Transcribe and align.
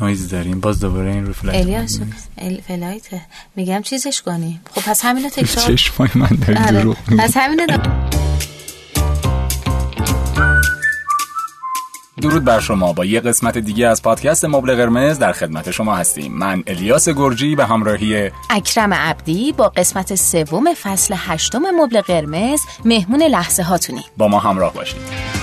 نویز 0.00 0.28
داریم. 0.28 0.60
باز 0.60 0.80
دوباره 0.80 1.10
این 1.10 1.26
رو 1.26 1.32
flight 1.32 1.60
الیاس 1.60 2.00
flight 2.68 3.13
ه 3.13 3.20
میگم 3.56 3.82
چیزش 3.82 4.22
کنی. 4.22 4.60
خب 4.74 4.90
پس 4.90 5.04
همینو 5.04 5.28
تکرار 5.28 5.76
چشمای 5.76 6.08
من 6.14 6.28
داری 6.46 6.58
آره. 6.58 6.80
دروغ 6.80 6.96
پس 7.18 7.36
همینو 7.36 7.66
درود 12.20 12.44
بر 12.44 12.60
شما. 12.60 12.92
با 12.92 13.04
یه 13.04 13.20
قسمت 13.20 13.58
دیگه 13.58 13.86
از 13.86 14.02
پادکست 14.02 14.44
مبل 14.44 14.74
قرمز 14.74 15.18
در 15.18 15.32
خدمت 15.32 15.70
شما 15.70 15.96
هستیم. 15.96 16.32
من 16.32 16.62
الیاس 16.66 17.08
گرجی 17.08 17.56
به 17.56 17.66
همراهی 17.66 18.30
اکرم 18.50 18.94
عبدی 18.94 19.52
با 19.52 19.68
قسمت 19.68 20.14
سوم 20.14 20.74
فصل 20.74 21.14
هشتم 21.18 21.62
مبل 21.82 22.00
قرمز 22.00 22.60
مهمون 22.84 23.22
لحظه 23.22 23.62
هاتونی 23.62 24.04
با 24.16 24.28
ما 24.28 24.38
همراه 24.38 24.74
باشید. 24.74 25.35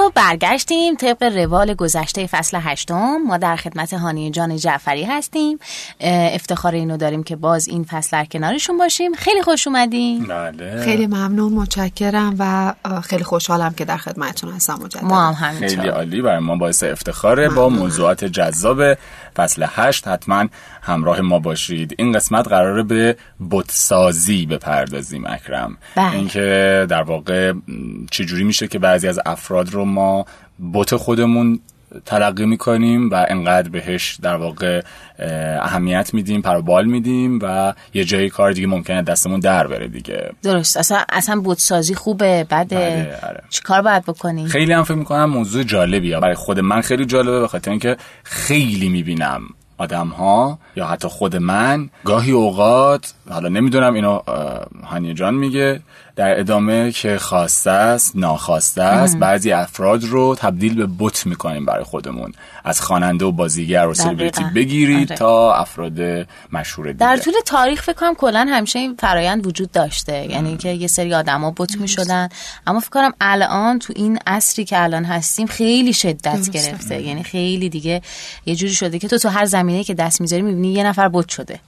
خوب 0.00 0.14
برگشتیم 0.14 0.94
طبق 0.94 1.22
روال 1.22 1.74
گذشته 1.74 2.26
فصل 2.26 2.58
هشتم. 2.60 3.16
ما 3.26 3.36
در 3.36 3.56
خدمت 3.56 3.94
هانی 3.94 4.30
جان 4.30 4.56
جعفری 4.56 5.04
هستیم. 5.04 5.58
افتخار 6.00 6.74
اینو 6.74 6.96
داریم 6.96 7.22
که 7.22 7.36
باز 7.36 7.68
این 7.68 7.84
فصل 7.84 8.08
در 8.12 8.24
کنارشون 8.24 8.78
باشیم. 8.78 9.14
خیلی 9.14 9.42
خوش 9.42 9.66
اومدیم 9.66 10.26
بله. 10.26 10.82
خیلی 10.84 11.06
ممنون 11.06 11.52
متشکرم 11.52 12.36
و 12.38 12.74
خیلی 13.00 13.24
خوشحالم 13.24 13.74
که 13.74 13.84
در 13.84 13.96
خدمتتون 13.96 14.52
هستم 14.52 14.74
مجددا 14.74 15.06
ما 15.06 15.32
هم 15.32 15.48
همینطور. 15.48 15.68
خیلی 15.68 15.88
عالی 15.88 16.22
برای 16.22 16.38
ما 16.38 16.56
باعث 16.56 16.82
افتخاره 16.82 17.48
با 17.48 17.68
موضوعات 17.68 18.24
جذاب 18.24 18.94
فصل 19.36 19.66
هشت. 19.68 20.08
حتما 20.08 20.48
همراه 20.82 21.20
ما 21.20 21.38
باشید. 21.38 21.94
این 21.98 22.12
قسمت 22.12 22.48
قراره 22.48 22.82
به 22.82 23.16
بتسازی 23.50 24.46
بپردازیم 24.46 25.26
اکرم. 25.26 25.76
بله. 25.96 26.14
اینکه 26.14 26.86
در 26.88 27.02
واقع 27.02 27.52
چجوری 28.10 28.44
میشه 28.44 28.68
که 28.68 28.78
بعضی 28.78 29.08
از 29.08 29.20
افراد 29.26 29.70
رو 29.70 29.84
ما 29.84 30.24
بت 30.72 30.96
خودمون 30.96 31.60
تلقی 32.06 32.46
می‌کنیم 32.46 33.10
و 33.10 33.26
انقدر 33.28 33.68
بهش 33.68 34.18
در 34.22 34.36
واقع 34.36 34.82
اهمیت 35.62 36.14
میدیم 36.14 36.42
پروبال 36.42 36.84
میدیم 36.84 37.38
و 37.42 37.74
یه 37.94 38.04
جایی 38.04 38.30
کار 38.30 38.52
دیگه 38.52 38.66
ممکنه 38.66 39.02
دستمون 39.02 39.40
در 39.40 39.66
بره 39.66 39.88
دیگه. 39.88 40.30
درست. 40.42 40.76
اصلا 40.76 41.04
اصلا 41.08 41.40
بودسازی 41.40 41.94
خوبه. 41.94 42.46
بده 42.50 42.76
بله، 42.76 43.18
آره. 43.28 43.42
چی 43.50 43.62
کار 43.62 43.82
باید 43.82 44.04
بکنیم؟ 44.04 44.46
خیلی 44.46 44.72
هم 44.72 44.84
فکر 44.84 44.94
می‌کنم 44.94 45.24
موضوع 45.24 45.62
جالبیه. 45.62 46.20
برای 46.20 46.34
خود 46.34 46.60
من 46.60 46.80
خیلی 46.80 47.04
جالبه 47.04 47.40
به 47.40 47.48
خاطر 47.48 47.70
اینکه 47.70 47.96
خیلی 48.24 48.88
می‌بینم. 48.88 49.42
آدم 49.80 50.08
ها 50.08 50.58
یا 50.76 50.86
حتی 50.86 51.08
خود 51.08 51.36
من 51.36 51.90
گاهی 52.04 52.32
اوقات 52.32 53.14
حالا 53.30 53.48
نمی‌دونم 53.48 53.94
اینو 53.94 54.20
هانی 54.84 55.14
جان 55.14 55.34
میگه 55.34 55.80
در 56.16 56.40
ادامه 56.40 56.92
که 56.92 57.18
خواسته 57.18 57.70
است 57.70 58.16
ناخواسته 58.16 58.82
است 58.82 59.16
بعضی 59.16 59.52
افراد 59.52 60.04
رو 60.04 60.34
تبدیل 60.38 60.74
به 60.74 60.88
بت 60.98 61.26
می‌کنیم 61.26 61.66
برای 61.66 61.84
خودمون. 61.84 62.32
از 62.64 62.80
خواننده 62.80 63.24
و 63.24 63.32
بازیگر 63.32 63.86
و 63.86 63.94
سلبریتی 63.94 64.44
بگیرید 64.54 65.08
آره. 65.08 65.18
تا 65.18 65.54
افراد 65.54 66.00
مشهور 66.52 66.92
دیگه. 66.92 66.98
در 66.98 67.16
طول 67.16 67.34
تاریخ 67.46 67.82
فکر 67.82 67.92
کنم 67.92 68.14
کلا 68.14 68.46
همیشه 68.50 68.78
این 68.78 68.96
فرایند 68.98 69.46
وجود 69.46 69.72
داشته. 69.72 70.26
یعنی 70.30 70.56
که 70.56 70.68
یه 70.68 70.86
سری 70.86 71.14
آدما 71.14 71.54
بت 71.56 71.76
می‌شدن. 71.76 72.28
اما 72.66 72.80
فکر 72.80 72.90
کنم 72.90 73.12
الان 73.20 73.78
تو 73.78 73.92
این 73.96 74.18
عصری 74.26 74.64
که 74.64 74.82
الان 74.82 75.04
هستیم 75.04 75.46
خیلی 75.46 75.92
شدت 75.92 76.50
گرفته. 76.50 77.02
یعنی 77.02 77.22
خیلی 77.22 77.68
دیگه 77.68 78.02
یه 78.46 78.54
جوری 78.54 78.74
شده 78.74 78.98
که 78.98 79.08
تو 79.08 79.18
تو 79.18 79.28
هر 79.28 79.44
زمینه 79.44 79.84
که 79.84 79.94
دست 79.94 80.20
می‌ذاری 80.20 80.42
می‌بینی 80.42 80.72
یه 80.72 80.84
نفر 80.84 81.08
بت 81.08 81.28
شده. 81.28 81.60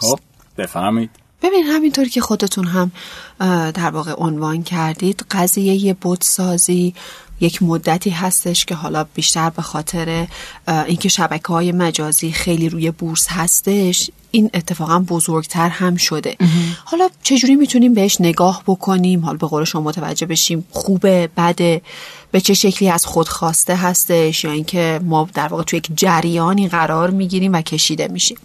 خب 0.00 0.20
بفهمید 0.58 1.10
ببین 1.42 1.64
همینطور 1.66 2.08
که 2.08 2.20
خودتون 2.20 2.66
هم 2.66 2.92
در 3.72 3.90
واقع 3.90 4.14
عنوان 4.18 4.62
کردید 4.62 5.24
قضیه 5.30 5.94
بودسازی 5.94 6.94
یک 7.40 7.62
مدتی 7.62 8.10
هستش 8.10 8.64
که 8.64 8.74
حالا 8.74 9.04
بیشتر 9.04 9.50
به 9.50 9.62
خاطر 9.62 10.26
اینکه 10.68 11.08
شبکه 11.08 11.48
های 11.48 11.72
مجازی 11.72 12.32
خیلی 12.32 12.68
روی 12.68 12.90
بورس 12.90 13.26
هستش. 13.30 14.10
این 14.30 14.50
اتفاقا 14.54 14.98
بزرگتر 14.98 15.68
هم 15.68 15.96
شده. 15.96 16.36
حالا 16.84 17.08
چجوری 17.22 17.56
می‌تونیم 17.56 17.94
بهش 17.94 18.20
نگاه 18.20 18.62
بکنیم؟ 18.66 19.20
حالا 19.20 19.38
به 19.38 19.46
قول 19.46 19.64
شما 19.64 19.82
متوجه 19.82 20.26
بشیم 20.26 20.66
خوبه 20.70 21.28
بده 21.36 21.82
به 22.32 22.40
چه 22.40 22.54
شکلی 22.54 22.90
از 22.90 23.06
خود 23.06 23.28
خواسته 23.28 23.76
هستش 23.76 24.44
یا 24.44 24.50
اینکه 24.50 25.00
ما 25.04 25.28
در 25.34 25.48
واقع 25.48 25.62
توی 25.62 25.76
یک 25.76 25.88
جریانی 25.96 26.68
قرار 26.68 27.10
می‌گیریم 27.10 27.52
و 27.52 27.62
کشیده 27.62 28.08
میشیم. 28.08 28.36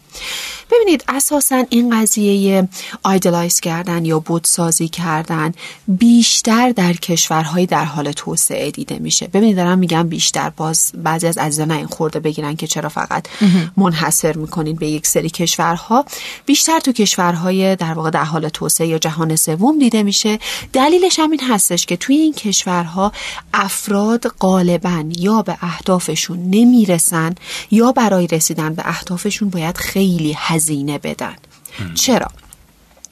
ببینید 0.71 1.03
اساسا 1.07 1.63
این 1.69 2.01
قضیه 2.01 2.69
آیدلایز 3.03 3.59
کردن 3.59 4.05
یا 4.05 4.19
بودسازی 4.19 4.87
کردن 4.87 5.53
بیشتر 5.87 6.71
در 6.71 6.93
کشورهای 6.93 7.65
در 7.65 7.85
حال 7.85 8.11
توسعه 8.11 8.71
دیده 8.71 8.99
میشه. 8.99 9.27
ببینید 9.27 9.55
دارم 9.55 9.79
میگم 9.79 10.07
بیشتر. 10.07 10.49
باز 10.49 10.91
بعضی 11.03 11.27
از 11.27 11.37
عزیزان 11.37 11.71
این 11.71 11.87
خورده 11.87 12.19
بگیرن 12.19 12.55
که 12.55 12.67
چرا 12.67 12.89
فقط 12.89 13.27
منحصر 13.77 14.37
می‌کنید 14.37 14.79
به 14.79 14.87
یک 14.87 15.07
سری 15.07 15.29
کشورها 15.75 16.05
بیشتر 16.45 16.79
تو 16.79 16.91
کشورهای 16.91 17.75
در 17.75 17.93
واقع 17.93 18.09
در 18.09 18.23
حال 18.23 18.49
توسعه 18.49 18.87
یا 18.87 18.97
جهان 18.97 19.35
سوم 19.35 19.79
دیده 19.79 20.03
میشه. 20.03 20.39
دلیلش 20.73 21.19
هم 21.19 21.31
این 21.31 21.41
هستش 21.49 21.85
که 21.85 21.97
توی 21.97 22.15
این 22.15 22.33
کشورها 22.33 23.11
افراد 23.53 24.27
غالبا 24.27 25.05
یا 25.17 25.41
به 25.41 25.57
اهدافشون 25.61 26.39
نمی‌رسن 26.39 27.35
یا 27.71 27.91
برای 27.91 28.27
رسیدن 28.27 28.73
به 28.73 28.83
اهدافشون 28.85 29.49
باید 29.49 29.77
خیلی 29.77 30.35
هزینه 30.37 30.97
بدن. 30.97 31.35
چرا؟ 31.95 32.27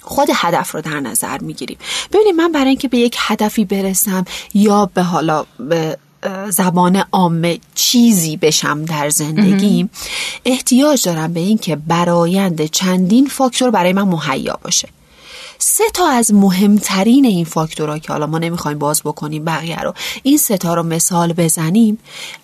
خود 0.01 0.27
هدف 0.33 0.71
رو 0.71 0.81
در 0.81 0.99
نظر 0.99 1.37
می‌گیریم. 1.37 1.77
ببینید 2.13 2.35
من 2.35 2.51
برای 2.51 2.69
اینکه 2.69 2.87
به 2.87 2.97
یک 2.97 3.15
هدفی 3.19 3.65
برسم 3.65 4.25
یا 4.53 4.89
به 4.93 5.03
حالا 5.03 5.45
به 5.59 5.97
زبان 6.49 7.03
عامه 7.11 7.59
چیزی 7.75 8.37
بشم 8.37 8.85
در 8.85 9.09
زندگیم 9.09 9.89
احتیاج 10.45 11.05
دارم 11.05 11.33
به 11.33 11.39
اینکه 11.39 11.75
برایند 11.75 12.65
چندین 12.65 13.27
فاکتور 13.27 13.71
برای 13.71 13.93
من 13.93 14.01
مهیا 14.01 14.59
باشه. 14.63 14.89
سه 15.65 15.83
تا 15.93 16.07
از 16.07 16.33
مهمترین 16.33 17.25
این 17.25 17.45
فاکتورها 17.45 17.99
که 17.99 18.13
حالا 18.13 18.27
ما 18.27 18.39
نمی‌خوایم 18.39 18.79
باز 18.79 19.01
بکنیم 19.05 19.45
بقیه 19.45 19.79
رو 19.79 19.93
این 20.23 20.37
سه 20.37 20.57
تا 20.57 20.73
رو 20.73 20.83
مثال 20.83 21.33
بزنیم 21.33 21.97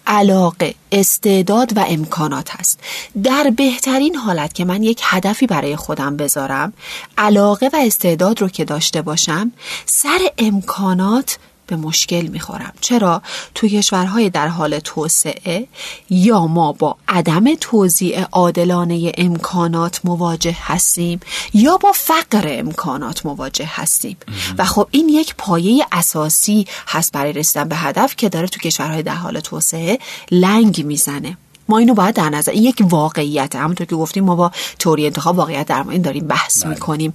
علاقه 0.08 0.76
استعداد 0.92 1.78
و 1.78 1.86
امکانات 1.88 2.50
هست. 2.52 2.80
در 3.24 3.54
بهترین 3.58 4.16
حالت 4.16 4.54
که 4.54 4.66
من 4.66 4.84
یک 4.84 5.02
هدفی 5.04 5.48
برای 5.48 5.76
خودم 5.76 6.18
بذارم 6.18 6.74
علاقه 7.18 7.70
و 7.74 7.80
استعداد 7.86 8.42
رو 8.42 8.50
که 8.50 8.66
داشته 8.66 9.02
باشم 9.02 9.52
سر 9.86 10.20
امکانات 10.38 11.38
به 11.70 11.76
مشکل 11.76 12.22
می‌خورم. 12.22 12.74
چرا؟ 12.82 13.22
تو 13.56 13.68
کشورهای 13.68 14.30
در 14.30 14.48
حال 14.48 14.80
توسعه 14.80 15.68
یا 16.10 16.48
ما 16.48 16.72
با 16.72 16.98
عدم 17.08 17.56
توزیع 17.56 18.22
عادلانه 18.22 19.12
امکانات 19.18 20.02
مواجه 20.04 20.58
هستیم 20.62 21.20
یا 21.54 21.78
با 21.78 21.92
فقر 21.92 22.46
امکانات 22.46 23.26
مواجه 23.26 23.70
هستیم. 23.70 24.18
و 24.58 24.66
خب 24.66 24.88
این 24.92 25.10
یک 25.10 25.36
پایه 25.38 25.86
اساسی 25.92 26.66
هست 26.88 27.12
برای 27.12 27.34
رسیدن 27.34 27.70
به 27.70 27.76
هدف 27.76 28.16
که 28.16 28.30
داره 28.30 28.48
تو 28.48 28.60
کشورهای 28.60 29.04
در 29.04 29.16
حال 29.16 29.40
توسعه 29.40 30.00
لنگ 30.32 30.86
می‌زنه. 30.86 31.38
ما 31.70 31.78
اینو 31.78 31.94
باید 31.94 32.16
در 32.16 32.30
نظر 32.30 32.52
این 32.52 32.64
یک 32.64 32.82
واقعیت 32.82 33.56
همونطور 33.56 33.88
که 33.88 33.96
گفتیم 33.96 34.24
ما 34.24 34.36
با 34.36 34.52
توری 34.80 35.06
انتخاب 35.06 35.38
واقعیت 35.38 35.68
در 35.68 35.86
این 35.90 36.02
داریم 36.02 36.28
بحث 36.28 36.64
بله. 36.64 36.74
می‌کنیم 36.74 37.14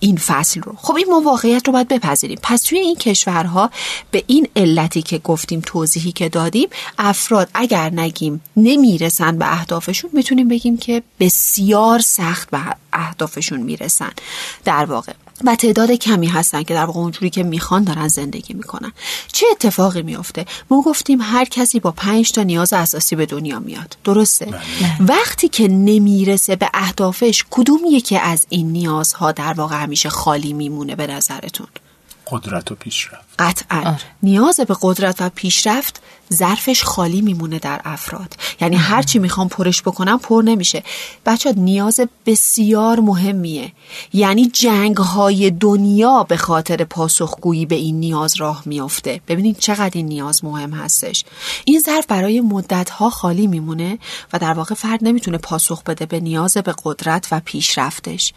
این 0.00 0.16
فصل 0.16 0.60
رو. 0.60 0.74
خب 0.76 0.94
این 0.94 1.06
ما 1.10 1.20
واقعیت 1.20 1.66
رو 1.66 1.72
باید 1.72 1.88
بپذیریم. 1.88 2.38
پس 2.42 2.62
توی 2.62 2.78
این 2.78 2.96
کشورها 2.96 3.70
به 4.10 4.24
این 4.26 4.48
علتی 4.56 5.02
که 5.02 5.18
گفتیم 5.18 5.62
توضیحی 5.66 6.12
که 6.12 6.28
دادیم 6.28 6.68
افراد 6.98 7.48
اگر 7.54 7.90
نگیم 7.90 8.40
نمی‌رسن 8.56 9.38
به 9.38 9.52
اهدافشون 9.52 10.10
می‌تونیم 10.12 10.48
بگیم 10.48 10.76
که 10.76 11.02
بسیار 11.20 11.98
سخت 11.98 12.50
به 12.50 12.60
اهدافشون 12.92 13.60
می‌رسن. 13.60 14.10
در 14.64 14.84
واقع 14.84 15.12
و 15.44 15.54
تعداد 15.56 15.90
کمی 15.90 16.26
هستن 16.26 16.62
که 16.62 16.74
در 16.74 16.84
واقع 16.84 17.00
اونجوری 17.00 17.30
که 17.30 17.42
می‌خوان 17.42 17.84
دارن 17.84 18.08
زندگی 18.08 18.54
می‌کنن. 18.54 18.92
چه 19.32 19.46
اتفاقی 19.50 20.02
میفته 20.02 20.46
ما 20.70 20.82
گفتیم 20.82 21.20
هر 21.20 21.44
کسی 21.44 21.80
با 21.80 21.90
پنج 21.90 22.32
تا 22.32 22.42
نیاز 22.42 22.72
اساسی 22.72 23.16
به 23.16 23.26
دنیا 23.26 23.58
میاد. 23.58 23.96
درسته؟ 24.04 24.44
بله. 24.44 24.60
وقتی 25.00 25.48
که 25.48 25.68
نمی‌رسه 25.68 26.56
به 26.56 26.70
اهدافش 26.74 27.44
کدوم 27.50 27.80
یکی 27.90 28.16
از 28.16 28.46
این 28.48 28.72
نیازها 28.72 29.32
در 29.32 29.52
واقع 29.52 29.82
همیشه 29.82 30.08
خالی 30.08 30.52
میمونه 30.52 30.96
به 30.96 31.06
نظرتون؟ 31.06 31.66
قدرت 32.26 32.72
و 32.72 32.74
پیشرفت. 32.74 33.26
قطعا. 33.38 33.78
آره. 33.78 33.98
نیاز 34.22 34.60
به 34.60 34.76
قدرت 34.82 35.22
و 35.22 35.30
پیشرفت 35.34 36.02
ظرفش 36.32 36.84
خالی 36.84 37.20
میمونه 37.20 37.58
در 37.58 37.80
افراد. 37.84 38.36
یعنی 38.60 38.76
هر 38.76 39.02
چی 39.02 39.18
می‌خوام 39.18 39.48
پرش 39.48 39.82
بکنم 39.82 40.18
پر 40.18 40.42
نمیشه. 40.42 40.82
بچه 41.26 41.52
نیاز 41.52 42.00
بسیار 42.26 43.00
مهمیه. 43.00 43.72
یعنی 44.12 44.46
جنگ 44.46 44.96
های 44.96 45.50
دنیا 45.50 46.22
به 46.22 46.36
خاطر 46.36 46.84
پاسخگویی 46.84 47.66
به 47.66 47.74
این 47.74 48.00
نیاز 48.00 48.36
راه 48.36 48.62
میافته. 48.66 49.20
ببینید 49.28 49.58
چقدر 49.58 49.92
این 49.94 50.06
نیاز 50.06 50.44
مهم 50.44 50.70
هستش. 50.70 51.24
این 51.64 51.80
ظرف 51.80 52.06
برای 52.06 52.40
مدت 52.40 52.90
ها 52.90 53.10
خالی 53.10 53.46
میمونه 53.46 53.98
و 54.32 54.38
در 54.38 54.52
واقع 54.52 54.74
فرد 54.74 54.98
نمی‌تونه 55.02 55.38
پاسخ 55.38 55.82
بده 55.82 56.06
به 56.06 56.20
نیاز 56.20 56.56
به 56.56 56.74
قدرت 56.84 57.28
و 57.30 57.40
پیشرفتش. 57.44 58.32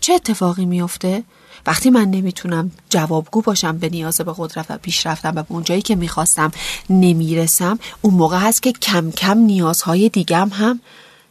چه 0.00 0.12
اتفاقی 0.12 0.64
میافته؟ 0.64 1.24
وقتی 1.66 1.90
من 1.90 2.10
نمی‌تونم 2.10 2.70
جوابگو 2.90 3.42
باشم 3.42 3.78
به 3.78 3.88
نیاز 3.88 4.20
به 4.20 4.34
قدرت 4.36 4.66
و 4.68 4.78
پیشرفتم 4.78 5.32
و 5.36 5.42
به 5.42 5.52
اونجایی 5.52 5.82
که 5.82 5.96
می‌خواستم 5.96 6.50
نمی‌رسم 6.90 7.78
اون 8.02 8.14
موقع 8.14 8.38
هست 8.38 8.62
که 8.62 8.72
کم 8.72 9.10
کم 9.10 9.38
نیازهای 9.38 10.08
دیگم 10.08 10.50
هم 10.52 10.80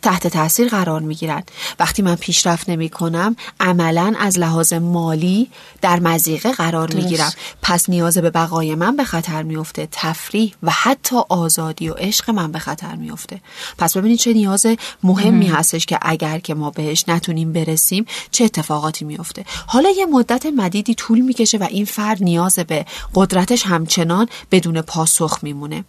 تحت 0.04 0.28
تاثیر 0.28 0.70
قرار 0.70 1.02
می 1.02 1.16
گیرن. 1.16 1.44
وقتی 1.80 2.02
من 2.02 2.16
پیشرفت 2.16 2.70
نمی 2.70 2.90
کنم 2.90 3.36
عملا 3.60 4.14
از 4.20 4.40
لحاظ 4.40 4.74
مالی 4.74 5.50
در 5.82 6.00
مزیقه 6.00 6.52
قرار 6.52 6.94
می 6.94 7.06
گیرم 7.06 7.34
پس 7.62 7.90
نیاز 7.90 8.18
به 8.18 8.30
بقای 8.30 8.76
من 8.76 8.96
به 8.96 9.04
خطر 9.04 9.44
میفته 9.44 9.88
تفریح 9.92 10.54
و 10.64 10.72
حتی 10.72 11.16
آزادی 11.30 11.90
و 11.90 11.94
عشق 11.94 12.30
من 12.30 12.52
به 12.52 12.60
خطر 12.60 12.96
میفته 12.96 13.42
پس 13.78 13.98
ببینید 13.98 14.20
چه 14.20 14.34
نیاز 14.34 14.66
مهمی 15.04 15.48
هستش 15.48 15.86
که 15.86 16.00
اگر 16.02 16.40
که 16.40 16.54
ما 16.54 16.70
بهش 16.70 17.06
نتونیم 17.08 17.54
برسیم 17.54 18.06
چه 18.32 18.44
اتفاقاتی 18.44 19.06
میفته 19.06 19.46
حالا 19.68 19.90
یه 19.90 20.06
مدت 20.06 20.46
مدیدی 20.46 20.96
طول 20.96 21.20
می‌کشه 21.20 21.58
و 21.58 21.68
این 21.70 21.86
فرد 21.86 22.24
نیاز 22.24 22.60
به 22.60 22.86
قدرتش 23.16 23.66
همچنان 23.66 24.28
بدون 24.52 24.82
پاسخ 24.82 25.40
میمونه. 25.42 25.84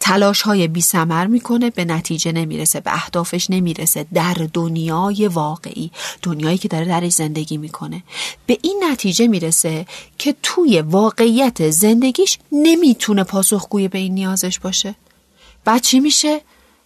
تلاش 0.00 0.42
های 0.42 0.68
بی 0.68 0.80
سمر 0.80 1.26
می‌کنه 1.26 1.70
به 1.70 1.84
نتیجه 1.84 2.32
نمی‌رسه 2.32 2.80
به 2.80 2.94
اهدافش 2.94 3.50
نمی‌رسه 3.56 4.06
در 4.14 4.48
دنیای 4.52 5.28
واقعی 5.28 5.90
دنیایی 6.22 6.58
که 6.58 6.68
داره 6.68 6.84
درش 6.84 7.12
زندگی 7.12 7.56
می‌کنه. 7.56 8.02
به 8.46 8.58
این 8.62 8.84
نتیجه 8.90 9.26
می‌رسه 9.26 9.86
که 10.18 10.34
توی 10.42 10.80
واقعیت 10.80 11.70
زندگیش 11.70 12.38
نمی‌تونه 12.52 13.24
پاسخگوی 13.24 13.88
به 13.88 13.98
این 13.98 14.14
نیازش 14.14 14.58
باشه. 14.58 14.94
بعد 15.64 15.82
چی 15.82 16.00
میشه؟ 16.00 16.40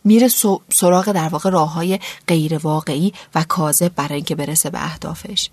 میره 0.05 0.29
سراغ 0.73 1.13
در 1.13 1.29
واقع 1.29 1.51
راه 1.51 1.73
های 1.73 1.99
غیر 2.27 2.59
واقعی 2.59 3.13
و 3.35 3.45
کاذب 3.49 3.95
برای 3.95 4.15
اینکه 4.15 4.35
برسه 4.35 4.71
به 4.71 4.85
اهدافش. 4.85 5.49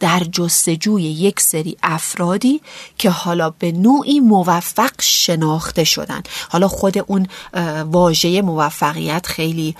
در 0.00 0.20
جستجوی 0.20 1.02
یک 1.02 1.40
سری 1.40 1.76
افرادی 1.82 2.60
که 2.98 3.10
حالا 3.10 3.50
به 3.50 3.72
نوعی 3.72 4.20
موفق 4.20 4.92
شناخته 5.00 5.84
شدن. 5.84 6.22
حالا 6.48 6.68
خود 6.68 6.98
اون 6.98 7.26
واژه 7.84 8.42
موفقیت 8.42 9.26
خیلی 9.26 9.76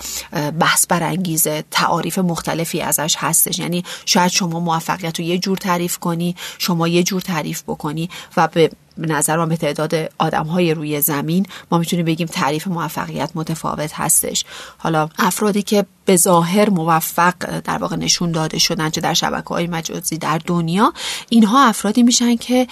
بحث 0.59 0.87
برانگیزه 0.87 1.63
تعاریف 1.71 2.17
مختلفی 2.17 2.81
ازش 2.81 3.15
هستش. 3.19 3.59
یعنی 3.59 3.83
شاید 4.05 4.31
شما 4.31 4.59
موفقیت 4.59 5.19
رو 5.19 5.25
یه 5.25 5.37
جور 5.37 5.57
تعریف 5.57 5.97
کنی 5.97 6.35
شما 6.59 6.87
یه 6.87 7.03
جور 7.03 7.21
تعریف 7.21 7.63
بکنی 7.67 8.09
و 8.37 8.47
به 8.47 8.71
به 8.97 9.07
نظر 9.07 9.37
من 9.37 9.49
به 9.49 9.57
تعداد 9.57 9.95
آدم 10.19 10.45
های 10.45 10.73
روی 10.73 11.01
زمین 11.01 11.45
ما 11.71 11.77
می‌تونیم 11.77 12.05
بگیم 12.05 12.27
تعریف 12.27 12.67
موفقیت 12.67 13.31
متفاوت 13.35 13.91
هستش. 13.93 14.45
حالا 14.77 15.09
افرادی 15.19 15.61
که 15.61 15.85
به 16.05 16.15
ظاهر 16.15 16.69
موفق 16.69 17.59
در 17.59 17.77
واقع 17.77 17.95
نشون 17.95 18.31
داده 18.31 18.59
شدن 18.59 18.89
چه 18.89 19.01
در 19.01 19.13
شبکه 19.13 19.47
های 19.47 19.67
مجازی 19.67 20.17
در 20.17 20.41
دنیا 20.45 20.93
اینها 21.29 21.67
افرادی 21.67 22.03
میشن 22.03 22.35
که 22.35 22.67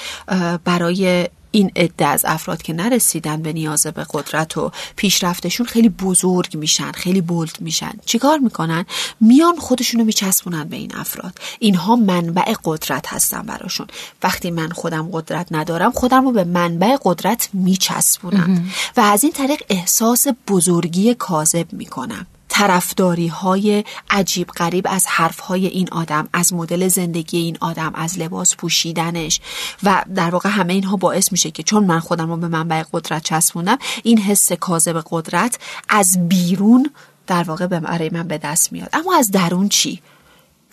برای 0.63 1.27
این 1.51 1.71
عده 1.75 2.06
از 2.06 2.25
افراد 2.25 2.62
که 2.62 2.74
نرسیدن 2.74 3.42
به 3.42 3.53
نیاز 3.53 3.88
به 3.88 4.06
قدرت 4.13 4.57
و 4.57 4.71
پیشرفتشون 4.95 5.65
خیلی 5.65 5.89
بزرگ 5.89 6.57
میشن 6.57 6.92
خیلی 6.92 7.21
بولد 7.21 7.57
میشن. 7.59 7.92
چیکار 8.06 8.38
می‌کنن؟ 8.38 8.86
میان 9.21 9.56
خودشونو 9.56 10.03
میچسبونن 10.03 10.63
به 10.63 10.75
این 10.75 10.95
افراد. 10.95 11.33
اینها 11.59 11.95
منبع 11.95 12.53
قدرت 12.63 13.07
هستن 13.07 13.42
براشون. 13.42 13.88
وقتی 14.24 14.51
من 14.51 14.69
خودم 14.69 15.09
قدرت 15.12 15.48
ندارم 15.51 15.92
خودم 15.92 16.25
رو 16.25 16.31
به 16.31 16.44
منبع 16.44 16.98
قدرت 17.03 17.50
میچسبونم. 17.53 18.71
و 18.98 19.01
از 19.01 19.24
این 19.24 19.33
طریق 19.33 19.62
احساس 19.69 20.27
بزرگی 20.48 21.13
کاذب 21.13 21.74
می‌کنم. 21.74 22.27
طرفداری 22.53 23.27
های 23.27 23.83
عجیب 24.09 24.48
غریب 24.48 24.88
از 24.89 25.07
حرف 25.07 25.39
های 25.39 25.68
این 25.68 25.89
آدم 25.92 26.30
از 26.33 26.53
مدل 26.53 26.88
زندگی 26.88 27.38
این 27.38 27.57
آدم 27.62 27.92
از 27.95 28.19
لباس 28.19 28.56
پوشیدنش. 28.56 29.42
و 29.83 30.03
در 30.15 30.30
واقع 30.30 30.50
همه 30.50 30.74
اینها 30.74 30.95
باعث 30.95 31.31
میشه 31.31 31.51
که 31.51 31.63
چون 31.63 31.83
من 31.83 32.00
خودم 32.00 32.30
رو 32.30 32.38
به 32.38 32.48
منبع 32.48 32.83
قدرت 32.94 33.24
چسبوندم 33.24 33.77
این 34.03 34.18
حس 34.18 34.51
کاذب 34.51 35.03
قدرت 35.09 35.59
از 35.89 36.30
بیرون 36.30 36.89
در 37.27 37.44
واقع 37.44 37.68
برای 37.68 38.09
من 38.09 38.27
به 38.27 38.38
دست 38.38 38.71
میاد. 38.71 38.89
اما 38.94 39.15
از 39.15 39.31
درون 39.31 39.69
چی؟ 39.69 40.01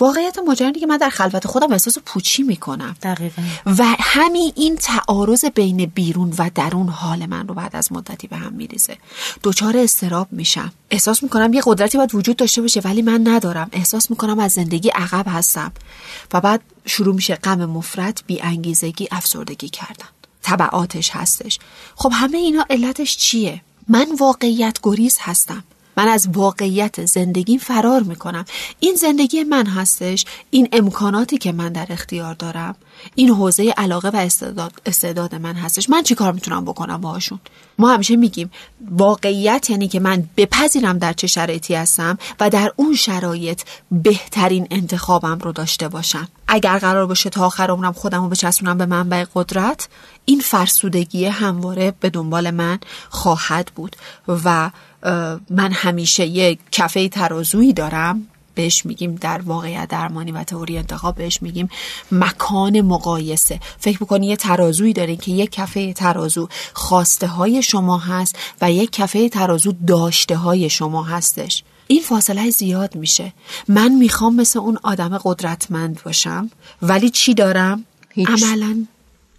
واقعیت 0.01 0.39
ماجرا 0.47 0.73
که 0.73 0.87
من 0.87 0.97
در 0.97 1.09
خلوت 1.09 1.47
خودم 1.47 1.73
احساس 1.73 1.99
پوچی 1.99 2.43
می‌کنم. 2.43 2.97
دقیقا. 3.03 3.43
و 3.67 3.85
همین 4.01 4.53
این 4.57 4.77
تعارض 4.77 5.45
بین 5.45 5.87
بیرون 5.87 6.35
و 6.39 6.51
درون 6.55 6.89
حال 6.89 7.27
من 7.27 7.49
رو 7.49 7.55
بعد 7.55 7.77
از 7.77 7.93
مدتی 7.93 8.27
به 8.27 8.37
هم 8.37 8.53
میریزه. 8.53 8.97
دچار 9.43 9.77
استراب 9.77 10.29
میشم. 10.31 10.73
احساس 10.91 11.23
می‌کنم 11.23 11.53
یه 11.53 11.63
قدرتی 11.65 11.99
باید 11.99 12.15
وجود 12.15 12.37
داشته 12.37 12.63
باشه 12.63 12.81
ولی 12.81 13.03
من 13.03 13.29
ندارم. 13.29 13.69
احساس 13.73 14.11
می‌کنم 14.11 14.39
از 14.39 14.53
زندگی 14.53 14.89
عقب 14.89 15.25
هستم. 15.29 15.73
و 16.33 16.41
بعد 16.41 16.61
شروع 16.87 17.15
میشه 17.15 17.35
غم 17.35 17.65
مفرد 17.65 18.23
بی 18.27 18.41
انگیزگی 18.41 19.09
افسردگی 19.11 19.69
کردن. 19.69 20.09
تبعاتش 20.43 21.11
هستش. 21.11 21.59
خب 21.95 22.13
همه 22.15 22.39
اینا 22.39 22.67
علتش 22.71 23.17
چیه؟ 23.17 23.61
من 23.89 24.07
واقعیت 24.19 24.79
گریز 24.83 25.17
هستم. 25.21 25.65
من 25.99 26.09
از 26.09 26.29
واقعیت 26.33 27.05
زندگی 27.05 27.59
فرار 27.59 28.03
می‌کنم. 28.03 28.45
این 28.81 28.95
زندگی 28.95 29.45
من 29.45 29.67
هستش 29.67 30.25
این 30.51 30.69
امکاناتی 30.73 31.39
که 31.39 31.53
من 31.53 31.73
در 31.73 31.87
اختیار 31.91 32.35
دارم 32.35 32.77
این 33.15 33.29
حوزه 33.29 33.75
علاقه 33.77 34.09
و 34.09 34.17
استعداد, 34.17 34.73
استعداد 34.87 35.35
من 35.35 35.55
هستش. 35.55 35.91
من 35.91 36.03
چی 36.03 36.15
کار 36.15 36.33
می‌تونم 36.33 36.65
بکنم 36.65 37.01
باهاشون؟ 37.01 37.41
ما 37.79 37.89
همیشه 37.89 38.17
میگیم 38.17 38.51
واقعیت 38.91 39.71
یعنی 39.71 39.89
که 39.89 40.01
من 40.01 40.29
بپذیرم 40.37 40.99
در 40.99 41.13
چه 41.13 41.27
شرایطی 41.27 41.75
هستم 41.75 42.19
و 42.41 42.51
در 42.51 42.73
اون 42.77 42.95
شرایط 42.95 43.63
بهترین 43.91 44.67
انتخابم 44.71 45.39
رو 45.39 45.53
داشته 45.53 45.89
باشم. 45.89 46.29
اگر 46.49 46.79
قرار 46.79 47.07
باشه 47.07 47.31
تا 47.31 47.47
آخر 47.47 47.71
عمرم 47.71 47.93
خودم 47.93 48.23
رو 48.23 48.29
بچسبونم 48.29 48.79
به 48.79 48.87
منبع 48.87 49.25
قدرت 49.35 49.89
این 50.25 50.41
فرسودگی 50.41 51.25
همواره 51.25 51.95
به 52.01 52.11
دنبال 52.11 52.51
من 52.51 52.79
خواهد 53.09 53.73
بود 53.75 53.97
و 54.29 54.71
من 55.51 55.73
همیشه 55.73 56.27
یک 56.27 56.59
کفه 56.73 57.09
ترازویی 57.09 57.73
دارم. 57.73 58.27
بهش 58.55 58.87
میگیم 58.87 59.15
در 59.15 59.41
واقعیت 59.41 59.89
درمانی 59.89 60.33
و 60.33 60.45
تئوری 60.45 60.79
انتخاب 60.79 61.15
بهش 61.15 61.43
میگیم 61.43 61.69
مکان 62.13 62.81
مقایسه. 62.81 63.61
فکر 63.79 63.99
بکنی 63.99 64.27
یه 64.27 64.37
ترازویی 64.37 64.93
دارین 64.93 65.17
که 65.17 65.33
یک 65.33 65.51
کفه 65.51 65.93
ترازو 65.93 66.49
خواسته 66.73 67.27
های 67.27 67.63
شما 67.63 67.99
هست 67.99 68.37
و 68.61 68.73
یک 68.73 68.93
کفه 68.93 69.29
ترازو 69.29 69.73
داشته 69.87 70.37
های 70.37 70.71
شما 70.71 71.03
هستش. 71.03 71.65
این 71.87 72.03
فاصله 72.03 72.51
زیاد 72.51 72.97
میشه. 72.97 73.33
من 73.69 73.93
می‌خوام 73.93 74.37
مثل 74.37 74.59
اون 74.59 74.79
آدم 74.83 75.19
قدرتمند 75.25 76.01
باشم 76.05 76.51
ولی 76.83 77.11
چی 77.11 77.35
دارم؟ 77.35 77.85
عملا 78.17 78.87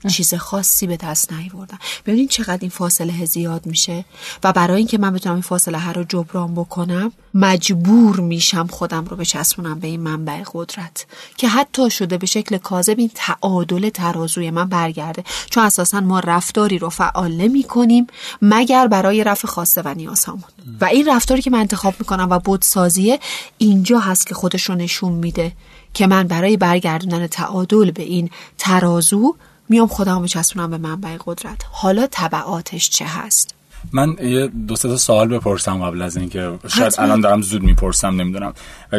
چیز 0.07 0.33
خاصی 0.33 0.87
به 0.87 0.97
دست 0.97 1.33
نیوردم 1.33 1.79
ببینید 2.05 2.29
چقدر 2.29 2.57
این 2.61 2.69
فاصله 2.69 3.25
زیاد 3.25 3.65
میشه. 3.65 4.05
و 4.43 4.53
برای 4.53 4.77
اینکه 4.77 4.97
من 4.97 5.13
بتونم 5.13 5.35
این 5.35 5.41
فاصله 5.41 5.77
هر 5.77 5.93
رو 5.93 6.03
جبران 6.03 6.55
بکنم 6.55 7.11
مجبور 7.33 8.19
میشم 8.19 8.67
خودم 8.67 9.05
رو 9.05 9.17
بچسبونم 9.17 9.79
به 9.79 9.87
این 9.87 9.99
منبع 9.99 10.43
قدرت. 10.53 11.05
که 11.37 11.47
حتی 11.47 11.89
شده 11.89 12.17
به 12.17 12.25
شکل 12.25 12.57
کاذب 12.57 12.95
این 12.97 13.11
تعادل 13.15 13.89
ترازوی 13.89 14.51
من 14.51 14.69
برگرده. 14.69 15.23
چون 15.49 15.63
اساسا 15.63 15.99
ما 15.99 16.19
رفتاری 16.19 16.77
رو 16.77 16.89
فعال 16.89 17.31
نمی 17.31 17.63
کنیم 17.63 18.07
مگر 18.41 18.87
برای 18.87 19.23
رفع 19.23 19.47
خواسته 19.47 19.81
و 19.85 19.93
نیازهامون. 19.93 20.43
و 20.81 20.85
این 20.85 21.09
رفتاری 21.09 21.41
که 21.41 21.49
من 21.49 21.59
انتخاب 21.59 21.93
می‌کنم 21.99 22.27
و 22.29 22.39
بودسازیه 22.39 23.19
اینجا 23.57 23.99
هست 23.99 24.27
که 24.27 24.35
خودش 24.35 24.63
رو 24.63 24.75
نشون 24.75 25.11
میده 25.11 25.51
که 25.93 26.07
من 26.07 26.27
برای 26.27 26.57
برگردوندن 26.57 27.27
تعادل 27.27 27.91
به 27.91 28.03
این 28.03 28.29
ترازو 28.57 29.35
میام 29.69 29.87
خودم 29.87 30.21
بچسبونم 30.21 30.69
به 30.69 30.77
منبع 30.77 31.17
قدرت. 31.25 31.61
حالا 31.71 32.07
طبعاتش 32.11 32.89
چه 32.89 33.05
هست؟ 33.05 33.58
من 33.93 34.15
یه 34.21 34.47
دو 34.47 34.75
سه 34.75 34.89
تا 34.89 34.97
سوال 34.97 35.27
بپرسم 35.27 35.83
قبل 35.85 36.01
از 36.01 36.17
اینکه 36.17 36.51
شاید 36.67 36.95
الان 36.97 37.21
دارم 37.21 37.41
زود 37.41 37.63
می‌پرسم 37.63 38.21
نمی‌دونم. 38.21 38.53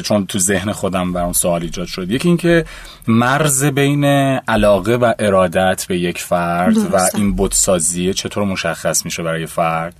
چون 0.04 0.26
تو 0.26 0.38
ذهن 0.38 0.72
خودم 0.72 1.12
برام 1.12 1.32
سوال 1.32 1.62
ایجاد 1.62 1.87
شد. 1.87 2.10
یکی 2.10 2.28
اینکه 2.28 2.64
مرز 3.08 3.64
بین 3.64 4.04
علاقه 4.49 4.96
و 4.96 5.12
ارادت 5.18 5.87
به 5.88 5.99
یک 5.99 6.18
فرد 6.18 6.76
و 6.76 7.08
این 7.14 7.32
بودسازی 7.32 8.14
چطور 8.14 8.44
مشخص 8.44 9.04
میشه 9.04 9.22
برای 9.22 9.46
فرد؟ 9.46 9.94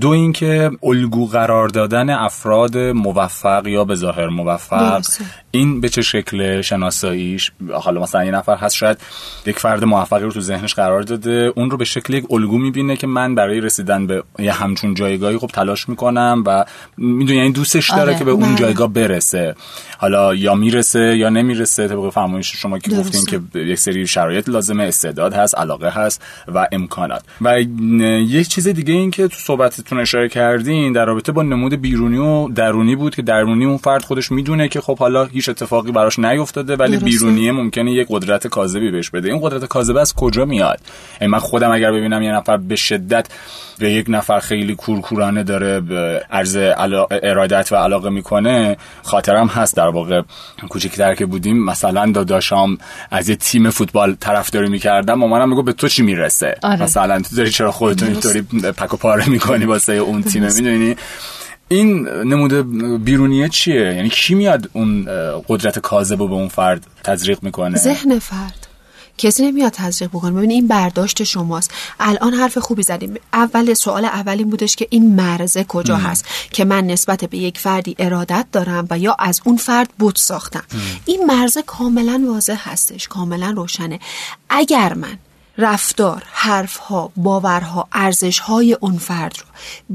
دو 0.00 0.08
اینکه 0.08 0.70
الگو 0.82 1.26
قرار 1.26 1.68
دادن 1.68 2.10
افراد 2.10 2.78
موفق 2.78 3.66
یا 3.66 3.84
به 3.84 3.94
ظاهر 3.94 4.28
موفق. 4.28 5.02
این 5.50 5.80
به 5.80 5.88
چه 5.88 6.02
شکل 6.02 6.60
شناساییش؟ 6.60 7.52
حالا 7.72 8.00
مثلا 8.00 8.24
یه 8.24 8.30
نفر 8.30 8.56
هست 8.56 8.76
شاید 8.76 8.98
یک 9.46 9.58
فرد 9.58 9.84
موفقی 9.84 10.24
رو 10.24 10.30
تو 10.30 10.40
ذهنش 10.40 10.74
قرار 10.74 11.02
داده. 11.02 11.52
اون 11.56 11.70
رو 11.70 11.76
به 11.76 11.84
شکل 11.84 12.14
یک 12.14 12.24
الگو 12.30 12.58
می‌بینه 12.58 12.96
که 12.96 13.06
من 13.06 13.34
برای 13.34 13.60
رسیدن 13.60 14.06
به 14.06 14.22
یه 14.38 14.52
همچون 14.52 14.94
جایگاهی 14.94 15.38
خب 15.38 15.46
تلاش 15.46 15.88
می‌کنم 15.88 16.42
و 16.46 16.64
می‌دونی 16.96 17.38
یعنی 17.38 17.52
دوستش 17.52 17.90
داره 17.90 18.02
آره. 18.02 18.18
که 18.18 18.24
به 18.24 18.30
اون 18.30 18.48
بله. 18.48 18.56
جایگاه 18.56 18.92
برسه. 18.92 19.54
حالا 19.98 20.34
یا 20.34 20.54
می‌رسه 20.54 21.16
یا 21.16 21.28
نمی‌رسه 21.28 21.88
طبق 21.88 22.10
فرمایش 22.10 22.52
شما 22.56 22.78
که 22.78 22.90
گفتین 22.90 23.24
که 23.24 23.58
یک 23.58 23.78
سری 23.78 24.06
شرایط 24.06 24.48
لازمه 24.48 24.84
استعداد 24.84 25.32
هست 25.34 25.58
علاقه 25.58 25.90
هست 25.90 26.22
و 26.54 26.68
امکانات. 26.72 27.22
و 27.40 27.60
یک 27.60 28.48
چیز 28.48 28.68
دیگه 28.68 28.94
این 28.94 29.10
که 29.10 29.28
تو 29.28 29.36
صحبتتون 29.36 30.00
اشاره 30.00 30.28
کردین 30.28 30.92
در 30.92 31.04
رابطه 31.04 31.32
با 31.32 31.42
نمود 31.42 31.74
بیرونی 31.74 32.18
و 32.18 32.48
درونی 32.48 32.96
بود 32.96 33.14
که 33.14 33.22
درونی 33.22 33.64
اون 33.64 33.76
فرد 33.76 34.04
خودش 34.04 34.32
می‌دونه 34.32 34.68
که 34.68 34.80
خب 34.80 34.98
حالا 34.98 35.24
هیچ 35.24 35.48
اتفاقی 35.48 35.92
براش 35.92 36.18
نیفتاده 36.18 36.76
ولی 36.76 36.96
بیرونیه 36.96 37.52
ممکنه 37.52 37.92
یک 37.92 38.06
قدرت 38.10 38.46
کاذبی 38.46 38.90
بهش 38.90 39.10
بده. 39.10 39.28
این 39.28 39.40
قدرت 39.42 39.64
کاذبه 39.64 40.00
از 40.00 40.14
کجا 40.14 40.44
میاد؟ 40.44 40.80
من 41.20 41.38
خودم 41.38 41.70
اگر 41.70 41.92
ببینم 41.92 42.22
یه 42.22 42.32
نفر 42.32 42.56
به 42.56 42.76
شدت 42.76 43.26
به 43.78 43.92
یک 43.92 44.06
نفر 44.16 44.40
خیلی 44.40 44.74
کورکورانه 44.74 45.42
داره 45.42 45.80
به 45.80 46.22
عرض 46.30 46.56
ارادت 47.22 47.72
و 47.72 47.76
علاقه 47.76 48.10
می‌کنه 48.10 48.76
خاطرم 49.02 49.46
هست 49.46 49.76
در 49.76 49.88
واقع 49.88 50.22
کوچیک‌تر 50.68 51.14
که 51.14 51.26
بودیم. 51.26 51.64
مثلا 51.64 52.12
داداشام 52.12 52.78
از 53.10 53.28
یه 53.28 53.36
تیم 53.36 53.70
فوتبال 53.70 54.16
طرفداری 54.20 54.68
می‌کردم 54.68 55.14
مامانم 55.14 55.48
میگه 55.48 55.62
به 55.62 55.72
تو 55.72 55.88
چی 55.88 56.02
می‌رسه؟ 56.02 56.54
آره. 56.62 56.82
مثلا 56.82 57.20
تو 57.20 57.36
داری 57.36 57.50
چرا 57.50 57.72
خودتون 57.72 58.08
اینطوری 58.08 58.42
پک 58.72 58.94
و 58.94 58.96
پاره 58.96 59.28
می‌کنی 59.28 59.64
واسه 59.64 59.92
اون 59.92 60.22
تیم 60.22 60.42
می‌دونی؟ 60.42 60.96
این 61.68 62.08
نموده 62.08 62.62
بیرونیه 62.98 63.48
چیه؟ 63.48 63.94
یعنی 63.94 64.08
کی 64.08 64.34
میاد 64.34 64.70
اون 64.72 65.08
قدرت 65.48 65.78
کاذب 65.78 66.20
رو 66.20 66.28
به 66.28 66.34
اون 66.34 66.48
فرد 66.48 66.86
تزریق 67.04 67.38
می‌کنه؟ 67.42 67.76
ذهن 67.76 68.18
فرد. 68.18 68.66
کسی 69.18 69.46
نمیاد 69.46 69.72
تزریق 69.72 70.10
بکنه. 70.10 70.30
ببین 70.30 70.50
این 70.50 70.66
برداشت 70.66 71.24
شماست. 71.24 71.70
الان 72.00 72.34
حرف 72.34 72.58
خوبی 72.58 72.82
زدیم. 72.82 73.14
اول 73.32 73.74
سوال 73.74 74.04
اول 74.04 74.38
این 74.38 74.50
بودش 74.50 74.76
که 74.76 74.86
این 74.90 75.14
مرزه 75.14 75.64
کجا 75.64 75.96
هست؟ 75.96 76.24
که 76.50 76.64
من 76.64 76.86
نسبت 76.86 77.24
به 77.24 77.38
یک 77.38 77.58
فردی 77.58 77.96
ارادت 77.98 78.46
دارم 78.52 78.86
و 78.90 78.98
یا 78.98 79.16
از 79.18 79.40
اون 79.44 79.56
فرد 79.56 79.88
بود 79.98 80.16
ساختم. 80.16 80.64
این 81.04 81.24
مرزه 81.26 81.62
کاملا 81.62 82.24
واضح 82.28 82.70
هستش. 82.70 83.08
کاملا 83.08 83.50
روشنه. 83.50 84.00
اگر 84.50 84.94
من 84.94 85.18
رفتار، 85.58 86.22
حرفها، 86.32 87.12
باورها، 87.16 87.88
ارزشهای 87.92 88.72
اون 88.80 88.98
فرد 88.98 89.36
رو 89.38 89.46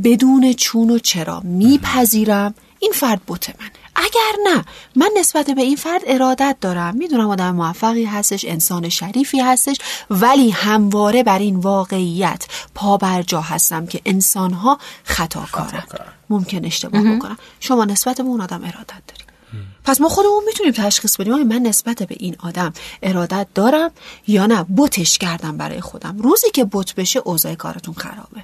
بدون 0.03 0.53
چون 0.53 0.89
و 0.89 0.99
چرا 0.99 1.39
میپذیرم 1.39 2.53
این 2.79 2.91
فرد 2.95 3.21
بوت 3.21 3.49
من 3.49 3.69
اگر 4.01 4.53
نه 4.53 4.65
من 4.96 5.12
نسبت 5.17 5.50
به 5.50 5.62
این 5.62 5.75
فرد 5.75 6.01
ارادت 6.08 6.58
دارم. 6.62 6.96
می‌دونم 6.96 7.29
آدم 7.29 7.55
موفقی 7.55 8.05
هستش 8.05 8.46
انسان 8.46 8.89
شریفی 8.89 9.39
هستش 9.39 9.77
ولی 10.10 10.50
همواره 10.50 11.24
بر 11.24 11.39
این 11.39 11.55
واقعیت 11.55 12.46
پا 12.75 12.98
بر 12.98 13.22
جا 13.22 13.41
هستم 13.41 13.86
که 13.86 14.01
انسانها 14.05 14.79
خطاکارن. 15.03 15.84
ممکن 16.29 16.65
اشتباه 16.65 17.15
بکنم. 17.15 17.38
شما 17.60 17.86
نسبت 17.86 18.17
به 18.17 18.24
اون 18.24 18.41
آدم 18.41 18.62
ارادت 18.62 18.88
دارید. 19.08 19.31
پس 19.84 20.01
ما 20.01 20.10
خودمون 20.10 20.43
می‌تونیم 20.48 20.74
تشخیص 20.74 21.17
بدیم. 21.17 21.43
من 21.43 21.62
نسبت 21.62 22.03
به 22.03 22.15
این 22.20 22.36
آدم 22.43 22.74
ارادت 23.03 23.48
دارم 23.55 23.91
یا 24.27 24.46
نه؟ 24.46 24.63
بوتش 24.63 25.17
کردم 25.17 25.58
برای 25.58 25.81
خودم. 25.81 26.17
روزی 26.17 26.51
که 26.51 26.63
بوت 26.63 26.96
بشه 26.96 27.22
اوضاع 27.25 27.55
کارتون 27.55 27.93
خرابه. 27.93 28.43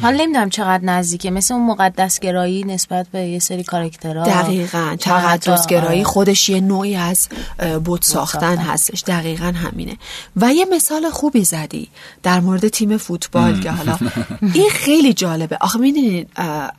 حالا 0.00 0.24
نمی‌دونم 0.24 0.50
چقدر 0.50 0.84
نزدیکه. 0.84 1.30
مثل 1.30 1.54
اون 1.54 1.66
مقدس 1.66 2.20
گرایی 2.20 2.64
نسبت 2.64 3.06
به 3.12 3.20
یه 3.20 3.38
سری 3.38 3.64
کاراکترها. 3.64 4.24
دقیقا. 4.24 4.96
تقدس 5.00 5.66
گرایی 5.66 6.00
آره. 6.00 6.04
خودش 6.04 6.48
یه 6.48 6.60
نوعی 6.60 6.96
از 6.96 7.28
بود 7.84 8.02
ساختن 8.02 8.56
هستش. 8.56 9.02
دقیقا 9.06 9.52
همینه. 9.56 9.96
و 10.36 10.52
یه 10.52 10.64
مثال 10.64 11.10
خوبی 11.10 11.44
زدی 11.44 11.88
در 12.22 12.40
مورد 12.40 12.68
تیم 12.68 12.96
فوتبال 12.96 13.60
که 13.60 13.70
حالا 13.70 13.98
این 14.54 14.70
خیلی 14.70 15.12
جالبه. 15.12 15.58
آخه 15.60 15.78
می‌دونید 15.78 16.28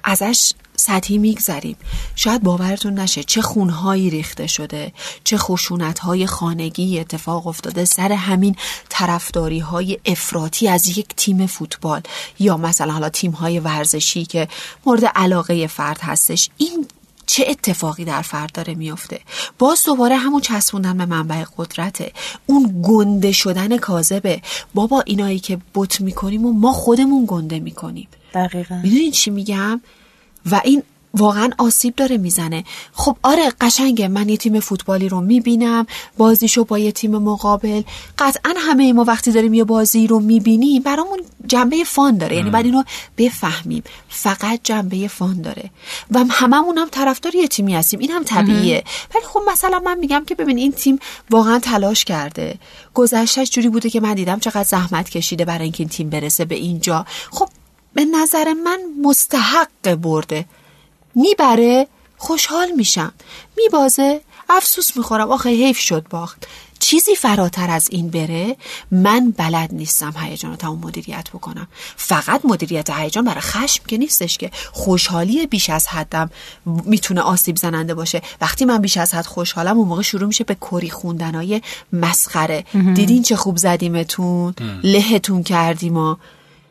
ازش 0.04 0.54
سطحی 0.76 1.18
میگذریم. 1.18 1.76
شاید 2.16 2.44
باورتون 2.44 3.00
نشه 3.00 3.24
چه 3.24 3.42
خونهایی 3.42 4.10
ریخته 4.10 4.48
شده 4.48 4.94
چه 5.24 5.38
خشونتهای 5.38 6.26
خانگی 6.28 7.00
اتفاق 7.00 7.48
افتاده 7.48 7.86
سر 7.86 8.12
همین 8.12 8.56
طرفداری 8.90 9.60
های 9.60 10.00
افراطی 10.06 10.68
از 10.68 10.98
یک 10.98 11.08
تیم 11.16 11.48
فوتبال. 11.48 12.02
یا 12.40 12.58
مثلا 12.58 12.94
حالا 12.94 13.10
تیم 13.10 13.32
های 13.32 13.60
ورزشی 13.60 14.26
که 14.26 14.48
مورد 14.86 15.06
علاقه 15.06 15.68
فرد 15.68 16.00
هستش. 16.02 16.50
این 16.58 16.88
چه 17.26 17.46
اتفاقی 17.48 18.06
در 18.06 18.22
فرد 18.22 18.52
داره 18.52 18.76
میفته 18.76 19.20
باز 19.60 19.84
دوباره 19.86 20.18
همون 20.18 20.42
چسبوندن 20.42 20.98
به 20.98 21.06
منبع 21.06 21.44
قدرته. 21.58 22.12
اون 22.46 22.82
گنده 22.84 23.32
شدن 23.32 23.78
کاذبه. 23.78 24.42
بابا 24.74 25.04
اینایی 25.06 25.40
که 25.40 25.60
بت 25.76 26.02
می‌کنیم 26.02 26.46
و 26.46 26.54
ما 26.54 26.74
خودمون 26.74 27.26
گنده 27.28 27.60
می‌کنیم. 27.60 28.08
دقیقا. 28.34 28.76
می‌دونین 28.76 29.12
چی 29.12 29.32
میگم؟ 29.32 29.82
و 30.52 30.62
این 30.64 30.84
واقعا 31.16 31.50
آسیب 31.58 31.96
داره 31.96 32.18
می‌زنه. 32.18 32.64
خب 32.94 33.18
آره 33.24 33.52
قشنگه. 33.62 34.08
من 34.08 34.30
یه 34.30 34.38
تیم 34.38 34.60
فوتبالی 34.60 35.10
رو 35.10 35.22
می‌بینم 35.22 35.86
بازیشو 36.18 36.64
با 36.64 36.80
یه 36.80 36.92
تیم 36.92 37.18
مقابل. 37.18 37.82
قطعا 38.18 38.54
همه 38.58 38.94
ما 38.94 39.04
وقتی 39.04 39.32
داریم 39.32 39.54
یه 39.54 39.64
بازی 39.64 40.08
رو 40.08 40.20
می‌بینیم 40.20 40.82
برامون 40.82 41.20
جنبه 41.48 41.84
فان 41.84 42.18
داره. 42.18 42.36
یعنی 42.36 42.50
بعد 42.50 42.66
اینو 42.66 42.84
بفهمیم. 43.18 43.84
فقط 44.10 44.60
جنبه 44.64 45.08
فان 45.08 45.42
داره. 45.42 45.70
و 46.12 46.26
هممون 46.30 46.78
هم 46.78 46.88
طرفدار 46.92 47.36
یه 47.36 47.48
تیمی 47.48 47.76
هستیم. 47.76 48.00
این 48.00 48.12
هم 48.12 48.24
طبیعیه. 48.24 48.84
ولی 49.16 49.24
خب 49.26 49.42
مثلا 49.52 49.80
من 49.80 50.00
میگم 50.00 50.24
که 50.28 50.36
ببین 50.36 50.58
این 50.58 50.72
تیم 50.72 51.00
واقعا 51.30 51.60
تلاش 51.60 52.06
کرده. 52.06 52.60
گذشتهش 52.94 53.50
جوری 53.50 53.70
بوده 53.70 53.90
که 53.90 54.00
من 54.00 54.14
دیدم 54.14 54.40
چقدر 54.40 54.64
زحمت 54.64 55.10
کشیده 55.10 55.46
برای 55.46 55.64
اینکه 55.64 55.84
این 55.84 55.90
تیم 55.90 56.10
برسه 56.10 56.46
به 56.46 56.56
اینجا. 56.56 57.06
خب 57.32 57.50
به 57.94 58.06
نظر 58.06 58.54
من 58.54 58.80
مستحق 59.04 59.96
برده. 59.96 60.46
می‌بره 61.16 61.88
خوشحال 62.18 62.72
میشم. 62.72 63.14
میبازه 63.58 64.22
افسوس 64.50 64.98
می‌خورم. 64.98 65.32
آخه 65.32 65.50
حیف 65.50 65.80
شد 65.80 66.08
باخت. 66.10 66.48
چیزی 66.80 67.16
فراتر 67.16 67.72
از 67.72 67.88
این 67.92 68.10
بره 68.10 68.58
من 68.92 69.34
بلد 69.38 69.70
نیستم 69.74 70.14
هیجاناتمو 70.18 70.76
مدیریت 70.76 71.30
بکنم. 71.30 71.68
فقط 71.96 72.46
مدیریت 72.46 72.90
هیجان 72.90 73.26
برای 73.26 73.42
خشم 73.42 73.84
که 73.88 73.98
نیستش 73.98 74.38
که. 74.38 74.52
خوشحالی 74.72 75.48
بیش 75.48 75.70
از 75.70 75.88
حدم 75.88 76.30
می‌تونه 76.66 77.22
آسیب 77.22 77.58
زننده 77.58 77.94
باشه. 77.94 78.22
وقتی 78.42 78.66
من 78.66 78.78
بیش 78.78 78.98
از 78.98 79.14
حد 79.14 79.26
خوشحالم 79.26 79.78
اون 79.78 79.88
موقع 79.88 80.02
شروع 80.02 80.28
میشه 80.28 80.44
به 80.44 80.56
کری 80.56 80.90
خوندنای 80.90 81.62
مسخره. 81.94 82.66
دیدین 82.94 83.24
چه 83.24 83.36
خوب 83.36 83.58
زدیمتون؟ 83.58 84.54
لهتون 84.84 85.44
کردیم 85.44 85.98
و 85.98 86.16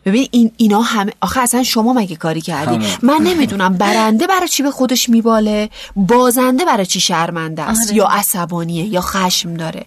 ببین 0.04 0.28
این 0.30 0.52
اینا 0.56 0.80
همه 0.80 1.12
آخه 1.20 1.40
اصلا 1.40 1.62
شما 1.62 1.92
مگه 1.92 2.16
کاری 2.16 2.40
کردی؟ 2.40 2.86
من 3.02 3.18
نمی‌دونم 3.22 3.74
برنده 3.74 4.26
برای 4.26 4.48
چی 4.48 4.62
به 4.62 4.70
خودش 4.70 5.08
میباله؟ 5.08 5.70
بازنده 5.96 6.64
برای 6.64 6.86
چی 6.86 7.00
شرمنده 7.00 7.62
است؟ 7.62 7.88
آره. 7.88 7.96
یا 7.96 8.06
عصبانیه 8.06 8.84
یا 8.84 9.00
خشم 9.00 9.54
داره؟ 9.54 9.84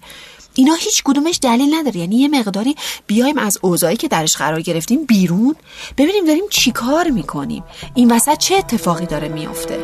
اینا 0.53 0.73
هیچ 0.73 1.01
کدومش 1.05 1.39
دلیل 1.41 1.75
نداره. 1.75 1.97
یعنی 1.97 2.15
یه 2.15 2.27
مقداری 2.27 2.75
بیایم 3.07 3.37
از 3.37 3.57
اوضاعی 3.61 3.97
که 3.97 4.07
درش 4.07 4.37
قرار 4.37 4.61
گرفتیم 4.61 5.05
بیرون 5.05 5.55
ببینیم 5.97 6.25
داریم 6.25 6.43
چی 6.49 6.71
کار 6.71 7.09
می‌کنیم. 7.09 7.63
این 7.95 8.11
وسط 8.11 8.37
چه 8.37 8.55
اتفاقی 8.55 9.05
داره 9.05 9.27
میافته؟ 9.27 9.79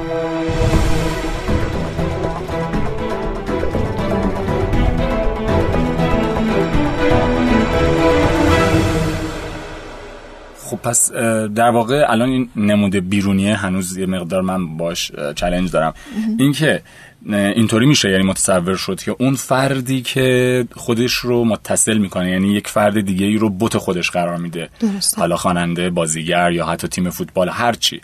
خب 10.72 10.78
پس 10.78 11.12
در 11.56 11.70
واقع 11.70 12.06
الان 12.08 12.30
این 12.30 12.50
نموده 12.56 13.01
بیرونیه 13.01 13.56
هنوز 13.56 13.98
یه 13.98 14.06
مقدار 14.06 14.42
من 14.42 14.78
باش 14.78 15.12
چلنج 15.36 15.72
دارم. 15.72 15.94
اینکه 16.40 16.82
اینطوری 17.30 17.86
میشه 17.86 18.12
یعنی 18.12 18.24
متصور 18.24 18.75
شد 18.75 19.01
که 19.01 19.16
اون 19.20 19.36
فردی 19.36 20.01
که 20.01 20.66
خودش 20.75 21.13
رو 21.13 21.46
متصل 21.46 21.98
می‌کنه 21.98 22.32
یعنی 22.32 22.54
یک 22.54 22.68
فرد 22.68 23.01
دیگه 23.01 23.25
ای 23.25 23.38
رو 23.38 23.50
بوت 23.50 23.78
خودش 23.78 24.12
قرار 24.12 24.38
میده. 24.38 24.70
درسته. 24.80 25.22
حالا 25.22 25.38
خواننده 25.38 25.90
بازیگر 25.90 26.51
یا 26.51 26.66
حتی 26.66 26.88
تیم 26.88 27.10
فوتبال 27.10 27.50
هرچی 27.50 28.01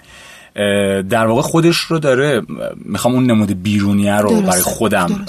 در 1.09 1.25
واقع 1.25 1.41
خودش 1.41 1.77
رو 1.77 1.99
داره 1.99 2.41
می‌خوام 2.85 3.13
اون 3.13 3.25
نمود 3.25 3.63
بیرونیه 3.63 4.15
رو 4.15 4.41
برای 4.41 4.61
خودم 4.61 5.25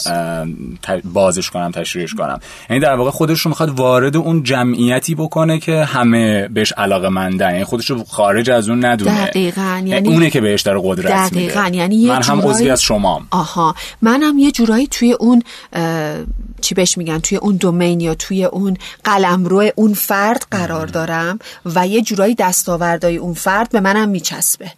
بازش 1.04 1.50
کنم 1.50 1.70
تشریحش 1.70 2.14
کنم. 2.14 2.40
یعنی 2.70 2.82
در 2.82 2.94
واقع 2.94 3.10
خودش 3.10 3.40
رو 3.40 3.48
می‌خواد 3.48 3.70
وارد 3.70 4.16
اون 4.16 4.42
جمعیتی 4.42 5.14
بکنه 5.14 5.58
که 5.58 5.84
همه 5.84 6.48
بهش 6.48 6.72
علاقه 6.72 7.08
مندن. 7.08 7.50
یعنی 7.50 7.64
خودش 7.64 7.90
رو 7.90 8.04
خارج 8.04 8.50
از 8.50 8.68
اون 8.68 8.84
ندونه. 8.84 9.26
دقیقاً 9.26 9.82
یعنی 9.84 10.08
اونه 10.08 10.30
که 10.30 10.40
بهش 10.40 10.62
داره 10.62 10.80
قدرت 10.84 11.32
دقیقاً 11.32 11.70
یعنی 11.72 12.06
من 12.06 12.22
هم 12.22 12.40
عضوی 12.40 12.70
از 12.70 12.82
شما 12.82 13.22
آها. 13.30 13.74
منم 14.02 14.38
یه 14.38 14.50
جورایی 14.50 14.86
توی 14.86 15.12
اون 15.12 15.42
چی 16.68 16.74
بهش 16.74 16.98
میگن؟ 16.98 17.18
توی 17.18 17.38
اون 17.38 17.56
دومین 17.56 18.00
یا 18.00 18.14
توی 18.14 18.44
اون 18.44 18.76
قلمرو 19.04 19.70
اون 19.76 19.94
فرد 19.94 20.46
قرار 20.50 20.86
دارم 20.86 21.38
و 21.66 21.86
یه 21.86 22.02
جورایی 22.02 22.34
دستاوردهای 22.34 23.16
اون 23.16 23.34
فرد 23.34 23.70
به 23.70 23.80
منم 23.80 24.08
میچسبه. 24.08 24.72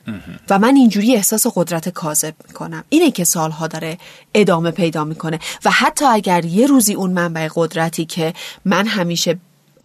و 0.51 0.59
من 0.59 0.77
اینجوری 0.77 1.17
احساس 1.17 1.47
قدرت 1.55 1.89
کاذب 1.89 2.35
می‌کنم. 2.49 2.85
اینه 2.89 3.11
که 3.11 3.25
سالها 3.25 3.67
داره 3.67 3.99
ادامه 4.35 4.71
پیدا 4.71 5.05
می‌کنه. 5.05 5.39
و 5.65 5.71
حتی 5.71 6.05
اگر 6.05 6.45
یه 6.45 6.67
روزی 6.67 6.95
اون 6.95 7.11
منبع 7.11 7.49
قدرتی 7.55 8.05
که 8.05 8.35
من 8.65 8.87
همیشه 8.87 9.39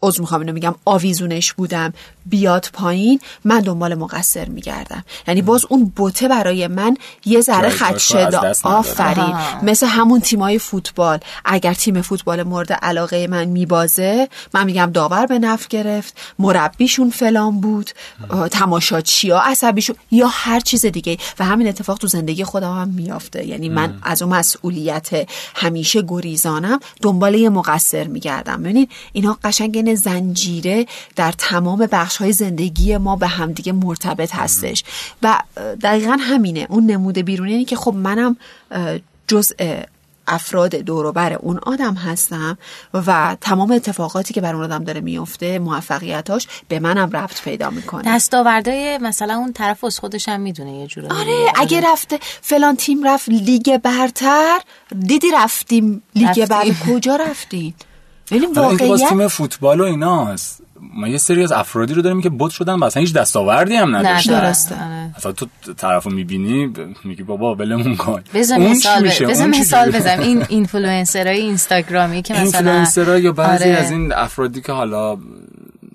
عذر 0.08 0.22
می‌خوام 0.22 0.42
اینو 0.42 0.54
میگم 0.54 0.76
آویزونش 0.86 1.54
بودم 1.54 1.94
بیاد 2.26 2.70
پایین 2.74 3.20
من 3.44 3.60
دنبال 3.60 3.96
مقصر 3.96 4.50
میگردم. 4.50 5.04
یعنی 5.28 5.42
باز 5.42 5.66
اون 5.70 5.86
بوته 5.96 6.28
برای 6.28 6.68
من 6.68 6.98
یه 7.26 7.42
ذره 7.42 7.70
خدشه 7.70 8.30
آفرین. 8.64 9.36
مثل 9.64 9.88
همون 9.88 10.20
تیمای 10.20 10.60
فوتبال. 10.60 11.20
اگر 11.46 11.74
تیم 11.74 12.02
فوتبال 12.02 12.44
مورد 12.44 12.74
علاقه 12.74 13.28
من 13.28 13.46
میبازه 13.46 14.30
من 14.54 14.64
میگم 14.64 14.92
داور 14.94 15.26
به 15.26 15.40
نفع 15.40 15.68
گرفت 15.70 16.18
مربیشون 16.40 17.10
فلان 17.10 17.62
بود 17.62 17.92
تماشاچیا 18.52 19.40
عصبیشون 19.40 19.96
یا 20.12 20.28
هر 20.28 20.60
چیز 20.60 20.86
دیگه. 20.86 21.18
و 21.40 21.46
همین 21.46 21.68
اتفاق 21.68 21.98
تو 21.98 22.08
زندگی 22.08 22.44
خودم 22.44 22.80
هم 22.82 22.88
میافته. 22.90 23.46
یعنی 23.46 23.70
من 23.70 24.00
از 24.04 24.22
اون 24.22 24.34
مسئولیت 24.34 25.10
همیشه 25.56 26.02
گریزانم 26.08 26.80
دنبال 27.02 27.36
یه 27.36 27.50
مقصر 27.50 28.04
میگردم. 28.08 28.64
ببینید 28.64 28.92
اینا 29.14 29.38
قشنگ 29.44 29.78
زنجیره 29.96 30.86
در 31.16 31.32
تمام 31.32 31.88
بخش 31.92 32.18
های 32.18 32.32
زندگی 32.32 32.98
ما 32.98 33.16
به 33.16 33.28
همدیگه 33.28 33.72
مرتبط 33.72 34.36
هستش. 34.36 34.84
و 35.24 35.40
دقیقا 35.84 36.18
همینه. 36.20 36.68
اون 36.70 36.86
نموده 36.86 37.24
بیرونی 37.24 37.66
که 37.66 37.76
خب 37.76 37.94
منم 37.94 38.38
جزء 39.28 39.56
افراد 40.28 40.76
دوروبر 40.76 41.34
اون 41.34 41.58
آدم 41.58 41.94
هستم 41.94 42.58
و 42.94 43.38
تمام 43.42 43.72
اتفاقاتی 43.72 44.34
که 44.34 44.42
بر 44.42 44.56
اون 44.56 44.64
آدم 44.64 44.84
داره 44.84 45.02
میفته 45.02 45.60
موفقیتاش 45.60 46.48
به 46.68 46.80
منم 46.80 47.12
رفت 47.12 47.44
پیدا 47.44 47.70
می‌کنه. 47.70 48.04
دستاوردهای 48.06 48.98
مثلا 48.98 49.34
اون 49.36 49.54
طرف 49.54 49.84
از 49.84 50.00
خودش 50.00 50.30
هم 50.30 50.42
می‌دونه 50.42 50.72
یه 50.72 50.88
جوره 50.88 51.08
آره 51.08 51.52
اگه 51.56 51.82
رفته 51.82 52.20
فلان 52.42 52.76
تیم 52.76 53.08
رفت 53.08 53.30
لیگ 53.30 53.78
برتر 53.78 54.60
دیدی 55.00 55.32
رفتیم 55.32 56.04
لیگ 56.16 56.46
بر 56.46 56.66
کجا 56.88 57.16
رفتین؟ 57.16 57.74
ولی 58.32 58.46
واقعیت 58.46 59.10
تیم 59.10 59.28
فوتبال 59.28 59.82
و 59.82 59.84
ایناست 59.84 60.62
ما 60.94 61.08
یه 61.08 61.18
سری 61.18 61.44
از 61.44 61.52
افرادی 61.52 61.94
رو 61.94 62.02
داریم 62.02 62.22
که 62.22 62.30
بت 62.30 62.52
شدن 62.52 62.84
اصلا 62.84 63.02
هیچ 63.02 63.14
دستاوردی 63.14 63.76
هم 63.76 63.96
نداشتن. 63.96 64.34
نه 64.34 64.42
درسته 64.42 64.76
اصلا 65.18 65.32
تو 65.32 65.48
طرفو 65.78 66.10
می‌بینی 66.10 66.74
میگی 67.04 67.24
بابا 67.24 67.56
ولمون 67.56 67.96
کن. 67.96 68.24
بزن 68.34 68.62
مثال 68.62 69.08
بزن 69.08 69.50
مثال 69.50 69.92
بزن 69.92 70.20
این 70.20 70.46
اینفلوئنسرای 70.50 71.40
اینستاگرامی 71.40 72.22
که 72.22 72.34
مثلا 72.34 72.44
اینفلوئنسرا 72.44 73.20
یا 73.20 73.32
بعضی 73.32 73.64
آره. 73.64 73.74
از 73.74 73.92
این 73.92 74.14
افرادی 74.14 74.62
که 74.62 74.72
حالا 74.72 75.18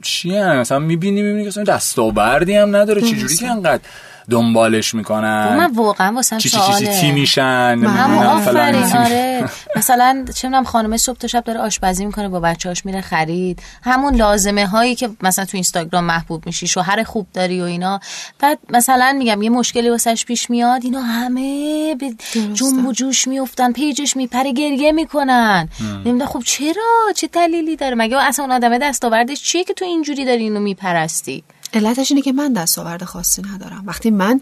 چیه 0.02 0.46
مثلا 0.46 0.78
می‌بینی 0.78 1.22
می‌بینی 1.22 1.42
که 1.42 1.48
اصلا 1.48 1.64
دستاوردی 1.64 2.54
هم 2.54 2.76
نداره. 2.76 3.02
چجوری 3.02 3.36
که 3.36 3.50
انقدر 3.50 3.82
دنبالش 4.30 4.94
می‌کنن. 4.94 5.56
من 5.56 5.72
واقعا 5.72 6.14
واسم 6.14 6.38
چی 6.38 6.48
چی 6.48 6.58
چی 6.78 6.86
تی 6.86 7.12
میشن؟ 7.12 7.86
آفرین 8.26 8.96
آره. 8.96 9.50
مثلا 9.76 10.24
چه 10.34 10.48
می‌دونم 10.48 10.64
خانم 10.64 10.96
صبح 10.96 11.18
تا 11.18 11.28
شب 11.28 11.44
داره 11.44 11.60
آشپزی 11.60 12.06
می‌کنه 12.06 12.28
با 12.28 12.40
بچه‌هاش 12.40 12.86
میره 12.86 13.00
خرید. 13.00 13.62
همون 13.82 14.14
لازمه 14.14 14.66
هایی 14.66 14.94
که 14.94 15.10
مثلا 15.22 15.44
تو 15.44 15.56
اینستاگرام 15.56 16.04
محبوب 16.04 16.46
میشی 16.46 16.66
شوهر 16.66 17.02
خوب 17.02 17.26
داری 17.34 17.60
و 17.60 17.64
اینا. 17.64 18.00
بعد 18.38 18.58
مثلا 18.68 19.14
میگم 19.18 19.42
یه 19.42 19.50
مشکلی 19.50 19.90
واسش 19.90 20.24
پیش 20.24 20.50
میاد 20.50 20.84
اینا 20.84 21.00
همه 21.00 21.94
به 21.94 22.10
جنب 22.54 22.86
و 22.86 22.92
جوش 22.92 23.28
میافتن 23.28 23.72
پیجش 23.72 24.16
میپره 24.16 24.52
گریه 24.52 24.92
می‌کنن. 24.92 25.68
نمی‌دونم 26.04 26.26
خب 26.26 26.42
چرا؟ 26.44 27.12
چه 27.16 27.26
دلیلی 27.26 27.76
داره؟ 27.76 27.94
مگه 27.94 28.16
اصلا 28.16 28.44
اون 28.44 28.54
آدم 28.54 28.78
دستاوردش 28.78 29.42
چیه 29.42 29.64
که 29.64 29.74
تو 29.74 29.84
اینجوری 29.84 30.24
داری 30.24 30.42
اینو 30.42 30.60
میپرستی؟ 30.60 31.44
علتش 31.74 32.10
اینه 32.10 32.22
که 32.22 32.32
من 32.32 32.52
دستاورد 32.52 33.04
خاصی 33.04 33.42
ندارم. 33.42 33.82
وقتی 33.86 34.10
من 34.10 34.40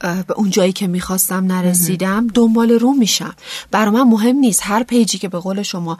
به 0.00 0.34
اون 0.36 0.50
جایی 0.50 0.72
که 0.72 0.86
می‌خواستم 0.86 1.44
نرسیدم 1.44 2.26
دنبال 2.26 2.70
رو 2.70 2.92
میشم. 2.92 3.34
برای 3.70 3.90
من 3.90 4.02
مهم 4.02 4.36
نیست. 4.36 4.60
هر 4.62 4.82
پیجی 4.82 5.18
که 5.18 5.28
به 5.28 5.38
قول 5.38 5.62
شما 5.62 5.98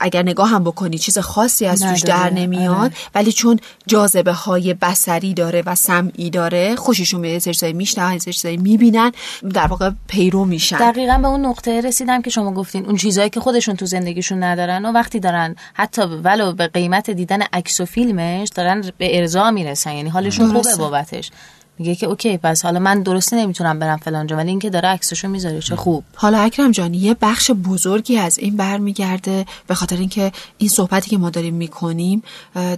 اگر 0.00 0.22
نگاه 0.22 0.48
هم 0.48 0.64
بکنی 0.64 0.98
چیز 0.98 1.18
خاصی 1.18 1.66
از 1.66 1.82
توش 1.82 2.00
در 2.00 2.30
نمیاد 2.30 2.76
آره. 2.76 2.92
ولی 3.14 3.32
چون 3.32 3.60
جاذبه 3.86 4.32
های 4.32 4.74
بسری 4.74 5.34
داره 5.34 5.62
و 5.66 5.74
سمعی 5.74 6.30
داره 6.30 6.76
خوششون 6.76 7.20
میاد 7.20 7.40
چیزایی 7.40 7.72
میشنن 7.72 8.18
چیزایی 8.18 8.56
می‌بینن 8.56 9.12
در 9.54 9.66
واقع 9.66 9.90
پیرو 10.08 10.44
میشن. 10.44 10.76
دقیقا 10.76 11.18
به 11.18 11.28
اون 11.28 11.46
نقطه 11.46 11.80
رسیدم 11.80 12.22
که 12.22 12.30
شما 12.30 12.52
گفتین. 12.52 12.86
اون 12.86 12.96
چیزایی 12.96 13.30
که 13.30 13.40
خودشون 13.40 13.76
تو 13.76 13.86
زندگیشون 13.86 14.42
ندارن 14.42 14.84
و 14.84 14.92
وقتی 14.92 15.20
دارن 15.20 15.56
حتی 15.74 16.02
ولو 16.02 16.52
به 16.52 16.66
قیمت 16.66 17.10
دیدن 17.10 17.42
عکس 17.52 17.80
و 17.80 17.84
فیلمش 17.84 18.48
دارن 18.54 18.84
به 18.98 19.18
ارضا 19.18 19.50
می‌رسن. 19.50 19.92
یعنی 19.92 20.08
حالشون 20.08 20.52
خوبه 20.52 20.76
بابتش. 20.76 21.30
میگه 21.78 21.94
که 21.94 22.06
اوکی 22.06 22.36
پس 22.36 22.64
حالا 22.64 22.78
من 22.78 23.02
درسته 23.02 23.36
نمی‌تونم 23.36 23.78
برم 23.78 23.96
فلان 23.96 24.26
جا 24.26 24.36
ولی 24.36 24.50
اینکه 24.50 24.70
داره 24.70 24.88
عکسشو 24.88 25.28
می‌ذاره 25.28 25.60
چه 25.60 25.76
خوب. 25.76 26.04
حالا 26.14 26.38
اکرم 26.38 26.70
جان 26.70 26.94
یه 26.94 27.16
بخش 27.20 27.50
بزرگی 27.50 28.16
از 28.18 28.38
این 28.38 28.56
برمیگرده 28.56 29.46
به 29.66 29.74
خاطر 29.74 29.96
اینکه 29.96 30.32
این 30.58 30.68
صحبتی 30.68 31.10
که 31.10 31.18
ما 31.18 31.30
داریم 31.30 31.54
می‌کنیم 31.54 32.22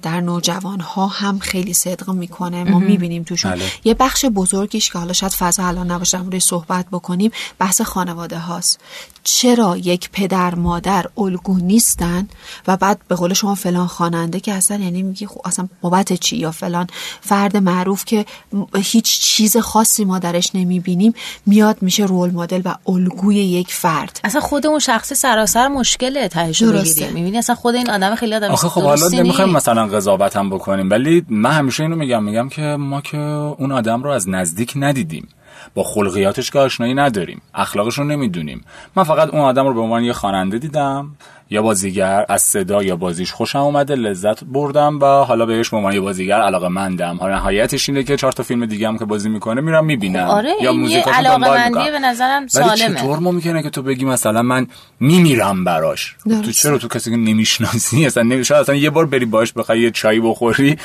در 0.03 0.20
نوجوان 0.20 0.81
ها 0.81 1.07
هم 1.07 1.38
خیلی 1.38 1.75
صدق 1.75 2.11
می‌کنه. 2.11 2.64
ما 2.64 2.79
می‌بینیم 2.79 3.23
توشون. 3.23 3.51
بله. 3.51 3.64
یه 3.85 3.94
بخش 3.94 4.25
بزرگیش 4.25 4.90
که 4.90 4.99
حالا 4.99 5.12
شاید 5.12 5.33
فضا 5.33 5.66
الان 5.66 5.90
نباشه 5.90 6.23
روی 6.23 6.40
صحبت 6.40 6.87
بکنیم 6.92 7.31
بحث 7.59 7.81
خانواده 7.81 8.38
هاست 8.38 8.81
چرا 9.29 9.77
یک 9.77 10.11
پدر 10.11 10.55
مادر 10.55 11.07
الگو 11.19 11.59
نیستن 11.59 12.29
و 12.67 12.77
بعد 12.77 13.01
به 13.09 13.15
قول 13.15 13.33
شما 13.33 13.55
فلان 13.55 13.87
خواننده 13.87 14.41
که 14.41 14.53
اصلا 14.53 14.77
یعنی 14.77 15.03
میگی 15.03 15.27
خب 15.27 15.41
اصلا 15.45 15.69
بابت 15.81 16.12
چی 16.12 16.37
یا 16.37 16.51
فلان 16.51 16.87
فرد 17.21 17.57
معروف 17.57 18.05
که 18.05 18.27
هیچ 18.75 19.21
چیز 19.21 19.57
خاصی 19.57 20.05
ما 20.05 20.19
درش 20.19 20.51
نمی‌بینیم 20.55 21.15
میاد 21.47 21.77
میشه 21.81 22.05
رول 22.05 22.31
مدل 22.31 22.62
و 22.65 22.75
الگوی 22.89 23.37
یک 23.37 23.73
فرد. 23.73 24.21
اصلا 24.25 24.41
خود 24.41 24.67
اون 24.67 24.79
شخص 24.79 25.12
سراسر 25.12 25.69
مشکله 25.69 26.29
تهش 26.29 26.62
بگیریم. 26.62 27.12
می‌بینی 27.12 27.39
اصلا 27.39 27.55
خود 27.55 27.75
این 27.75 27.91
آدم 27.91 28.15
خیلی 28.15 28.35
آدم 28.35 28.51
آخه 28.51 28.69
خب 28.69 28.83
حالا 28.83 29.09
نمی‌خوایم 29.09 29.51
مثلا 29.51 29.87
قضاوت 29.87 30.37
هم 30.37 30.51
بکنیم 30.51 30.91
ولی 30.91 31.25
من 31.29 31.51
همیشه 31.51 31.83
اینو 31.83 31.97
میگم 31.97 32.25
میگم 32.25 32.49
که 32.49 32.62
ما 32.62 33.01
که 33.01 33.19
اون 33.19 33.73
آدم 33.73 34.03
رو 34.03 34.11
از 34.11 34.29
نزدیک 34.29 34.73
ندیدیم. 34.77 35.29
با 35.77 35.83
خلقیاتش 35.83 36.51
که 36.51 36.59
آشنایی 36.59 36.95
نداریم 36.95 37.43
اخلاقش 37.55 37.99
رو 37.99 38.05
نمی‌دونیم. 38.05 38.65
من 38.97 39.05
فقط 39.05 39.29
اون 39.29 39.41
آدم 39.41 39.67
رو 39.67 39.75
به 39.75 39.81
عنوان 39.81 40.05
یه 40.05 40.12
خواننده 40.12 40.59
دیدم. 40.59 41.11
یا 41.50 41.62
بازیگر 41.62 42.26
از 42.28 42.42
صدا 42.42 42.82
یا 42.82 42.96
بازیش 42.96 43.32
خوشم 43.32 43.59
اومده 43.59 43.94
لذت 43.94 44.44
بردم 44.44 45.00
و 45.00 45.04
حالا 45.04 45.46
بهش 45.46 45.68
به 45.68 45.76
عنوان 45.76 45.92
یه 45.92 46.00
بازیگر 46.00 46.40
علاقه 46.40 46.68
مندم. 46.68 47.16
حالا 47.16 47.35
نهایتش 47.35 47.88
اینه 47.88 48.02
که 48.02 48.16
چهار 48.16 48.32
تا 48.32 48.42
فیلم 48.42 48.66
دیگه 48.66 48.88
هم 48.88 48.98
که 48.98 49.04
بازی 49.04 49.28
می‌کنه 49.28 49.61
میرم 49.61 49.85
می‌بینم. 49.85 50.24
آره 50.28 50.52
یا 50.62 50.72
موزیکاشو 50.72 51.16
علاقه 51.16 51.38
مندی 51.38 51.90
به 51.90 51.98
نظرم 51.98 52.46
سالمه. 52.46 52.76
چطور 52.76 53.18
ممکنه 53.18 53.62
که 53.62 53.70
تو 53.70 53.82
بگی 53.82 54.04
مثلا 54.04 54.42
من 54.42 54.66
میمیرم 55.00 55.64
براش؟ 55.64 56.16
تو 56.44 56.52
چرا 56.52 56.78
تو 56.78 56.88
کسی 56.88 57.11
که 57.11 57.16
نمی‌شناسی 57.16 58.06
اصلا 58.06 58.22
نمیشه 58.22 58.56
اصلا 58.56 58.74
یه 58.74 58.90
بار 58.90 59.06
بری 59.06 59.24
باش 59.24 59.52
بخوای 59.52 59.80
یه 59.80 59.90
چای 59.90 60.20
بخوری 60.20 60.76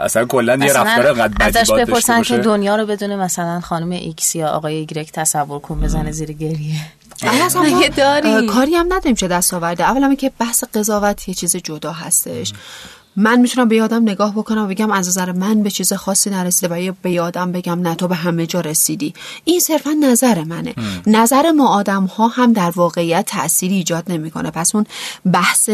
اصلا 0.00 0.24
کلا 0.24 0.56
یه 0.56 0.72
رفتار 0.72 1.12
قد 1.12 1.32
ازش 1.40 1.70
بپرسن 1.70 2.22
که 2.22 2.38
دنیا 2.38 2.76
رو 2.76 2.86
بدونه 2.86 3.16
مثلا 3.16 3.60
خانم 3.60 3.90
ایکس 3.90 4.34
یا 4.36 4.48
آقای 4.48 4.74
ایگرک 4.74 5.12
تصور 5.12 5.58
کن 5.58 5.80
بزنه 5.80 6.12
زیر 6.12 6.32
گریه. 6.32 6.74
اصلا 7.24 7.88
داری؟ 7.96 8.46
کاری 8.46 8.74
هم 8.74 8.86
نداریم 8.86 9.14
چه 9.14 9.28
دست 9.28 9.54
آورده 9.54 9.84
اولا 9.84 10.14
که 10.14 10.32
بحث 10.38 10.64
قضاوت 10.74 11.28
یه 11.28 11.34
چیز 11.34 11.56
جدا 11.56 11.92
هستش. 11.92 12.52
من 13.16 13.40
می‌تونم 13.40 13.68
به 13.68 13.76
یادم 13.76 14.02
نگاه 14.02 14.32
بکنم 14.34 14.64
و 14.64 14.66
بگم 14.66 14.90
از 14.90 15.08
نظر 15.08 15.32
من 15.32 15.62
به 15.62 15.70
چیز 15.70 15.92
خاصی 15.92 16.30
نرسیده 16.30 16.74
و 16.74 16.80
یا 16.80 16.96
به 17.02 17.10
یادم 17.10 17.52
بگم 17.52 17.80
نه 17.80 17.94
تو 17.94 18.08
به 18.08 18.14
همه 18.14 18.46
جا 18.46 18.60
رسیدی. 18.60 19.14
این 19.44 19.60
صرفا 19.60 19.90
نظر 19.90 20.44
منه. 20.44 20.74
نظر 21.06 21.50
ما 21.50 21.68
آدم 21.68 22.04
ها 22.04 22.28
هم 22.28 22.52
در 22.52 22.70
واقعیت 22.70 23.26
تأثیری 23.26 23.74
ایجاد 23.74 24.04
نمی‌کنه. 24.12 24.50
پس 24.50 24.74
اون 24.74 24.86
بحث 25.32 25.70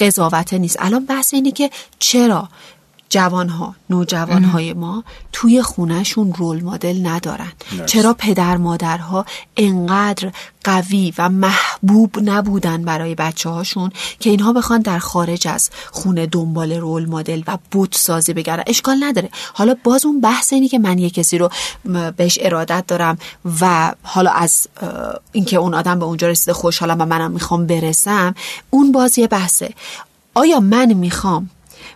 قضاوت 0.00 0.54
نیست. 0.54 0.76
الان 0.78 1.04
بحث 1.04 1.34
اینه 1.34 1.50
که 1.50 1.70
چرا؟ 1.98 2.48
جوانها 3.10 3.74
نوجوانهای 3.90 4.72
ما 4.72 5.04
توی 5.32 5.62
خونهشون 5.62 6.34
رول 6.34 6.64
مدل 6.64 7.06
ندارن. 7.06 7.52
چرا 7.86 8.14
پدر 8.14 8.56
مادرها 8.56 9.26
انقدر 9.56 10.32
قوی 10.64 11.12
و 11.18 11.28
محبوب 11.28 12.18
نبودن 12.24 12.84
برای 12.84 13.14
بچه 13.14 13.50
هاشون 13.50 13.90
که 14.20 14.30
اینها 14.30 14.52
بخوان 14.52 14.80
در 14.80 14.98
خارج 14.98 15.48
از 15.48 15.70
خونه 15.90 16.26
دنبال 16.26 16.72
رول 16.72 17.06
مدل 17.06 17.42
و 17.46 17.58
بود 17.70 17.92
سازی 17.92 18.32
بگردن 18.32 18.62
اشکال 18.66 18.96
نداره. 19.04 19.30
حالا 19.54 19.76
باز 19.84 20.06
اون 20.06 20.20
بحث 20.20 20.52
اینی 20.52 20.68
که 20.68 20.78
من 20.78 20.98
یه 20.98 21.10
کسی 21.10 21.38
رو 21.38 21.50
بهش 22.16 22.38
ارادت 22.42 22.84
دارم 22.86 23.18
و 23.60 23.94
حالا 24.02 24.30
از 24.30 24.68
اینکه 25.32 25.56
اون 25.56 25.74
آدم 25.74 25.98
به 25.98 26.04
اونجا 26.04 26.28
رسیده 26.28 26.52
خوشحالم 26.52 27.00
و 27.00 27.04
منم 27.04 27.30
می‌خوام 27.30 27.66
برسم 27.66 28.34
اون 28.70 28.92
باز 28.92 29.18
یه 29.18 29.26
بحثه. 29.26 29.74
آیا 30.34 30.60
من 30.60 30.92
می‌خوام 30.92 31.50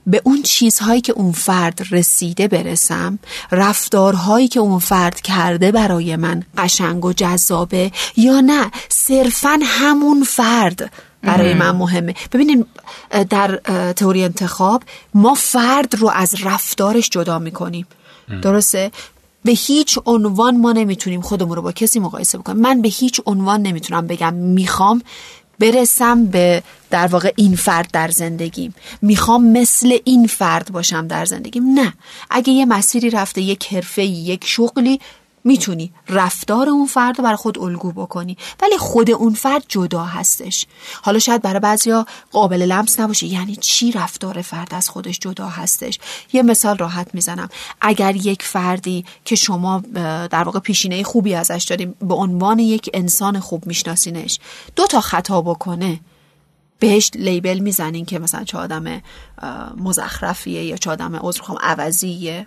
به 0.07 0.23
اون 0.25 0.43
چیزهایی 0.43 1.01
که 1.01 1.13
اون 1.13 1.33
فرد 1.33 1.81
رسیده 1.91 2.49
برسم 2.49 3.19
رفتارهایی 3.51 4.49
که 4.49 4.61
اون 4.61 4.79
فرد 4.79 5.21
کرده 5.21 5.73
برای 5.73 6.17
من 6.17 6.43
قشنگ 6.59 7.05
و 7.05 7.13
جذابه 7.13 7.93
یا 8.17 8.41
نه 8.41 8.71
صرفا 8.89 9.59
همون 9.63 10.25
فرد 10.25 10.93
برای 11.23 11.55
من 11.55 11.71
مهمه. 11.71 12.15
ببینید 12.33 12.67
در 13.31 13.57
تئوری 13.93 14.25
انتخاب 14.25 14.83
ما 15.15 15.35
فرد 15.35 15.95
رو 15.95 16.09
از 16.09 16.35
رفتارش 16.45 17.09
جدا 17.09 17.39
می‌کنیم. 17.39 17.87
درسته؟ 18.43 18.91
به 19.45 19.53
هیچ 19.53 19.99
عنوان 20.07 20.57
ما 20.57 20.73
نمی‌تونیم 20.73 21.21
خودمون 21.21 21.57
رو 21.57 21.63
با 21.63 21.73
کسی 21.73 22.01
مقایسه 22.01 22.39
بکنیم. 22.39 22.59
من 22.59 22.83
به 22.83 22.89
هیچ 22.89 23.21
عنوان 23.27 23.63
نمی‌تونم 23.63 24.07
بگم 24.07 24.35
می‌خوام 24.35 25.03
برسم 25.63 26.27
به 26.27 26.63
در 26.91 27.07
واقع 27.07 27.33
این 27.37 27.57
فرد 27.57 27.91
در 27.93 28.09
زندگیم. 28.09 28.75
می‌خوام 29.03 29.45
مثل 29.45 29.99
این 30.05 30.27
فرد 30.27 30.73
باشم 30.73 31.07
در 31.07 31.25
زندگیم. 31.25 31.65
نه. 31.65 31.95
اگه 32.31 32.53
یه 32.53 32.65
مسیری 32.65 33.11
رفته 33.11 33.41
یک 33.41 33.75
حرفه 33.75 34.05
یک 34.05 34.45
شغلی 34.47 35.01
می‌تونی 35.45 35.93
رفتار 36.09 36.69
اون 36.69 36.87
فرد 36.87 37.19
رو 37.19 37.25
برای 37.25 37.37
خود 37.37 37.59
الگو 37.59 37.93
بکنی. 37.93 38.37
ولی 38.63 38.79
خود 38.79 39.11
اون 39.11 39.35
فرد 39.35 39.65
جدا 39.69 40.05
هستش. 40.05 40.67
حالا 41.03 41.19
شاید 41.19 41.43
برای 41.43 41.61
بعضیا 41.61 42.07
قابل 42.33 42.63
لمس 42.63 43.01
نباشه. 43.01 43.27
یعنی 43.27 43.57
چی 43.57 43.93
رفتار 43.93 44.43
فرد 44.43 44.75
از 44.75 44.89
خودش 44.89 45.19
جدا 45.19 45.47
هستش؟ 45.47 45.99
یه 46.33 46.43
مثال 46.43 46.79
راحت 46.79 47.15
می‌زنم. 47.15 47.49
اگر 47.81 48.17
یک 48.17 48.43
فردی 48.43 49.05
که 49.25 49.37
شما 49.37 49.83
در 50.31 50.43
واقع 50.43 50.61
پیشینه 50.61 51.03
خوبی 51.03 51.35
ازش 51.35 51.67
داریم 51.69 51.95
به 52.01 52.15
عنوان 52.15 52.59
یک 52.59 52.91
انسان 52.95 53.41
خوب 53.41 53.67
میشناسینش 53.67 54.39
دو 54.77 54.87
تا 54.87 55.01
خطا 55.01 55.43
بکنه 55.43 56.01
بهش 56.79 57.11
لیبل 57.15 57.59
می‌زنین 57.59 58.05
که 58.05 58.19
مثلا 58.19 58.45
چه 58.45 58.59
آدم 58.59 59.03
مزخرفیه 59.77 60.65
یا 60.65 60.77
چه 60.77 60.91
آدم 60.91 61.17
عذرخوام 61.17 61.59
عوضیه. 61.61 62.47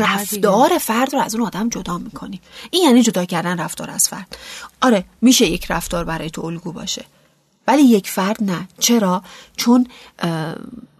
رفتار 0.00 0.78
فرد 0.78 1.14
رو 1.14 1.20
از 1.20 1.34
اون 1.34 1.46
آدم 1.46 1.68
جدا 1.68 1.98
می‌کنی. 1.98 2.40
این 2.70 2.82
یعنی 2.82 3.02
جدا 3.02 3.24
کردن 3.24 3.60
رفتار 3.60 3.90
از 3.90 4.08
فرد. 4.08 4.36
آره 4.80 5.04
میشه 5.20 5.46
یک 5.46 5.70
رفتار 5.70 6.04
برای 6.04 6.30
تو 6.30 6.44
الگو 6.44 6.72
باشه. 6.72 7.04
ولی 7.66 7.82
یک 7.82 8.10
فرد 8.10 8.42
نه. 8.42 8.68
چرا؟ 8.78 9.22
چون 9.56 9.86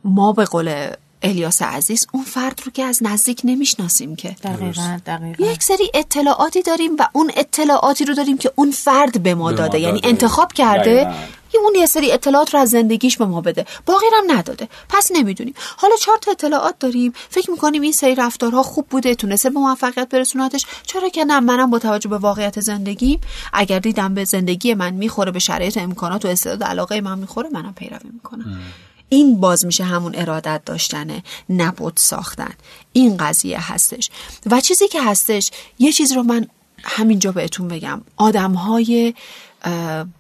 ما 0.04 0.32
به 0.32 0.44
قول 0.44 0.90
الیاس 1.22 1.62
عزیز 1.62 2.06
اون 2.12 2.24
فرد 2.24 2.60
رو 2.64 2.72
که 2.72 2.84
از 2.84 3.02
نزدیک 3.02 3.40
نمی‌شناسیم 3.44 4.16
که. 4.16 4.28
دقیقا, 4.28 4.98
دقیقا. 5.06 5.46
یک 5.46 5.62
سری 5.62 5.90
اطلاعاتی 5.94 6.62
داریم 6.62 6.96
و 6.98 7.08
اون 7.12 7.30
اطلاعاتی 7.36 8.04
رو 8.04 8.14
داریم 8.14 8.38
که 8.38 8.52
اون 8.54 8.70
فرد 8.70 9.22
به 9.22 9.34
ما 9.34 9.52
داده. 9.52 9.80
یعنی 9.80 10.00
انتخاب 10.04 10.52
کرده 10.52 11.14
یه 11.54 11.60
اون 11.60 11.74
یه 11.74 11.86
سری 11.86 12.12
اطلاعات 12.12 12.54
رو 12.54 12.60
از 12.60 12.70
زندگیش 12.70 13.16
به 13.16 13.26
ما 13.26 13.40
بده. 13.40 13.66
باقی 13.86 14.06
هم 14.12 14.38
نداده. 14.38 14.68
پس 14.88 15.10
نمی‌دونیم. 15.14 15.54
حالا 15.76 15.96
چهار 15.96 16.18
تا 16.18 16.30
اطلاعات 16.30 16.74
داریم. 16.80 17.12
فکر 17.30 17.50
می‌کنیم 17.50 17.82
این 17.82 17.92
سری 17.92 18.14
رفتارها 18.14 18.62
خوب 18.62 18.86
بوده 18.86 19.14
تونسته 19.14 19.50
به 19.50 19.58
موفقیت 19.58 20.08
برسوناتش 20.08 20.66
چرا 20.82 21.08
که 21.08 21.24
نه؟ 21.24 21.40
منم 21.40 21.70
با 21.70 21.78
توجه 21.78 22.08
به 22.08 22.18
واقعیت 22.18 22.60
زندگیم 22.60 23.20
اگر 23.52 23.78
دیدم 23.78 24.14
به 24.14 24.24
زندگی 24.24 24.74
من 24.74 24.94
می‌خوره 24.94 25.30
به 25.30 25.38
شرایط 25.38 25.78
امکانات 25.78 26.24
و 26.24 26.28
استعداد 26.28 26.64
علاقه 26.64 27.00
من 27.00 27.18
می‌خوره 27.18 27.48
منم 27.48 27.74
پیروی 27.74 28.10
می‌کنم. 28.12 28.60
این 29.08 29.40
باز 29.40 29.66
میشه 29.66 29.84
همون 29.84 30.14
ارادت 30.14 30.62
داشتنه 30.64 31.22
نبود 31.50 31.92
ساختن. 31.96 32.52
این 32.92 33.16
قضیه 33.16 33.72
هستش. 33.72 34.10
و 34.50 34.60
چیزی 34.60 34.88
که 34.88 35.02
هستش 35.02 35.50
یه 35.78 35.92
چیز 35.92 36.12
رو 36.12 36.22
من 36.22 36.46
همینجا 36.84 37.32
بهتون 37.32 37.68
بگم. 37.68 38.00
آدم 38.16 38.52
های 38.52 39.14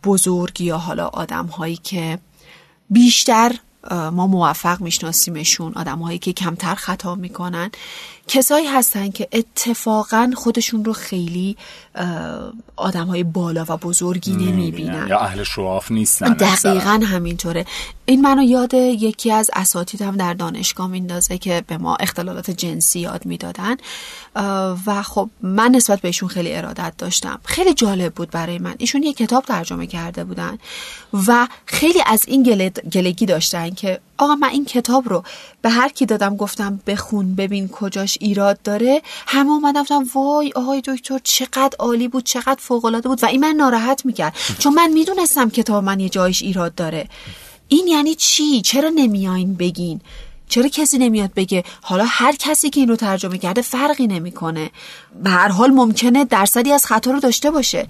بزرگ 0.04 0.60
یا 0.60 0.78
حالا 0.78 1.06
آدم 1.06 1.46
هایی 1.46 1.76
که 1.76 2.18
بیشتر 2.90 3.52
ما 3.90 4.26
موفق 4.26 4.80
میشناسیمشون 4.80 5.72
آدم 5.74 5.98
هایی 5.98 6.18
که 6.18 6.32
کمتر 6.32 6.74
خطا 6.74 7.14
می‌کنن 7.14 7.70
کسایی 8.28 8.66
هستن 8.66 9.10
که 9.10 9.28
اتفاقا 9.32 10.30
خودشون 10.36 10.84
رو 10.84 10.92
خیلی 10.92 11.56
آدم 12.76 13.06
های 13.06 13.24
بالا 13.24 13.64
و 13.68 13.76
بزرگی 13.76 14.32
نمی‌بینن. 14.32 15.06
یا 15.08 15.18
اهل 15.18 15.42
شواف 15.42 15.90
نیستن 15.90 16.32
دقیقا 16.32 17.00
همینطوره. 17.04 17.64
این 18.04 18.20
منو 18.20 18.42
یاد 18.42 18.74
یکی 18.74 19.32
از 19.32 19.50
اساتیدم 19.54 20.16
در 20.16 20.34
دانشگاه 20.34 20.86
میندازه 20.86 21.38
که 21.38 21.64
به 21.66 21.78
ما 21.78 21.96
اختلالات 21.96 22.50
جنسی 22.50 23.00
یاد 23.00 23.26
می‌دادن. 23.26 23.76
و 24.86 25.02
خب 25.02 25.30
من 25.42 25.70
نسبت 25.70 26.00
بهشون 26.00 26.28
خیلی 26.28 26.54
ارادت 26.54 26.92
داشتم. 26.98 27.40
خیلی 27.44 27.74
جالب 27.74 28.14
بود 28.14 28.30
برای 28.30 28.58
من. 28.58 28.74
ایشون 28.78 29.02
یه 29.02 29.12
کتاب 29.12 29.44
ترجمه 29.44 29.86
کرده 29.86 30.24
بودن 30.24 30.58
و 31.26 31.48
خیلی 31.66 32.02
از 32.06 32.24
این 32.26 32.42
گلگی 32.92 33.26
داشتن 33.26 33.70
که 33.70 34.00
آقا 34.18 34.34
من 34.34 34.48
این 34.48 34.64
کتاب 34.64 35.08
رو 35.08 35.22
به 35.62 35.70
هر 35.70 35.88
کی 35.88 36.06
دادم 36.06 36.36
گفتم 36.36 36.80
بخون 36.86 37.34
ببین 37.34 37.68
کجاش 37.68 38.18
ایراد 38.20 38.62
داره. 38.62 39.02
همه 39.26 39.50
اومدم 39.50 39.82
گفتم 39.82 40.06
وای 40.14 40.52
آقای 40.56 40.80
دکتر 40.80 41.18
چقدر 41.24 41.76
عالی 41.78 42.08
بود 42.08 42.24
چقدر 42.24 42.58
فوق 42.60 42.84
العاده 42.84 43.08
بود. 43.08 43.22
و 43.22 43.26
این 43.26 43.40
من 43.40 43.54
ناراحت 43.56 44.06
می‌کرد. 44.06 44.34
چون 44.58 44.74
من 44.74 44.92
می‌دونستم 44.92 45.50
کتاب 45.50 45.84
من 45.84 46.00
یه 46.00 46.08
جایش 46.08 46.42
ایراد 46.42 46.74
داره. 46.74 47.08
این 47.68 47.86
یعنی 47.86 48.14
چی؟ 48.14 48.62
چرا 48.62 48.88
نمیاین 48.88 49.54
بگین؟ 49.54 50.00
چرا 50.48 50.68
کسی 50.68 50.98
نمیاد 50.98 51.34
بگه 51.34 51.64
حالا 51.82 52.04
هر 52.08 52.32
کسی 52.32 52.70
که 52.70 52.80
این 52.80 52.88
رو 52.88 52.96
ترجمه 52.96 53.38
کرده 53.38 53.62
فرقی 53.62 54.06
نمی‌کنه؟ 54.06 54.70
به 55.24 55.30
هر 55.30 55.48
حال 55.48 55.70
ممکنه 55.70 56.24
درصدی 56.24 56.72
از 56.72 56.86
خطا 56.86 57.10
رو 57.10 57.20
داشته 57.20 57.50
باشه. 57.50 57.86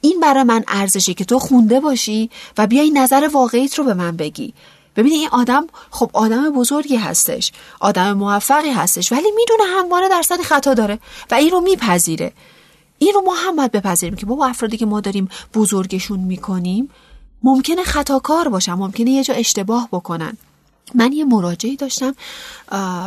این 0.00 0.20
برای 0.20 0.42
من 0.42 0.64
ارزشه 0.68 1.14
که 1.14 1.24
تو 1.24 1.38
خونده 1.38 1.80
باشی 1.80 2.30
و 2.58 2.66
بیای 2.66 2.90
نظر 2.90 3.28
واقعیت 3.32 3.74
رو 3.78 3.84
به 3.84 3.94
من 3.94 4.16
بگی. 4.16 4.54
ببینید 4.96 5.18
این 5.20 5.28
آدم 5.32 5.66
خب 5.90 6.10
آدم 6.12 6.50
بزرگی 6.50 6.96
هستش 6.96 7.52
آدم 7.80 8.12
موفقی 8.12 8.70
هستش 8.70 9.12
ولی 9.12 9.30
می‌دونه 9.36 9.62
همواره 9.64 10.08
درصد 10.08 10.40
خطا 10.40 10.74
داره 10.74 10.98
و 11.30 11.34
این 11.34 11.50
رو 11.50 11.60
میپذیره. 11.60 12.32
این 12.98 13.14
رو 13.14 13.20
ما 13.20 13.34
هم 13.34 13.56
باید 13.56 13.72
بپذیریم 13.72 14.16
که 14.16 14.26
با 14.26 14.46
افرادی 14.46 14.76
که 14.76 14.86
ما 14.86 15.00
داریم 15.00 15.28
بزرگشون 15.54 16.20
می‌کنیم 16.20 16.90
ممکنه 17.42 17.82
خطاکار 17.82 18.48
باشن 18.48 18.72
ممکنه 18.72 19.10
یه 19.10 19.24
جا 19.24 19.34
اشتباه 19.34 19.88
بکنن. 19.92 20.36
من 20.94 21.12
یه 21.12 21.24
مراجعی 21.24 21.76
داشتم 21.76 22.14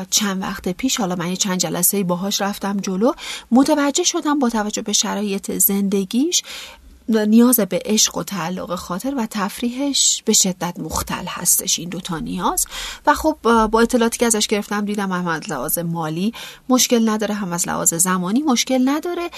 چند 0.10 0.42
وقت 0.42 0.70
پیش 0.70 0.98
حالا 0.98 1.16
من 1.16 1.30
یه 1.30 1.36
چند 1.36 1.60
جلسه 1.60 2.04
باهاش 2.04 2.42
رفتم 2.42 2.78
جلو 2.78 3.12
متوجه 3.52 4.04
شدم 4.04 4.40
با 4.40 4.50
توجه 4.50 4.82
به 4.82 4.94
شرایط 4.94 5.52
زندگیش 5.58 6.44
نیاز 7.10 7.60
به 7.60 7.82
عشق 7.86 8.18
و 8.18 8.24
تعلق 8.24 8.76
خاطر 8.76 9.16
و 9.16 9.28
تفریحش 9.30 10.24
به 10.26 10.34
شدت 10.34 10.80
مختل 10.80 11.26
هستش 11.28 11.80
این 11.80 11.90
دوتا 11.90 12.20
نیاز. 12.20 12.66
و 13.08 13.14
خب 13.14 13.38
با 13.72 13.80
اطلاعاتی 13.82 14.18
که 14.18 14.26
ازش 14.26 14.48
گرفتم 14.48 14.86
دیدم 14.86 15.12
هم 15.12 15.28
از 15.28 15.50
لحاظ 15.50 15.78
مالی 15.78 16.34
مشکل 16.70 17.10
نداره 17.10 17.34
هم 17.36 17.54
از 17.54 17.68
لحاظ 17.68 17.94
زمانی 17.94 18.44
مشکل 18.44 18.90
نداره 18.90 19.30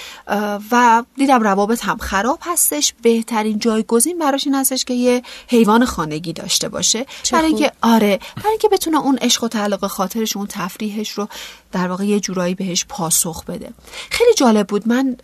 و 0.71 1.03
دیدم 1.17 1.43
روابط 1.43 1.86
هم 1.86 1.97
خراب 1.97 2.39
هستش. 2.41 2.93
بهترین 3.01 3.60
جایگزین 3.60 4.19
براش 4.19 4.47
این 4.47 4.56
هستش 4.56 4.86
که 4.86 4.93
یه 4.93 5.21
حیوان 5.47 5.86
خانگی 5.86 6.34
داشته 6.34 6.69
باشه. 6.69 7.06
برای 7.32 7.47
اینکه 7.47 7.71
آره 7.82 8.19
برای 8.36 8.49
اینکه 8.49 8.69
بتونه 8.69 8.97
اون 8.97 9.17
عشق 9.17 9.43
و 9.43 9.47
تعلق 9.47 9.88
خاطرش 9.88 10.38
اون 10.38 10.47
تفریحش 10.49 11.12
رو 11.12 11.27
در 11.71 11.88
واقع 11.88 12.06
یه 12.06 12.19
جورایی 12.19 12.56
بهش 12.56 12.86
پاسخ 12.89 13.45
بده. 13.45 13.73
خیلی 14.10 14.34
جالب 14.38 14.67
بود. 14.67 14.88
من 14.88 15.15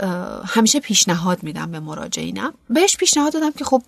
همیشه 0.45 0.79
پیشنهاد 0.79 1.43
میدم 1.43 1.71
به 1.71 1.79
مراجعینم 2.33 2.53
بهش 2.69 2.97
پیشنهاد 2.97 3.33
دادم 3.33 3.51
که 3.51 3.65
خب 3.65 3.81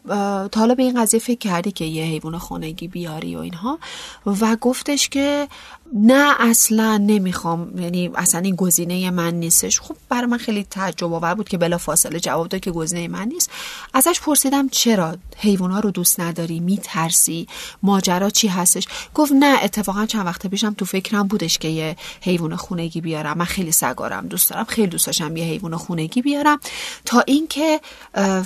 تا 0.48 0.60
حالا 0.60 0.76
به 0.76 0.84
این 0.84 1.02
قضیه 1.02 1.20
فکر 1.20 1.38
کردی 1.38 1.72
که 1.72 1.86
یه 1.86 2.04
حیوان 2.04 2.38
خانگی 2.38 2.88
بیاری 2.88 3.36
و 3.36 3.40
اینها. 3.40 3.80
و 4.26 4.56
گفتش 4.56 5.10
که 5.10 5.48
نه 5.94 6.36
اصلا 6.40 6.98
نمی‌خوام. 6.98 7.80
یعنی 7.80 8.12
اصلا 8.16 8.42
این 8.42 8.56
گزینه 8.56 9.12
من 9.12 9.34
نیستش. 9.34 9.80
خب 9.80 9.96
برای 10.10 10.26
من 10.26 10.38
خیلی 10.38 10.64
تعجب 10.64 11.14
آور 11.14 11.34
بود 11.34 11.50
که 11.50 11.58
بلا 11.58 11.78
فاصله 11.78 12.20
جواب 12.20 12.48
داد 12.48 12.62
که 12.62 12.72
گزینه 12.72 13.08
من 13.08 13.28
نیست. 13.28 13.52
ازش 13.94 14.20
پرسیدم 14.20 14.70
چرا 14.70 15.18
حیونا 15.38 15.80
رو 15.80 15.92
دوست 15.92 16.20
نداری؟ 16.20 16.60
میترسی؟ 16.60 17.48
ماجرا 17.84 18.30
چی 18.30 18.48
هستش؟ 18.48 18.88
گفت 19.14 19.32
نه 19.32 19.60
اتفاقا 19.64 20.06
چند 20.06 20.26
وقت 20.26 20.48
پیشم 20.48 20.74
تو 20.74 20.86
فکرم 20.86 21.28
بودش 21.28 21.58
که 21.58 21.68
یه 21.68 21.96
حیوان 22.22 22.56
خونگی 22.56 23.02
بیارم. 23.02 23.38
من 23.38 23.46
خیلی 23.46 23.72
سگارم 23.72 24.28
دوست 24.28 24.50
دارم 24.50 24.64
خیلی 24.66 24.88
دوست 24.88 25.06
داشتم 25.06 25.38
یه 25.38 25.44
حیوان 25.44 25.76
خونگی 25.76 26.22
بیارم. 26.22 26.60
تا 27.06 27.24
اینکه 27.28 27.82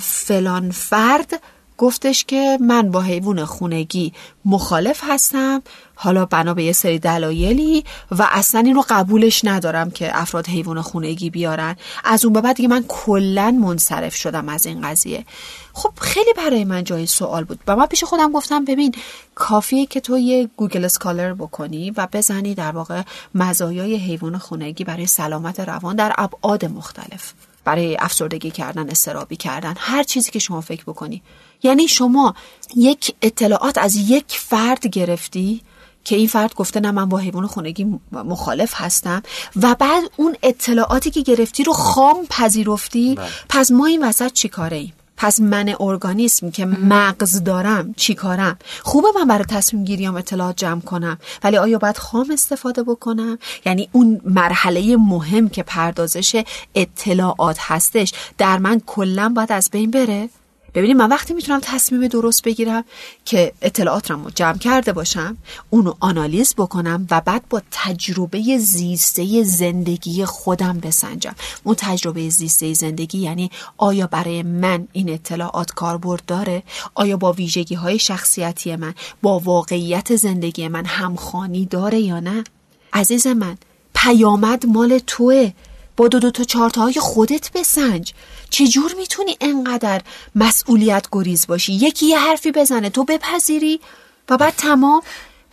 فلان 0.00 0.70
فرد 0.70 1.42
گفتش 1.80 2.24
که 2.24 2.58
من 2.60 2.90
با 2.90 3.00
حیوان 3.00 3.44
خونگی 3.44 4.12
مخالف 4.44 5.00
هستم. 5.02 5.62
حالا 5.94 6.26
بنا 6.26 6.54
به 6.54 6.64
یه 6.64 6.72
سری 6.72 6.98
دلایلی 6.98 7.84
و 8.10 8.28
اصلا 8.30 8.60
این 8.60 8.74
رو 8.74 8.84
قبولش 8.88 9.44
ندارم 9.44 9.90
که 9.90 10.20
افراد 10.20 10.46
حیوان 10.46 10.80
خونگی 10.80 11.30
بیارن. 11.30 11.76
از 12.04 12.24
اون 12.24 12.32
به 12.32 12.40
بعد 12.40 12.56
دیگه 12.56 12.68
من 12.68 12.84
کلا 12.88 13.50
منصرف 13.50 14.14
شدم 14.14 14.48
از 14.48 14.66
این 14.66 14.80
قضیه. 14.80 15.24
خب 15.72 15.92
خیلی 16.00 16.32
برای 16.36 16.64
من 16.64 16.84
جای 16.84 17.06
سوال 17.06 17.44
بود. 17.44 17.60
و 17.66 17.76
من 17.76 17.86
پیش 17.86 18.04
خودم 18.04 18.32
گفتم 18.32 18.64
ببین 18.64 18.94
کافیه 19.34 19.86
که 19.86 20.00
تو 20.00 20.18
یه 20.18 20.48
Google 20.56 20.84
Scholar 20.84 21.34
بکنی 21.34 21.90
و 21.90 22.08
بزنی 22.12 22.54
در 22.54 22.72
واقع 22.72 23.02
مزایای 23.34 23.96
حیوان 23.96 24.38
خونگی 24.38 24.84
برای 24.84 25.06
سلامت 25.06 25.60
روان 25.60 25.96
در 25.96 26.14
ابعاد 26.18 26.64
مختلف. 26.64 27.32
برای 27.70 27.96
افسردگی 28.00 28.50
کردن 28.50 28.90
اضطرابی 28.90 29.36
کردن 29.36 29.74
هر 29.78 30.02
چیزی 30.02 30.30
که 30.30 30.38
شما 30.38 30.60
فکر 30.60 30.84
بکنی. 30.84 31.22
یعنی 31.62 31.88
شما 31.88 32.34
یک 32.76 33.14
اطلاعات 33.22 33.78
از 33.78 33.96
یک 33.96 34.24
فرد 34.28 34.86
گرفتی 34.86 35.62
که 36.04 36.16
این 36.16 36.28
فرد 36.28 36.54
گفته 36.54 36.80
نه 36.80 36.90
من 36.90 37.08
با 37.08 37.18
حیوان 37.18 37.46
خونگی 37.46 37.86
مخالف 38.12 38.72
هستم 38.74 39.22
و 39.62 39.74
بعد 39.74 40.02
اون 40.16 40.36
اطلاعاتی 40.42 41.10
که 41.10 41.20
گرفتی 41.22 41.64
رو 41.64 41.72
خام 41.72 42.26
پذیرفتی. 42.30 43.14
بله. 43.14 43.26
پس 43.48 43.70
ما 43.70 43.86
این 43.86 44.04
وسط 44.04 44.32
چی 44.32 44.48
کاره 44.48 44.76
ایم 44.76 44.92
پس 45.22 45.40
من 45.40 45.74
ارگانیسم 45.80 46.50
که 46.50 46.66
مغز 46.66 47.44
دارم. 47.44 47.94
چی 47.96 48.14
کارم؟ 48.14 48.58
خوبه 48.82 49.08
من 49.16 49.28
برای 49.28 49.44
تصمیم 49.44 49.84
گیریام 49.84 50.16
اطلاعات 50.16 50.56
جمع 50.56 50.80
کنم. 50.80 51.18
ولی 51.44 51.56
آیا 51.56 51.78
باید 51.78 51.98
خام 51.98 52.30
استفاده 52.30 52.82
بکنم؟ 52.82 53.38
یعنی 53.66 53.88
اون 53.92 54.20
مرحله 54.24 54.96
مهم 54.96 55.48
که 55.48 55.62
پردازش 55.62 56.44
اطلاعات 56.74 57.56
هستش 57.60 58.12
در 58.38 58.58
من 58.58 58.80
کلا 58.86 59.28
باید 59.28 59.52
از 59.52 59.70
بین 59.70 59.90
بره؟ 59.90 60.28
ببینید 60.74 60.96
من 60.96 61.08
وقتی 61.08 61.34
می‌تونم 61.34 61.60
تصمیم 61.62 62.08
درست 62.08 62.42
بگیرم 62.42 62.84
که 63.24 63.52
اطلاعات 63.62 64.10
رو 64.10 64.30
جمع 64.34 64.58
کرده 64.58 64.92
باشم 64.92 65.36
اونو 65.70 65.94
آنالیز 66.00 66.54
بکنم 66.54 67.06
و 67.10 67.20
بعد 67.20 67.42
با 67.50 67.62
تجربه 67.70 68.58
زیسته 68.58 69.42
زندگی 69.42 70.24
خودم 70.24 70.80
بسنجم. 70.80 71.34
اون 71.64 71.74
تجربه 71.78 72.28
زیسته 72.28 72.72
زندگی 72.72 73.18
یعنی 73.18 73.50
آیا 73.76 74.06
برای 74.06 74.42
من 74.42 74.88
این 74.92 75.10
اطلاعات 75.10 75.70
کاربرد 75.70 76.22
داره؟ 76.26 76.62
آیا 76.94 77.16
با 77.16 77.32
ویژگی 77.32 77.74
های 77.74 77.98
شخصیتی 77.98 78.76
من 78.76 78.94
با 79.22 79.38
واقعیت 79.38 80.16
زندگی 80.16 80.68
من 80.68 80.84
همخانی 80.84 81.66
داره 81.66 82.00
یا 82.00 82.20
نه؟ 82.20 82.44
عزیز 82.92 83.26
من 83.26 83.56
پیامد 83.94 84.66
مال 84.66 84.98
توه. 84.98 85.52
با 86.00 86.08
دو 86.08 86.18
دو 86.18 86.30
تا 86.30 86.90
خودت 87.00 87.50
بسنج. 87.54 88.12
چجور 88.50 88.94
می‌تونی 88.98 89.36
انقدر 89.40 90.02
مسئولیت 90.34 91.06
گریز 91.12 91.46
باشی؟ 91.46 91.72
یکی 91.72 92.06
یه 92.06 92.18
حرفی 92.18 92.52
بزنه 92.52 92.90
تو 92.90 93.04
بپذیری 93.04 93.80
و 94.28 94.36
بعد 94.36 94.54
تمام 94.56 95.02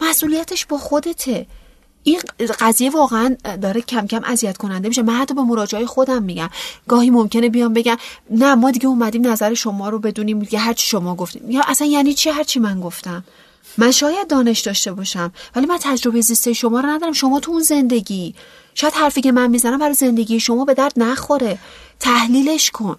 مسئولیتش 0.01 0.65
با 0.65 0.77
خودته. 0.77 1.47
این 2.03 2.19
قضیه 2.59 2.89
واقعا 2.89 3.35
داره 3.61 3.81
کم 3.81 4.07
کم 4.07 4.21
اذیت 4.23 4.57
کننده 4.57 4.87
میشه. 4.87 5.01
من 5.01 5.13
حتی 5.13 5.33
به 5.33 5.41
مراجعه 5.41 5.85
خودم 5.85 6.23
میگم. 6.23 6.49
گاهی 6.87 7.09
ممکنه 7.09 7.49
بیام 7.49 7.73
بگم 7.73 7.97
نه 8.29 8.55
ما 8.55 8.71
دیگه 8.71 8.87
اومدیم 8.87 9.27
نظر 9.27 9.53
شما 9.53 9.89
رو 9.89 9.99
بدونیم 9.99 10.39
دیگه 10.39 10.59
هرچی 10.59 10.87
شما 10.87 11.15
گفتیم 11.15 11.51
یا 11.51 11.61
اصلا 11.67 11.87
یعنی 11.87 12.13
چی؟ 12.13 12.29
هرچی 12.29 12.59
من 12.59 12.79
گفتم. 12.79 13.23
من 13.77 13.91
شاید 13.91 14.27
دانش 14.27 14.59
داشته 14.59 14.93
باشم 14.93 15.31
ولی 15.55 15.65
من 15.65 15.77
تجربه 15.81 16.21
زیسته 16.21 16.53
شما 16.53 16.79
رو 16.79 16.89
ندارم. 16.89 17.13
شما 17.13 17.39
تو 17.39 17.51
اون 17.51 17.63
زندگی. 17.63 18.35
شاید 18.79 18.93
حرفی 18.93 19.21
که 19.21 19.31
من 19.31 19.49
می‌زنم 19.49 19.77
برای 19.77 19.93
زندگی 19.93 20.39
شما 20.39 20.65
به 20.65 20.73
درد 20.73 20.93
نخوره. 20.97 21.57
تحلیلش 21.99 22.71
کن. 22.71 22.97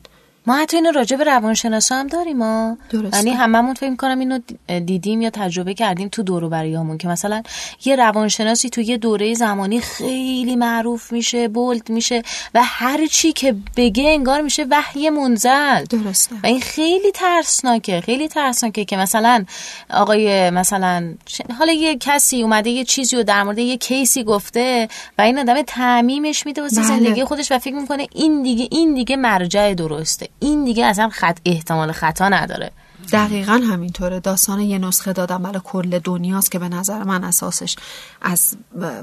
ما 0.49 0.57
حتی 0.57 0.77
اینو 0.77 0.91
راجع 0.91 1.17
به 1.17 1.25
روانشناسا 1.25 1.97
هم 1.97 2.07
داریم 2.07 2.37
ما 2.37 2.79
یعنی 3.13 3.31
هممون 3.31 3.75
فکر 3.75 3.97
کنم 3.97 4.19
اینو 4.19 4.39
دیدیم 4.81 5.23
یا 5.23 5.31
تجربه 5.31 5.75
کردیم 5.75 6.09
تو 6.09 6.23
دورو 6.23 6.49
بریامون 6.49 6.99
که 6.99 7.09
مثلا 7.09 7.43
یه 7.85 7.97
روانشناسی 7.97 8.71
تو 8.71 8.81
یه 8.81 8.97
دوره 8.97 9.35
زمانی 9.35 9.81
خیلی 9.81 10.57
معروف 10.57 11.13
میشه 11.13 11.49
بولد 11.49 11.91
میشه 11.91 12.23
و 12.55 12.61
هر 12.65 13.07
چی 13.07 13.33
که 13.33 13.55
بگه 13.77 14.09
انگار 14.09 14.41
میشه 14.41 14.67
وحی 14.71 15.11
منزل. 15.11 15.85
درسته. 15.85 16.37
و 16.43 16.47
این 16.47 16.61
خیلی 16.61 17.11
ترسناکه 17.11 18.01
خیلی 18.01 18.29
ترسناکه 18.29 18.85
که 18.85 18.97
مثلا 18.97 19.45
آقای 19.91 20.51
مثلا 20.51 21.15
حالا 21.59 21.73
یه 21.73 21.97
کسی 21.97 22.43
اومده 22.43 22.71
یه 22.71 22.85
چیزی 22.85 23.17
رو 23.17 23.23
در 23.23 23.43
مورد 23.43 23.59
یه 23.59 23.77
کیسی 23.77 24.25
گفته 24.25 24.89
و 25.19 25.23
این 25.23 25.39
آدم 25.39 25.63
تعمیمش 25.63 26.47
میده 26.47 26.63
واسه 26.63 26.77
بله. 26.77 26.87
زندگی 26.87 27.25
خودش 27.25 27.53
و 27.53 27.59
فکر 27.59 27.75
می‌کنه 27.75 28.07
این 28.15 28.43
دیگه 28.43 28.69
این 28.71 28.95
دیگه 28.95 29.17
مرجع 29.17 29.75
درسته. 29.75 30.29
این 30.41 30.65
دیگه 30.65 30.87
اصلا 30.87 31.09
خط 31.09 31.39
احتمال 31.45 31.93
خطا 31.93 32.29
نداره. 32.29 32.71
دقیقا 33.13 33.53
همینطوره. 33.53 34.21
داستان 34.21 34.61
یه 34.61 34.79
نسخه 34.79 35.13
دادم 35.13 35.43
برای 35.43 35.61
کل 35.65 35.99
دنیاست 35.99 36.51
که 36.51 36.59
به 36.59 36.69
نظر 36.69 37.05
من 37.05 37.25
اساسش 37.25 37.77
از 38.23 38.57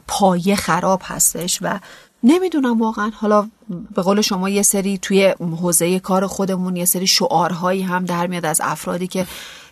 پایه 0.07 0.55
خراب 0.55 1.01
هستش 1.03 1.59
و 1.61 1.79
نمی‌دونم 2.23 2.81
واقعا. 2.81 3.11
حالا 3.15 3.47
به 3.95 4.01
قول 4.01 4.21
شما 4.21 4.49
یه 4.49 4.61
سری 4.61 4.97
توی 4.97 5.33
حوزه 5.39 5.99
کار 5.99 6.27
خودمون 6.27 6.75
یه 6.75 6.85
سری 6.85 7.07
شعارهایی 7.07 7.81
هم 7.81 8.05
در 8.05 8.27
میاد 8.27 8.45
از 8.45 8.61
افرادی 8.63 9.07
که 9.07 9.27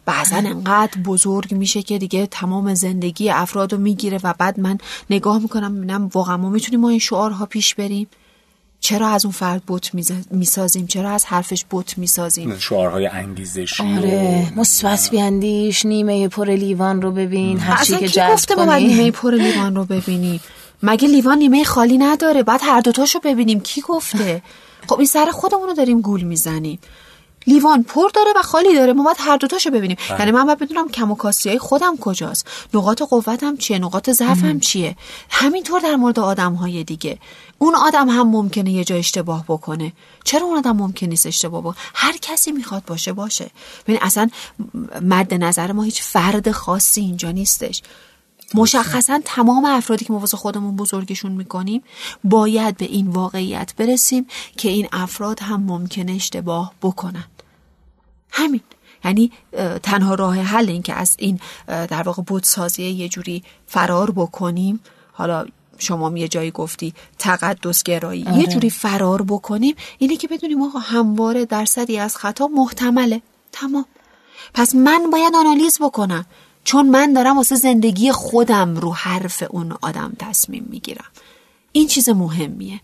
بعضا 0.05 0.35
انقدر 0.35 1.01
بزرگ 1.01 1.53
میشه 1.53 1.81
که 1.81 1.97
دیگه 1.97 2.25
تمام 2.25 2.73
زندگی 2.73 3.29
افراد 3.29 3.73
رو 3.73 3.79
می‌گیره 3.79 4.19
و 4.23 4.33
بعد 4.37 4.59
من 4.59 4.77
نگاه 5.09 5.39
می‌کنم 5.39 5.71
می‌بینم 5.71 6.09
واقعا 6.13 6.37
ما 6.37 6.49
می‌تونیم 6.49 6.79
ما 6.79 6.89
این 6.89 6.99
شعارها 6.99 7.45
پیش 7.45 7.75
بریم؟ 7.75 8.07
چرا 8.83 9.07
از 9.07 9.25
اون 9.25 9.31
فرد 9.31 9.63
بوت 9.63 9.91
می‌سازیم؟ 10.31 10.87
چرا 10.87 11.09
از 11.09 11.25
حرفش 11.25 11.65
بوت 11.69 11.97
می‌سازیم؟ 11.97 12.57
شعارهای 12.59 13.07
انگیزشی 13.07 13.83
آره 13.83 14.53
مثبت 14.55 15.09
بیاندیش 15.11 15.85
نیمه 15.85 16.27
پر 16.27 16.49
لیوان 16.49 17.01
رو 17.01 17.11
ببین 17.11 17.59
هر 17.59 17.83
چی 17.83 17.97
که 17.97 18.07
جذب 18.07 18.33
گفته 18.33 18.55
ما 18.55 18.75
نیمه 18.75 19.11
پر 19.11 19.33
لیوان 19.33 19.75
رو 19.75 19.85
ببینیم؟ 19.85 20.39
مگه 20.83 21.07
لیوان 21.07 21.37
نیمه 21.37 21.63
خالی 21.63 21.97
نداره؟ 21.97 22.43
بعد 22.43 22.59
هر 22.63 22.81
دوتاشو 22.81 23.19
ببینیم. 23.23 23.59
کی 23.59 23.81
گفته؟ 23.81 24.41
خب 24.87 24.97
این 24.97 25.07
سر 25.07 25.25
خودمون 25.31 25.67
رو 25.67 25.73
داریم 25.73 26.01
گول 26.01 26.21
می‌زنیم. 26.21 26.79
لیوان 27.47 27.83
پر 27.83 28.09
داره 28.13 28.29
و 28.35 28.41
خالی 28.41 28.75
داره. 28.75 28.93
ما 28.93 29.03
باید 29.03 29.17
هر 29.19 29.37
دوتاشو 29.37 29.69
ببینیم. 29.69 29.97
بله. 30.09 30.19
یعنی 30.19 30.31
من 30.31 30.45
باید 30.45 30.59
بدونم 30.59 30.89
کم 30.89 31.11
و 31.11 31.15
های 31.45 31.59
خودم 31.59 31.97
کجاست. 31.97 32.47
نقاط 32.73 33.01
قوتم 33.01 33.57
چیه؟ 33.57 33.79
نقاط 33.79 34.09
ضعفم 34.09 34.59
چیه؟ 34.59 34.95
همینطور 35.29 35.79
در 35.79 35.95
مورد 35.95 36.19
آدم 36.19 36.53
های 36.53 36.83
دیگه. 36.83 37.19
اون 37.57 37.75
آدم 37.75 38.09
هم 38.09 38.27
ممکنه 38.27 38.71
یه 38.71 38.83
جا 38.83 38.95
اشتباه 38.95 39.45
بکنه. 39.47 39.93
چرا 40.23 40.45
اون 40.45 40.57
آدم 40.57 40.77
ممکن 40.77 41.07
نیست 41.07 41.25
اشتباه 41.25 41.61
بکنه؟ 41.61 41.75
هر 41.93 42.17
کسی 42.21 42.51
می‌خواد 42.51 42.85
باشه 42.85 43.13
باشه. 43.13 43.51
ببین 43.87 43.99
اصلا 44.01 44.29
مد 45.01 45.33
نظر 45.33 45.71
ما 45.71 45.83
هیچ 45.83 46.01
فرد 46.01 46.51
خاصی 46.51 47.01
اینجا 47.01 47.31
نیستش. 47.31 47.81
مشخصا 48.55 49.21
تمام 49.25 49.65
افرادی 49.65 50.05
که 50.05 50.13
ما 50.13 50.19
واسه 50.19 50.37
خودمون 50.37 50.75
بزرگشون 50.75 51.31
می‌کنیم 51.31 51.83
باید 52.23 52.77
به 52.77 52.85
این 52.85 53.07
واقعیت 53.07 53.73
برسیم 53.77 54.27
که 54.57 54.69
این 54.69 54.87
افراد 54.91 55.39
هم 55.39 55.63
ممکنه 55.63 56.11
اشتباه 56.11 56.73
بکنن. 56.81 57.23
همین. 58.33 58.61
یعنی 59.05 59.31
تنها 59.83 60.15
راه 60.15 60.39
حل 60.39 60.69
این 60.69 60.81
که 60.81 60.93
از 60.93 61.15
این 61.19 61.39
در 61.67 62.03
واقع 62.03 62.23
بودسازی 62.23 62.83
یه 62.83 63.09
جوری 63.09 63.43
فرار 63.67 64.11
بکنیم 64.11 64.79
حالا 65.11 65.45
شما 65.77 66.17
یه 66.17 66.27
جایی 66.27 66.51
گفتی 66.51 66.93
تقدس 67.19 67.83
گرایی. 67.83 68.21
یه 68.21 68.31
آره. 68.31 68.45
جوری 68.45 68.69
فرار 68.69 69.21
بکنیم 69.21 69.75
اینه 69.97 70.15
که 70.15 70.27
بدونیم 70.27 70.61
آقا 70.61 70.79
همواره 70.79 71.45
درصدی 71.45 71.99
از 71.99 72.17
خطا 72.17 72.47
محتمله. 72.47 73.21
تمام. 73.51 73.85
پس 74.53 74.75
من 74.75 75.09
باید 75.11 75.35
آنالیز 75.35 75.79
بکنم. 75.81 76.25
چون 76.63 76.89
من 76.89 77.13
دارم 77.13 77.37
واسه 77.37 77.55
زندگی 77.55 78.11
خودم 78.11 78.75
رو 78.75 78.93
حرف 78.93 79.43
اون 79.49 79.77
آدم 79.81 80.13
تصمیم 80.19 80.67
می‌گیرم. 80.69 81.05
این 81.71 81.87
چیز 81.87 82.09
مهمیه. 82.09 82.81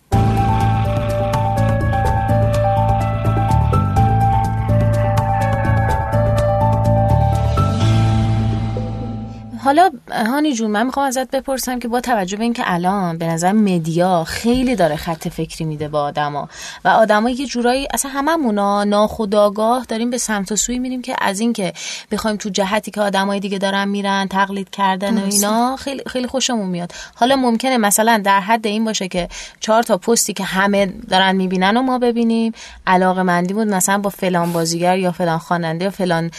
حالا 9.69 9.89
هانی 10.11 10.53
جون 10.53 10.71
من 10.71 10.85
می‌خوام 10.85 11.05
ازت 11.05 11.31
بپرسم 11.31 11.79
که 11.79 11.87
با 11.87 12.01
توجه 12.01 12.37
به 12.37 12.43
اینکه 12.43 12.63
الان 12.65 13.17
به 13.17 13.25
نظر 13.25 13.51
مدیا 13.51 14.23
خیلی 14.23 14.75
داره 14.75 14.95
خط 14.95 15.27
فکری 15.27 15.65
میده 15.65 15.87
با 15.87 16.01
آدما 16.01 16.49
و 16.85 16.87
آدما 16.87 17.29
یه 17.29 17.45
جورایی 17.45 17.87
اصلا 17.93 18.11
هممونا 18.11 18.83
ناخودآگاه 18.83 19.85
داریم 19.85 20.09
به 20.09 20.17
سمت 20.17 20.51
و 20.51 20.55
سوی 20.55 20.79
میریم 20.79 21.01
که 21.01 21.15
از 21.21 21.39
اینکه 21.39 21.73
بخوایم 22.11 22.37
تو 22.37 22.49
جهتی 22.49 22.91
که 22.91 23.01
آدمای 23.01 23.39
دیگه 23.39 23.57
دارن 23.57 23.87
میرن 23.87 24.27
تقلید 24.27 24.69
کردن 24.69 25.17
و 25.17 25.25
اینا 25.25 25.75
خیلی 25.75 26.03
خیلی 26.07 26.27
خوشمون 26.27 26.69
میاد. 26.69 26.91
حالا 27.15 27.35
ممکنه 27.35 27.77
مثلا 27.77 28.21
در 28.25 28.39
حد 28.39 28.67
این 28.67 28.85
باشه 28.85 29.07
که 29.07 29.29
چهار 29.59 29.83
تا 29.83 29.97
پستی 29.97 30.33
که 30.33 30.43
همه 30.43 30.85
دارن 30.85 31.35
می‌بینن 31.35 31.77
و 31.77 31.81
ما 31.81 31.99
ببینیم. 31.99 32.53
علاقه 32.87 33.23
مندی 33.23 33.53
بود 33.53 33.67
مثلا 33.67 33.97
با 33.97 34.09
فلان 34.09 34.53
بازیگر 34.53 34.97
یا 34.97 35.11
فلان 35.11 35.37
خواننده 35.37 35.85
یا 35.85 35.91
فلان 35.91 36.31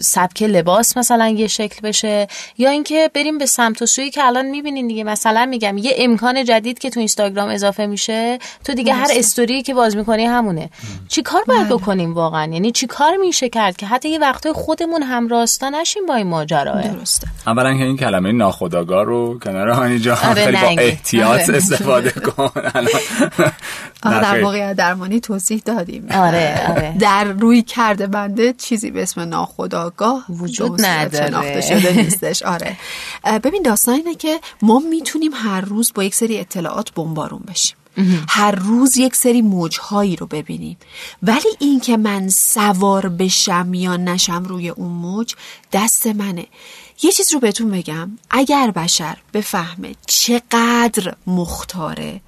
سبک 0.00 0.42
لباس 0.42 0.96
مثلا 0.96 1.28
یه 1.28 1.46
شکل 1.46 1.88
بشه. 1.88 2.26
یا 2.58 2.70
اینکه 2.70 3.10
بریم 3.14 3.38
به 3.38 3.46
سمت 3.46 3.82
و 3.82 3.86
سویی 3.86 4.10
که 4.10 4.24
الان 4.24 4.46
می‌بینین 4.46 4.88
دیگه. 4.88 5.04
مثلا 5.04 5.46
میگم 5.46 5.78
یه 5.78 5.94
امکان 5.98 6.44
جدید 6.44 6.78
که 6.78 6.90
تو 6.90 7.00
اینستاگرام 7.00 7.48
اضافه 7.48 7.86
میشه 7.86 8.38
تو 8.64 8.74
دیگه 8.74 8.94
هر 8.94 9.08
استوری 9.10 9.62
که 9.62 9.74
باز 9.74 9.96
می‌کنی 9.96 10.24
همونه. 10.24 10.70
چی 11.08 11.22
کار 11.22 11.42
باید 11.46 11.66
بله. 11.68 11.76
بکنیم 11.76 12.14
واقعا؟ 12.14 12.52
یعنی 12.52 12.72
چی 12.72 12.86
کار 12.86 13.16
میشه 13.16 13.48
کرد 13.48 13.76
که 13.76 13.86
حتی 13.86 14.08
یه 14.08 14.18
وقتای 14.18 14.52
خودمون 14.52 15.02
هم 15.02 15.28
راستا 15.28 15.68
نشیم 15.68 16.06
با 16.06 16.14
این 16.14 16.26
ماجرا 16.26 16.80
درسته. 16.80 17.26
اولا 17.46 17.74
که 17.78 17.84
این 17.84 17.96
کلمه 17.96 18.32
ناخودآگاه 18.32 19.04
رو 19.04 19.38
کنار 19.38 19.68
هانی 19.68 19.98
جان 19.98 20.16
آره 20.16 20.52
با 20.52 20.68
احتیاط 20.68 21.40
آره. 21.48 21.56
استفاده 21.56 22.10
کن. 22.26 22.50
در 24.02 24.42
واقع 24.42 24.74
درمانی 24.74 25.20
توضیح 25.20 25.62
دادیم. 25.64 26.06
آره 26.10 26.66
آره. 26.68 26.94
در 27.00 27.24
روی 27.24 27.62
کرده 27.62 28.06
بنده 28.06 28.52
چیزی 28.52 28.90
به 28.90 29.02
اسم 29.02 29.20
ناخودآگاه 29.20 30.24
وجود 30.28 30.84
نداره. 30.84 31.60
شده 31.60 32.02
نیستش 32.34 32.42
آره. 32.42 32.76
ببین 33.38 33.62
داستان 33.62 33.94
اینه 33.94 34.14
که 34.14 34.40
ما 34.62 34.78
می‌تونیم 34.90 35.32
هر 35.34 35.60
روز 35.60 35.92
با 35.94 36.04
یک 36.04 36.14
سری 36.14 36.38
اطلاعات 36.38 36.92
بمبارون 36.92 37.42
بشیم. 37.48 37.76
هر 38.28 38.50
روز 38.50 38.96
یک 38.96 39.16
سری 39.16 39.42
موجهایی 39.42 40.16
رو 40.16 40.26
ببینیم. 40.26 40.76
ولی 41.22 41.48
این 41.58 41.80
که 41.80 41.96
من 41.96 42.28
سوار 42.28 43.08
بشم 43.08 43.74
یا 43.74 43.96
نشم 43.96 44.44
روی 44.44 44.68
اون 44.68 44.92
موج 44.92 45.34
دست 45.72 46.06
منه. 46.06 46.46
یه 47.02 47.12
چیز 47.12 47.34
رو 47.34 47.40
بهتون 47.40 47.70
بگم. 47.70 48.18
اگر 48.30 48.70
بشر 48.70 49.16
بفهمه 49.32 49.94
چقدر 50.06 51.14
مختاره 51.26 52.20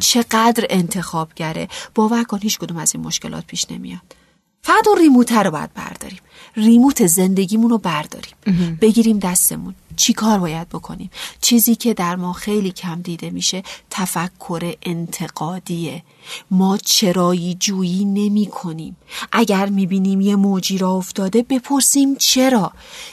چقدر 0.00 0.66
انتخابگره 0.70 1.68
باور 1.94 2.24
کن 2.24 2.38
هیچ 2.38 2.58
کدوم 2.58 2.76
از 2.76 2.94
این 2.94 3.04
مشکلات 3.04 3.46
پیش 3.46 3.66
نمیاد. 3.70 4.16
فقط 4.62 4.88
اون 4.88 4.98
ریموتر 4.98 5.42
رو 5.42 5.50
باید 5.50 5.74
برداریم. 5.74 6.20
ریموت 6.56 7.06
زندگیمون 7.06 7.70
رو 7.70 7.78
برداریم. 7.78 8.34
بگیریم 8.80 9.18
دستمون. 9.18 9.74
چی 9.96 10.12
کار 10.12 10.38
باید 10.38 10.68
بکنیم؟ 10.68 11.10
چیزی 11.40 11.74
که 11.74 11.94
در 11.94 12.16
ما 12.16 12.32
خیلی 12.32 12.70
کم 12.70 13.02
دیده 13.02 13.30
میشه 13.30 13.62
تفکر 13.90 14.74
انتقادیه. 14.82 16.02
ما 16.50 16.76
چرایی 16.76 17.54
جویی 17.60 18.04
نمی 18.04 18.46
کنیم. 18.46 18.96
اگر 19.32 19.66
می‌بینیم 19.66 20.20
یه 20.20 20.36
موجی 20.36 20.78
را 20.78 20.90
افتاده 20.90 21.42
بپرسیم 21.42 22.16
چرا؟ 22.16 22.72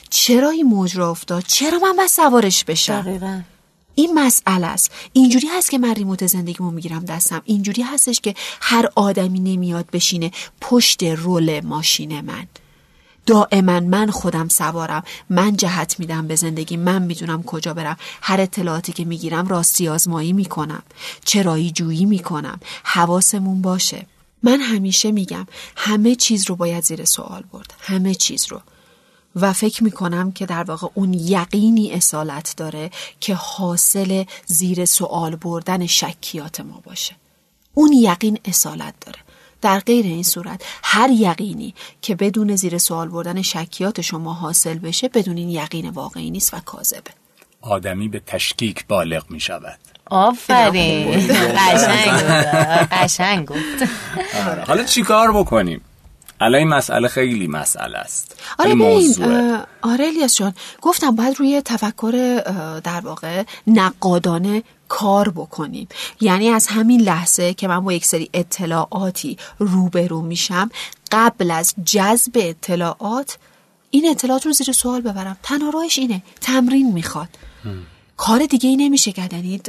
چرا 0.10 0.50
این 0.50 0.66
موج 0.66 0.98
را 0.98 1.10
افتاد؟ 1.10 1.44
چرا 1.48 1.80
من 1.80 1.96
باید 1.96 2.10
سوارش 2.10 2.64
بشم؟ 2.64 3.44
این 3.96 4.14
مسئله 4.14 4.68
است. 4.68 4.92
اینجوری 5.14 5.48
هست 5.48 5.70
که 5.72 5.78
من 5.78 5.96
ریموت 5.96 6.28
زندگیمو 6.28 6.72
می‌گیرم 6.72 7.06
دستم. 7.06 7.42
اینجوری 7.46 7.82
هستش 7.82 8.20
که 8.20 8.34
هر 8.62 8.90
آدمی 8.96 9.40
نمیاد 9.40 9.86
بشینه 9.94 10.32
پشت 10.62 11.04
رول 11.04 11.60
ماشین 11.60 12.22
من. 12.22 12.48
دائما 13.28 13.80
من 13.80 14.12
خودم 14.12 14.48
سوارم. 14.48 15.04
من 15.30 15.58
جهت 15.58 16.00
میدم 16.00 16.28
به 16.28 16.36
زندگی. 16.36 16.78
من 16.78 17.02
می‌دونم 17.02 17.44
کجا 17.44 17.74
برم. 17.74 17.98
هر 18.22 18.42
اطلاعاتی 18.42 18.94
که 18.94 19.06
می‌گیرم 19.06 19.48
راستی 19.48 19.88
آزمایی 19.88 20.34
می‌کنم. 20.34 20.84
چرایی 21.26 21.72
جویی 21.72 22.06
می‌کنم. 22.06 22.60
حواسمون 22.84 23.62
باشه. 23.62 24.06
من 24.44 24.60
همیشه 24.62 25.12
میگم 25.12 25.48
همه 25.76 26.16
چیز 26.16 26.50
رو 26.50 26.56
باید 26.56 26.84
زیر 26.84 27.06
سوال 27.06 27.44
برد. 27.54 27.74
همه 27.80 28.16
چیز 28.16 28.46
رو. 28.50 28.62
و 29.36 29.54
فکر 29.54 29.84
می‌کنم 29.84 30.32
که 30.32 30.46
در 30.46 30.64
واقع 30.64 30.88
اون 30.94 31.14
یقینی 31.14 31.92
اصالت 31.92 32.54
داره 32.58 32.92
که 33.20 33.36
حاصل 33.36 34.24
زیر 34.46 34.86
سوال 34.86 35.36
بردن 35.36 35.86
شکیات 35.86 36.60
ما 36.60 36.82
باشه. 36.86 37.16
اون 37.74 37.94
یقین 37.94 38.40
اصالت 38.46 38.94
داره. 39.02 39.20
در 39.62 39.80
غیر 39.80 40.06
این 40.06 40.24
صورت. 40.24 40.62
هر 40.84 41.10
یقینی 41.10 41.74
که 42.02 42.16
بدون 42.16 42.56
زیر 42.56 42.78
سوال 42.78 43.10
بردن 43.10 43.42
شکیات 43.42 44.02
شما 44.02 44.34
حاصل 44.34 44.78
بشه 44.80 45.10
بدون 45.10 45.38
این 45.38 45.50
یقین 45.50 45.90
واقعی 45.90 46.32
نیست 46.32 46.54
و 46.54 46.60
کاذبه. 46.60 47.12
آدمی 47.62 48.08
به 48.08 48.20
تشکیک 48.20 48.88
بالغ 48.88 49.24
می 49.30 49.40
شود. 49.40 49.80
آفرین. 50.06 51.28
قشنگ 51.58 52.12
قشنگ 52.92 53.46
گفت 53.46 53.90
آره. 54.48 54.64
حالا 54.64 54.84
چیکار 54.84 55.32
بکنیم؟ 55.32 55.82
الان 56.42 56.60
این 56.60 56.68
مسئله 56.68 57.08
خیلی 57.08 57.48
مسئله 57.48 57.98
است. 57.98 58.36
آره 58.60 58.76
ببین 58.76 59.16
آره 59.82 60.06
الیاس 60.06 60.36
جان 60.36 60.54
گفتم 60.82 61.16
باید 61.16 61.40
روی 61.40 61.62
تفکر 61.66 62.42
در 62.84 63.00
واقع 63.00 63.44
نقادانه 63.68 64.64
کار 64.90 65.30
بکنیم. 65.30 65.88
یعنی 66.22 66.50
از 66.50 66.68
همین 66.68 67.02
لحظه 67.02 67.54
که 67.54 67.68
من 67.68 67.80
با 67.80 67.94
یک 67.94 68.06
سری 68.06 68.30
اطلاعاتی 68.34 69.38
روبرو 69.60 70.22
میشم 70.22 70.70
قبل 71.12 71.52
از 71.52 71.74
جذب 71.86 72.32
اطلاعات 72.36 73.38
این 73.90 74.10
اطلاعات 74.10 74.46
رو 74.46 74.52
زیر 74.52 74.72
سوال 74.72 75.02
ببرم. 75.02 75.38
تنها 75.44 75.70
راهش 75.70 75.98
اینه 75.98 76.22
تمرین 76.42 76.94
می‌خواد. 76.94 77.30
کار 78.18 78.46
دیگه 78.46 78.70
ای 78.70 78.76
نمیشه 78.76 79.12
کرد. 79.12 79.34
یعنی 79.34 79.62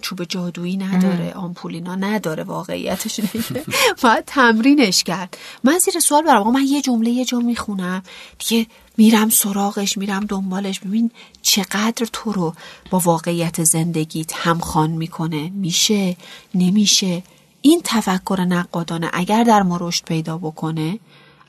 چوب 0.00 0.24
جادویی 0.24 0.76
نداره 0.76 1.32
آمپولینا 1.32 1.94
نداره 1.94 2.42
واقعیتش 2.42 3.20
نمیشه 3.20 3.62
باید 4.02 4.24
تمرینش 4.26 5.04
کرد. 5.04 5.36
من 5.64 5.78
زیر 5.78 6.00
سوال 6.00 6.22
برم. 6.24 6.52
من 6.52 6.64
یه 6.66 6.82
جمله 6.82 7.10
یه 7.10 7.24
جا 7.24 7.38
می‌خونم. 7.38 8.02
دیگه 8.38 8.66
میرم 8.96 9.28
سراغش 9.28 9.98
میرم 9.98 10.26
دنبالش. 10.26 10.80
ببین 10.80 11.10
چقدر 11.42 12.06
تو 12.12 12.32
رو 12.32 12.54
با 12.90 12.98
واقعیت 12.98 13.64
زندگیت 13.64 14.32
همخوان 14.36 14.90
می‌کنه. 14.90 15.50
میشه؟ 15.50 16.16
نمیشه؟ 16.54 17.22
این 17.62 17.80
تفکر 17.84 18.40
نقادانه 18.40 19.10
اگر 19.12 19.44
در 19.44 19.62
ما 19.62 19.78
رشد 19.80 20.04
پیدا 20.04 20.38
بکنه 20.38 20.98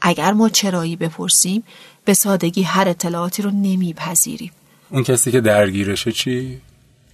اگر 0.01 0.33
ما 0.33 0.49
چرایی 0.49 0.95
بپرسیم 0.95 1.63
به 2.05 2.13
سادگی 2.13 2.63
هر 2.63 2.87
اطلاعاتی 2.87 3.41
رو 3.41 3.51
نمیپذیریم. 3.51 4.51
اون 4.89 5.03
کسی 5.03 5.31
که 5.31 5.41
درگیرشه 5.41 6.11
چی؟ 6.11 6.61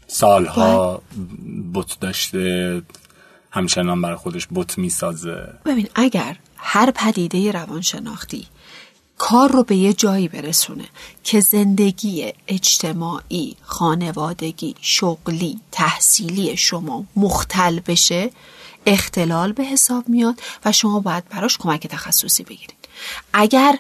سالها 0.08 1.02
بت 1.74 2.00
داشته 2.00 2.82
همچنان 3.52 4.02
برای 4.02 4.16
خودش 4.16 4.48
بت 4.56 4.78
می‌سازه. 4.78 5.54
ببین 5.66 5.90
اگر 5.96 6.38
هر 6.58 6.92
پدیده 6.92 7.52
روانشناختی 7.52 8.48
کار 9.18 9.52
رو 9.52 9.64
به 9.64 9.76
یه 9.76 9.94
جایی 9.94 10.28
برسونه 10.28 10.86
که 11.24 11.40
زندگی 11.40 12.34
اجتماعی، 12.48 13.56
خانوادگی، 13.62 14.76
شغلی، 14.82 15.60
تحصیلی 15.72 16.58
شما 16.58 17.06
مختل 17.16 17.80
بشه 17.80 18.32
اختلال 18.86 19.52
به 19.52 19.64
حساب 19.64 20.10
میاد 20.10 20.40
و 20.66 20.72
شما 20.72 21.00
باید 21.00 21.30
براش 21.30 21.58
کمک 21.58 21.88
تخصصی 21.88 22.44
بگیرید. 22.44 22.74
اگر 23.34 23.80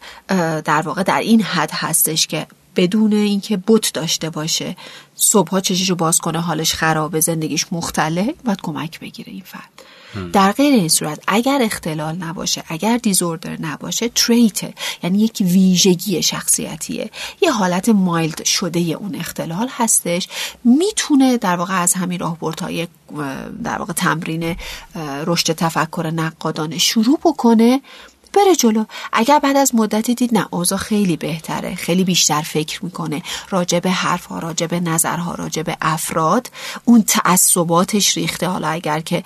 در 0.66 0.82
واقع 0.82 1.04
در 1.04 1.20
این 1.20 1.42
حد 1.42 1.72
هستش 1.74 2.28
که 2.28 2.48
بدون 2.76 3.13
اینکه 3.13 3.58
بوت 3.58 3.94
داشته 3.94 4.30
باشه 4.30 4.76
صبحها 5.17 5.62
چشیشو 5.62 5.95
باز 5.95 6.19
کنه 6.19 6.41
حالش 6.41 6.73
خرابه 6.73 7.19
زندگیش 7.19 7.65
مختله 7.71 8.36
باید 8.45 8.62
کمک 8.62 8.99
بگیره 8.99 9.34
این 9.34 9.43
فرد. 9.45 9.69
در 10.34 10.51
غیر 10.51 10.73
این 10.73 10.89
صورت 10.89 11.19
اگر 11.27 11.60
اختلال 11.62 12.15
نباشه 12.15 12.63
اگر 12.67 12.97
دیزوردر 12.97 13.62
نباشه 13.62 14.10
تریته 14.10 14.73
یعنی 15.03 15.19
یک 15.19 15.38
ویژگی 15.41 16.23
شخصیتیه. 16.23 17.12
یه 17.41 17.51
حالت 17.51 17.89
مایلد 17.89 18.43
شده 18.43 18.80
اون 18.80 19.15
اختلال 19.15 19.67
هستش. 19.71 20.27
می‌تونه 20.63 21.38
در 21.38 21.56
واقع 21.56 21.82
از 21.82 21.93
همین 21.93 22.19
راهبردهای 22.19 22.88
در 23.63 23.77
واقع 23.77 23.93
تمرین 23.93 24.56
رشد 25.25 25.53
تفکر 25.53 26.12
نقادانه 26.15 26.77
شروع 26.77 27.19
بکنه. 27.23 27.82
بره 28.32 28.56
جلو. 28.56 28.86
اگر 29.13 29.40
بعد 29.40 29.58
از 29.58 29.76
مدتی 29.76 30.16
دید 30.16 30.34
نه 30.34 30.48
اوضاع 30.52 30.78
خیلی 30.80 31.18
بهتره. 31.18 31.76
خیلی 31.76 32.04
بیشتر 32.04 32.42
فکر 32.42 32.86
می‌کنه. 32.86 33.22
راجع 33.50 33.80
به 33.80 33.92
حرفها 33.92 34.40
راجع 34.40 34.68
به 34.68 34.80
نظرها 34.80 35.36
راجع 35.36 35.62
به 35.62 35.78
افراد 35.82 36.50
اون 36.86 37.04
تعصباتش 37.04 38.18
ریخته. 38.18 38.48
حالا 38.48 38.68
اگر 38.68 39.00
که 39.00 39.24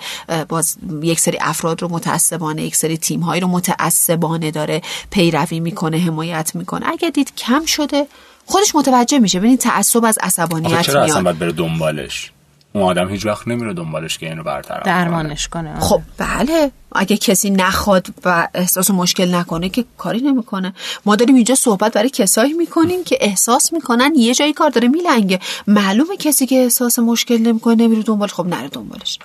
باز 0.48 0.76
یک 1.02 1.20
سری 1.20 1.38
افراد 1.40 1.82
رو 1.82 1.88
متعصبانه 1.88 2.62
یک 2.62 2.76
سری 2.76 2.96
تیم 2.96 3.30
رو 3.30 3.48
متعصبانه 3.48 4.50
داره 4.50 4.82
پیروی 5.10 5.60
می‌کنه 5.60 5.98
حمایت 5.98 6.54
می‌کنه. 6.54 6.88
اگر 6.88 7.10
دید 7.10 7.36
کم 7.36 7.64
شده 7.64 8.06
خودش 8.46 8.74
متوجه 8.74 9.18
میشه. 9.18 9.38
ببینید 9.38 9.60
تعصب 9.60 10.04
از 10.04 10.18
عصبانیت 10.22 10.82
چرا 10.82 11.02
اصلا 11.02 11.22
باید 11.22 11.38
بره 11.38 11.52
دنبالش؟ 11.52 12.32
اون 12.72 12.84
آدم 12.84 13.08
هیچ 13.08 13.26
وقت 13.26 13.48
نمیره 13.48 13.74
دنبالش 13.74 14.18
که 14.18 14.28
اینو 14.28 14.42
برطرف 14.42 14.82
درمانش 14.82 15.48
کنه. 15.48 15.80
خب 15.80 16.02
بله. 16.18 16.70
اگه 16.92 17.16
کسی 17.16 17.50
نخواد 17.50 18.06
و 18.24 18.48
احساس 18.54 18.90
مشکل 18.90 19.34
نکنه 19.34 19.68
که 19.68 19.84
کاری 19.98 20.20
نمی‌کنه. 20.20 20.74
ما 21.06 21.16
داریم 21.16 21.34
اینجا 21.34 21.54
صحبت 21.54 21.92
برای 21.92 22.10
کسایی 22.10 22.52
می‌کنیم 22.52 23.04
که 23.04 23.18
احساس 23.20 23.72
می‌کنن 23.72 24.14
یه 24.16 24.34
جایی 24.34 24.52
کار 24.52 24.70
داره 24.70 24.88
میلنگه. 24.88 25.40
معلومه 25.66 26.16
کسی 26.16 26.46
که 26.46 26.56
احساس 26.56 26.98
مشکل 26.98 27.38
نمی‌کنه 27.38 27.74
نمیره 27.74 28.02
دنبالش 28.02 28.32
خب 28.32 28.46
نره 28.46 28.68
دنبالش. 28.68 29.18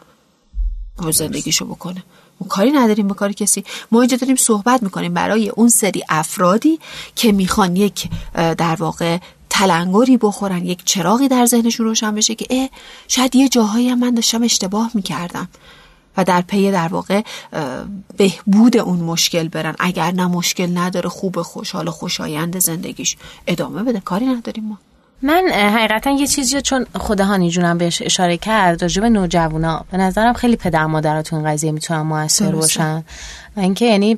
و 1.05 1.11
زندگیشو 1.11 1.65
بکنه. 1.65 2.03
ما 2.41 2.47
کاری 2.47 2.71
نداریم 2.71 3.07
به 3.07 3.13
کاری 3.13 3.33
کسی. 3.33 3.63
ما 3.91 4.01
اینجا 4.01 4.17
داریم 4.17 4.35
صحبت 4.35 4.83
می‌کنیم 4.83 5.13
برای 5.13 5.49
اون 5.49 5.69
سری 5.69 6.03
افرادی 6.09 6.79
که 7.15 7.31
می‌خوان 7.31 7.75
یک 7.75 8.09
در 8.33 8.75
واقع 8.79 9.17
تلنگری 9.57 10.17
بخورن 10.17 10.65
یک 10.65 10.83
چراغی 10.85 11.27
در 11.27 11.45
ذهنشون 11.45 11.85
روشن 11.85 12.15
بشه 12.15 12.35
که 12.35 12.45
اه 12.49 12.69
شاید 13.07 13.35
یه 13.35 13.49
جاهایی 13.49 13.89
هم 13.89 13.99
من 13.99 14.13
داشتم 14.13 14.43
اشتباه 14.43 14.91
می‌کردم. 14.93 15.47
و 16.17 16.23
در 16.23 16.41
پی 16.41 16.71
در 16.71 16.87
واقع 16.87 17.21
بهبود 18.17 18.77
اون 18.77 18.99
مشکل 18.99 19.47
برن. 19.47 19.75
اگر 19.79 20.11
نه 20.11 20.27
مشکل 20.27 20.77
نداره 20.77 21.09
خوب 21.09 21.41
خوشحال 21.41 21.87
و 21.87 21.91
خوشایند 21.91 22.59
زندگیش 22.59 23.17
ادامه 23.47 23.83
بده. 23.83 23.99
کاری 23.99 24.25
نداریم 24.25 24.63
ما. 24.63 24.77
من 25.21 25.43
حقیقتا 25.51 26.09
یه 26.09 26.27
چیزی 26.27 26.61
چون 26.61 26.85
خود 26.95 27.19
هانی 27.19 27.49
جونم 27.49 27.77
بهش 27.77 28.01
اشاره 28.01 28.37
کرد 28.37 28.81
راجب 28.81 29.03
نوجوانا 29.03 29.85
به 29.91 29.97
نظرم 29.97 30.33
خیلی 30.33 30.55
پدر 30.55 30.85
مادراتون 30.85 31.51
قضیه 31.51 31.71
می‌تونن 31.71 32.01
موثر 32.01 32.51
باشن. 32.51 33.03
اینکه 33.57 33.85
یعنی 33.85 34.17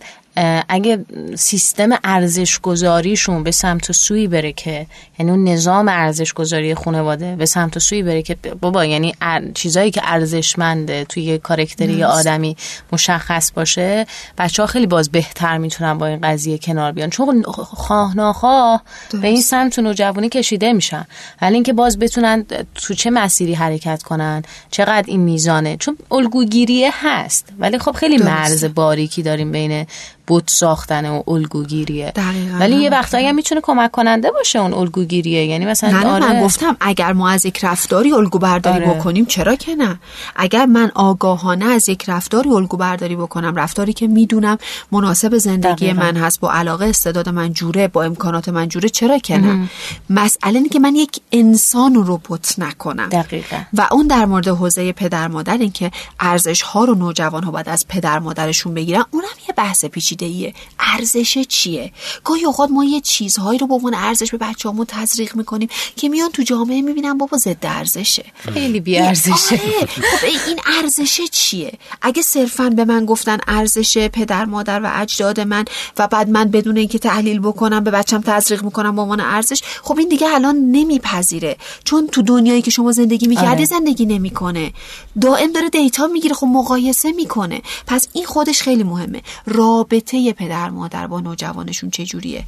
اگه 0.69 1.05
سیستم 1.35 1.89
ارزش 2.03 2.59
گذاریشون 2.59 3.43
به 3.43 3.51
سمت 3.51 3.89
و 3.89 3.93
سوی 3.93 4.27
بره 4.27 4.51
که 4.53 4.87
یعنی 5.19 5.31
اون 5.31 5.43
نظام 5.43 5.87
ارزش 5.87 6.33
گذاری 6.33 6.75
خانواده 6.75 7.35
به 7.35 7.45
سمت 7.45 7.77
و 7.77 7.79
سوی 7.79 8.03
بره 8.03 8.21
که 8.21 8.37
بابا 8.61 8.85
یعنی 8.85 9.15
چیزایی 9.53 9.91
که 9.91 10.01
ارزشمنده 10.03 11.05
توی 11.05 11.37
کارکتری 11.37 12.03
آدمی 12.03 12.57
مشخص 12.91 13.51
باشه 13.51 14.05
بچه 14.37 14.63
ها 14.63 14.67
خیلی 14.67 14.87
باز 14.87 15.09
بهتر 15.09 15.57
می‌تونن 15.57 15.97
با 15.97 16.05
این 16.05 16.19
قضیه 16.21 16.57
کنار 16.57 16.91
بیان. 16.91 17.09
چون 17.09 17.43
خواه 17.43 18.15
ناخواه 18.15 18.83
به 19.21 19.27
این 19.27 19.41
سمت 19.41 19.79
نوجوانی 19.79 20.29
کشیده 20.29 20.73
میشن. 20.73 21.05
ولی 21.41 21.53
اینکه 21.53 21.73
باز 21.73 21.99
بتونن 21.99 22.45
تو 22.75 22.93
چه 22.93 23.09
مسیری 23.09 23.53
حرکت 23.53 24.03
کنن 24.03 24.43
چقدر 24.71 25.05
این 25.07 25.21
میزانه؟ 25.21 25.77
چون 25.77 25.97
الگوگیریه 26.11 26.91
هست. 26.93 27.45
ولی 27.59 27.79
خب 27.79 27.91
خیلی 27.91 28.17
مرز 28.17 28.65
باریکی 28.65 29.21
داریم 29.21 29.51
بین 29.51 29.85
بوت 30.29 30.49
ساختن 30.49 31.09
و 31.09 31.23
الگوگیریه. 31.27 32.13
ولی 32.59 32.75
یه 32.75 32.89
وقتایی 32.89 33.27
هم 33.27 33.35
می‌تونه 33.35 33.61
کمک 33.61 33.91
کننده 33.91 34.31
باشه 34.31 34.59
اون 34.59 34.73
الگوگیریه 34.73 35.45
یعنی 35.45 35.65
مثلا 35.65 35.99
نه 35.99 36.07
آره 36.07 36.33
من 36.33 36.43
گفتم 36.43 36.77
اگر 36.79 37.13
ما 37.13 37.29
از 37.29 37.45
یک 37.45 37.65
رفتاری 37.65 38.11
الگو 38.11 38.39
برداری 38.39 38.85
آره. 38.85 38.93
بکنیم 38.93 39.25
چرا 39.25 39.55
که 39.55 39.75
نه؟ 39.75 39.99
اگر 40.35 40.65
من 40.65 40.91
آگاهانه 40.95 41.65
از 41.65 41.89
یک 41.89 42.09
رفتاری 42.09 42.49
الگو 42.49 42.77
برداری 42.77 43.15
بکنم 43.15 43.55
رفتاری 43.55 43.93
که 43.93 44.07
می‌دونم 44.07 44.57
مناسب 44.91 45.37
زندگی 45.37 45.93
من 45.93 46.17
هست 46.17 46.39
با 46.39 46.51
علاقه 46.51 46.85
استعداد 46.85 47.29
من 47.29 47.53
جوره 47.53 47.87
با 47.87 48.03
امکانات 48.03 48.49
من 48.49 48.67
جوره 48.67 48.89
چرا 48.89 49.17
که 49.17 49.37
نه؟ 49.37 49.69
مسئله 50.09 50.55
اینه 50.55 50.69
که 50.69 50.79
من 50.79 50.95
یک 50.95 51.21
انسان 51.31 51.95
رو 51.95 52.17
بوت 52.23 52.59
نکنم. 52.59 53.09
دقیقا. 53.09 53.57
و 53.73 53.87
اون 53.91 54.07
در 54.07 54.25
مورد 54.25 54.47
حوزه 54.47 54.91
پدر 54.91 55.27
مادر 55.27 55.57
این 55.57 55.71
که 55.71 55.91
ارزش 56.19 56.61
ها 56.61 56.85
رو 56.85 56.95
نوجوان 56.95 57.43
ها 57.43 57.51
باید 57.51 57.69
از 57.69 57.87
پدر 57.87 58.19
مادرشون 58.19 58.73
بگیرن 58.73 59.03
اونم 59.11 59.27
یه 59.47 59.53
بحث 59.57 59.85
پیچیده 59.85 60.18
پیچیده 60.19 60.53
ارزش 60.79 61.37
چیه؟ 61.37 61.91
گاهی 62.23 62.45
اوقات 62.45 62.69
ما 62.71 62.85
یه 62.85 63.01
چیزهایی 63.01 63.59
رو 63.59 63.67
به 63.67 63.73
عنوان 63.73 63.93
ارزش 63.93 64.31
به 64.31 64.37
بچه‌هامون 64.37 64.85
تزریق 64.85 65.35
می‌کنیم 65.35 65.69
که 65.95 66.09
میان 66.09 66.31
تو 66.31 66.43
جامعه 66.43 66.81
می‌بینن 66.81 67.17
بابا 67.17 67.37
ضد 67.37 67.57
ارزشه. 67.63 68.25
خیلی 68.53 68.79
بی 68.79 68.97
ارزشه. 68.97 69.55
آره. 69.55 69.85
خب 69.85 70.25
این 70.47 70.59
ارزش 70.81 71.21
چیه؟ 71.31 71.71
اگه 72.01 72.21
صرفا 72.21 72.69
به 72.69 72.85
من 72.85 73.05
گفتن 73.05 73.37
ارزش 73.47 73.97
پدر 74.07 74.45
مادر 74.45 74.81
و 74.83 74.91
اجداد 74.95 75.39
من 75.39 75.65
و 75.97 76.07
بعد 76.07 76.29
من 76.29 76.45
بدون 76.51 76.77
اینکه 76.77 76.99
تحلیل 76.99 77.39
بکنم 77.39 77.83
به 77.83 77.91
بچم 77.91 78.21
تزریق 78.21 78.63
می‌کنم 78.63 78.95
به 78.95 79.01
عنوان 79.01 79.19
ارزش 79.19 79.61
خب 79.83 79.99
این 79.99 80.09
دیگه 80.09 80.27
الان 80.33 80.55
نمیپذیره. 80.55 81.57
چون 81.83 82.07
تو 82.07 82.21
دنیایی 82.21 82.61
که 82.61 82.71
شما 82.71 82.91
زندگی 82.91 83.27
می‌کردی 83.27 83.47
آره. 83.47 83.65
زندگی 83.65 84.05
نمی‌کنه. 84.05 84.73
دائم 85.21 85.51
داره 85.51 85.69
دیتا 85.69 86.07
می‌گیره 86.07 86.35
خب 86.35 86.47
مقایسه 86.47 87.11
می‌کنه. 87.11 87.61
پس 87.87 88.07
این 88.13 88.25
خودش 88.25 88.61
خیلی 88.61 88.83
مهمه. 88.83 89.21
رابطه 89.45 90.08
رابطه 90.09 90.33
پدر 90.33 90.69
مادر 90.69 91.07
با 91.07 91.19
نوجوانشون 91.19 91.89
چجوریه؟ 91.89 92.45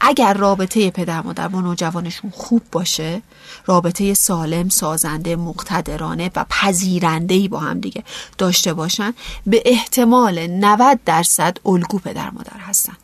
اگر 0.00 0.34
رابطه 0.34 0.90
پدر 0.90 1.20
مادر 1.22 1.48
با 1.48 1.60
نوجوانشون 1.60 2.30
خوب 2.30 2.62
باشه 2.72 3.22
رابطه 3.66 4.14
سالم 4.14 4.68
سازنده 4.68 5.36
مقتدرانه 5.36 6.30
و 6.36 6.44
پذیرنده 6.50 7.48
با 7.48 7.58
هم 7.58 7.80
دیگه 7.80 8.04
داشته 8.38 8.74
باشن 8.74 9.14
به 9.46 9.62
احتمال 9.66 10.46
90 10.46 11.00
درصد 11.04 11.58
الگو 11.66 11.98
پدر 11.98 12.30
مادر 12.30 12.58
هستن. 12.58 12.96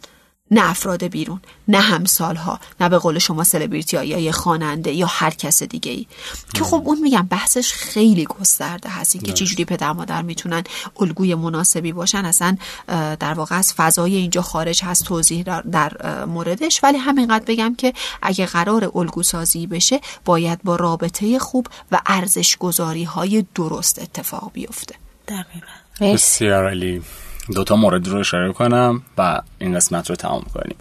نه 0.51 0.71
افراد 0.71 1.05
بیرون 1.05 1.41
نه 1.69 1.81
همسالها 1.81 2.61
نه 2.81 2.89
به 2.89 2.99
قول 2.99 3.19
شما 3.19 3.45
سلبریتی 3.45 4.07
یا 4.07 4.19
یه 4.19 4.33
خواننده 4.33 4.93
یا 4.93 5.07
هر 5.07 5.31
کس 5.31 5.63
دیگه 5.63 5.93
ای 5.93 6.07
که 6.55 6.65
خب 6.65 6.83
اون 6.85 6.99
میگم 7.01 7.23
بحثش 7.23 7.73
خیلی 7.73 8.25
گسترده 8.25 8.89
هست. 8.89 9.15
این 9.15 9.25
که 9.25 9.33
چجوری 9.33 9.65
پدر 9.65 9.93
مادر 9.93 10.23
می‌تونن 10.23 10.65
الگوی 11.01 11.35
مناسبی 11.35 11.93
باشن 11.93 12.25
اصلا 12.25 12.57
در 13.21 13.35
واقع 13.35 13.57
از 13.57 13.75
فضای 13.75 14.17
اینجا 14.17 14.43
خارج 14.43 14.85
هست 14.85 15.05
توضیح 15.05 15.43
در 15.73 16.25
موردش. 16.25 16.81
ولی 16.83 16.99
همینقدر 16.99 17.45
بگم 17.45 17.75
که 17.75 17.93
اگه 18.23 18.47
قرار 18.47 18.91
الگو 18.95 19.23
سازی 19.23 19.67
بشه 19.67 20.01
باید 20.25 20.63
با 20.63 20.77
رابطه 20.77 21.39
خوب 21.39 21.67
و 21.93 22.01
ارزش 22.07 22.57
گذاری 22.57 23.05
های 23.05 23.45
درست 23.55 23.99
اتفاق 23.99 24.51
بیفته. 24.53 24.95
دقیقا. 25.29 26.15
بسیار 26.15 26.71
علی 26.71 27.03
دوتا 27.55 27.77
مورد 27.77 28.09
رو 28.09 28.19
اشاره 28.19 28.53
کنم 28.53 29.03
و 29.19 29.41
این 29.59 29.75
قسمت 29.75 30.11
رو 30.11 30.17
تمام 30.17 30.43
کنیم. 30.55 30.77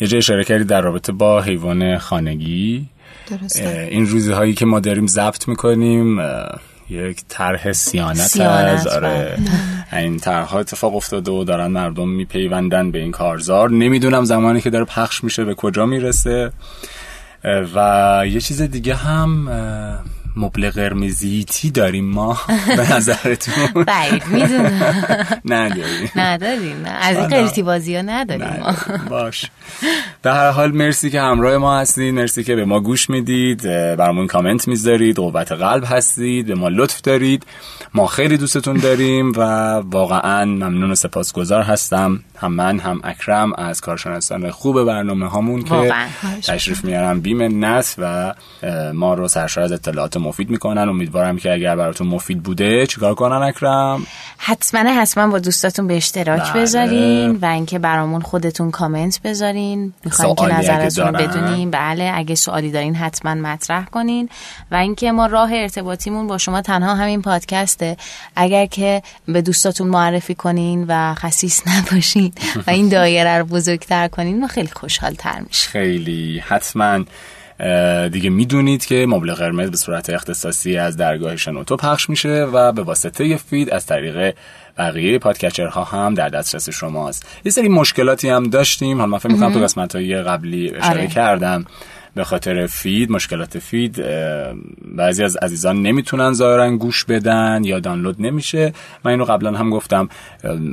یه 0.00 0.06
جای 0.06 0.18
اشاره 0.18 0.44
کردی 0.44 0.64
در 0.64 0.80
رابطه 0.80 1.12
با 1.12 1.40
حیوان 1.40 1.98
خانگی. 1.98 2.86
درسته. 3.30 3.88
این 3.90 4.06
روزی 4.06 4.32
هایی 4.32 4.54
که 4.54 4.66
ما 4.66 4.80
داریم 4.80 5.06
ضبط 5.06 5.48
می‌کنیم 5.48 6.20
یک 6.90 7.22
طرح 7.28 7.72
سیانت, 7.72 8.40
از 8.40 8.86
آره. 8.86 9.38
این 9.92 10.18
طرح 10.18 10.54
اتفاق 10.54 10.96
افتاده 10.96 11.30
و 11.30 11.44
دارن 11.44 11.66
مردم 11.66 12.08
میپیوندن 12.08 12.90
به 12.90 12.98
این 12.98 13.10
کارزار. 13.10 13.70
نمی‌دونم 13.70 14.24
زمانی 14.24 14.60
که 14.60 14.70
داره 14.70 14.84
پخش 14.84 15.24
میشه 15.24 15.44
به 15.44 15.54
کجا 15.54 15.86
می‌رسه. 15.86 16.52
و 17.74 18.22
یه 18.26 18.40
چیز 18.40 18.62
دیگه 18.62 18.94
هم 18.94 19.48
مبل 20.36 20.70
قرمزیتی 20.70 21.70
داریم 21.70 22.10
ما؟ 22.10 22.38
به 22.76 22.92
نظرتون؟ 22.94 23.84
بعید 23.84 24.26
می‌دونم. 24.26 25.04
نداریم. 25.44 26.10
نداریم 26.16 26.84
از 27.00 27.16
این 27.16 27.28
قرتی 27.28 27.62
بازی 27.62 27.96
ها 27.96 28.02
نداریم 28.02 28.64
باش. 29.10 29.50
به 30.22 30.32
هر 30.32 30.50
حال 30.50 30.72
مرسی 30.72 31.10
که 31.10 31.20
همراه 31.20 31.56
ما 31.56 31.78
هستید. 31.78 32.14
مرسی 32.14 32.44
که 32.44 32.56
به 32.56 32.64
ما 32.64 32.80
گوش 32.80 33.10
می‌دید. 33.10 33.62
برامون 33.96 34.26
کامنت 34.26 34.68
می‌ذارید. 34.68 35.16
قوت 35.16 35.52
قلب 35.52 35.84
هستید. 35.86 36.46
به 36.46 36.54
ما 36.54 36.68
لطف 36.68 37.00
دارید. 37.00 37.46
ما 37.94 38.06
خیلی 38.06 38.36
دوستتون 38.36 38.76
داریم 38.76 39.32
و 39.32 39.40
واقعا 39.74 40.44
ممنون 40.44 40.90
و 40.90 40.94
سپاسگزار 40.94 41.62
هستم. 41.62 42.20
هم 42.36 42.52
من 42.52 42.78
هم 42.78 43.00
اکرم 43.04 43.52
از 43.52 43.80
کارشناسان 43.80 44.50
خوب 44.50 44.84
برنامه 44.84 45.28
هامون 45.28 45.62
که 45.62 45.92
تشریف 46.42 46.84
میارم 46.84 47.20
بیم 47.20 47.64
نس 47.64 47.94
و 47.98 48.34
ما 48.94 49.14
رو 49.14 49.28
سرشار 49.28 49.64
از 49.64 49.72
اطلاعات 49.72 50.16
مفید 50.20 50.50
می‌کنن. 50.50 50.88
امیدوارم 50.88 51.36
که 51.36 51.52
اگر 51.52 51.76
براتون 51.76 52.06
مفید 52.06 52.42
بوده 52.42 52.86
چیکار 52.86 53.14
کنن 53.14 53.36
اکرم؟ 53.36 54.06
حتما 54.38 54.90
حتما 54.90 55.26
با 55.26 55.38
دوستاتون 55.38 55.86
به 55.86 55.96
اشتراک 55.96 56.52
بله. 56.52 56.62
بذارین 56.62 57.30
و 57.36 57.46
اینکه 57.46 57.78
برامون 57.78 58.20
خودتون 58.20 58.70
کامنت 58.70 59.20
بذارین. 59.22 59.92
می‌خوایم 60.04 60.34
که 60.34 60.46
نظرتون 60.46 61.12
بدونیم 61.12 61.70
بله 61.70 62.12
اگه 62.14 62.34
سوالی 62.34 62.70
دارین 62.70 62.94
حتما 62.94 63.34
مطرح 63.34 63.84
کنین. 63.84 64.28
و 64.70 64.74
اینکه 64.74 65.12
ما 65.12 65.26
راه 65.26 65.52
ارتباطیمون 65.52 66.26
با 66.26 66.38
شما 66.38 66.62
تنها 66.62 66.94
همین 66.94 67.22
پادکسته. 67.22 67.96
اگر 68.36 68.66
که 68.66 69.02
به 69.28 69.42
دوستاتون 69.42 69.88
معرفی 69.88 70.34
کنین 70.34 70.84
و 70.88 71.14
خصیص 71.14 71.62
نباشین 71.66 72.32
و 72.66 72.70
این 72.70 72.88
دایره 72.96 73.38
رو 73.38 73.44
بزرگتر 73.44 74.08
کنین 74.08 74.40
ما 74.40 74.46
خیلی 74.46 74.70
خوشحال 74.72 75.14
تر 75.14 75.40
میشه 75.40 75.68
خیلی 75.68 76.42
حتما. 76.46 77.04
دیگه 78.12 78.30
می‌دونید 78.30 78.86
که 78.86 79.06
مبل 79.08 79.34
قرمز 79.34 79.70
به 79.70 79.76
صورت 79.76 80.10
اختصاصی 80.10 80.76
از 80.76 80.96
درگاه 80.96 81.36
شنوتو 81.36 81.76
پخش 81.76 82.10
میشه 82.10 82.44
و 82.52 82.72
به 82.72 82.82
واسطه 82.82 83.36
feed 83.36 83.70
از 83.70 83.86
طریق 83.86 84.34
بقیه 84.78 85.18
podcatcher 85.18 85.78
ها 85.78 85.84
هم 85.84 86.14
در 86.14 86.28
دسترس 86.28 86.70
شماست. 86.70 87.26
یه 87.44 87.52
سری 87.52 87.68
مشکلاتی 87.68 88.28
هم 88.28 88.44
داشتیم. 88.44 88.96
حالا 88.96 89.10
من 89.10 89.18
فکر 89.18 89.32
می‌کنم 89.32 89.52
تو 89.52 89.60
قسمت 89.60 89.96
های 89.96 90.22
قبلی 90.22 90.70
اشاره 90.74 90.98
آره. 90.98 91.06
کردم. 91.06 91.64
به 92.14 92.24
خاطر 92.24 92.66
feed 92.66 93.10
مشکلات 93.10 93.58
feed 93.58 94.04
بعضی 94.96 95.24
از 95.24 95.36
عزیزان 95.36 95.82
نمی‌تونن 95.82 96.32
ظاهرا 96.32 96.76
گوش 96.76 97.04
بدن 97.04 97.64
یا 97.64 97.80
دانلود 97.80 98.16
نمیشه. 98.18 98.72
من 99.04 99.10
اینو 99.10 99.24
قبلا 99.24 99.58
هم 99.58 99.70
گفتم. 99.70 100.08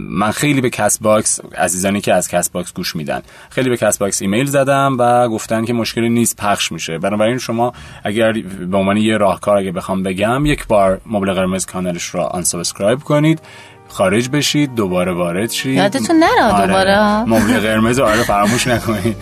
من 0.10 0.32
خیلی 0.32 0.62
به 0.62 0.70
Castbox 0.70 1.40
عزیزانی 1.58 2.02
که 2.02 2.14
از 2.14 2.28
Castbox 2.28 2.74
گوش 2.74 2.96
میدن 2.96 3.22
خیلی 3.50 3.70
به 3.70 3.78
Castbox 3.78 4.22
ایمیل 4.22 4.46
زدم 4.46 4.96
و 5.00 5.28
گفتن 5.28 5.66
که 5.66 5.74
مشکلی 5.74 6.10
نیست 6.10 6.38
پخش 6.38 6.72
میشه. 6.72 6.98
بنابراین 6.98 7.38
شما 7.38 7.74
اگر 8.04 8.32
به 8.72 8.78
عنوان 8.78 8.98
یه 8.98 9.18
راهکار 9.18 9.58
اگه 9.58 9.72
بخوام 9.72 10.04
بگم 10.04 10.46
یک 10.46 10.68
بار 10.68 11.02
مبل 11.06 11.34
قرمز 11.34 11.66
کانالش 11.66 12.04
رو 12.04 12.22
unsubscribe 12.22 13.00
کنید. 13.00 13.42
خارج 13.88 14.30
بشید 14.30 14.76
دوباره 14.76 15.14
وارد 15.14 15.52
شید. 15.52 15.78
یادتون 15.78 16.16
نره 16.16 16.54
آره. 16.54 16.68
دوباره. 16.68 17.24
مبل 17.24 17.60
قرمز 17.68 18.00
آره 18.00 18.24
فراموش 18.24 18.68
نکنید 18.68 19.18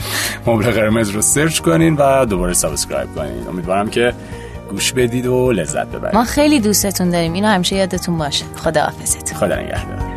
مبل 0.47 0.71
قرمز 0.71 1.09
رو 1.09 1.21
سرچ 1.21 1.59
کنین 1.59 1.95
و 1.95 2.25
دوباره 2.25 2.53
subscribe 2.53 3.15
کنین. 3.15 3.47
امیدوارم 3.47 3.89
که 3.89 4.13
گوش 4.69 4.93
بدید 4.93 5.25
و 5.25 5.51
لذت 5.51 5.87
ببرید. 5.87 6.15
ما 6.15 6.23
خیلی 6.23 6.59
دوستتون 6.59 7.09
داریم. 7.09 7.33
اینو 7.33 7.47
همیشه 7.47 7.75
یادتون 7.75 8.17
باشه. 8.17 8.45
خدا 8.55 8.81
حافظتون 8.81 9.37
خدا 9.37 9.55
نگهدار. 9.55 10.14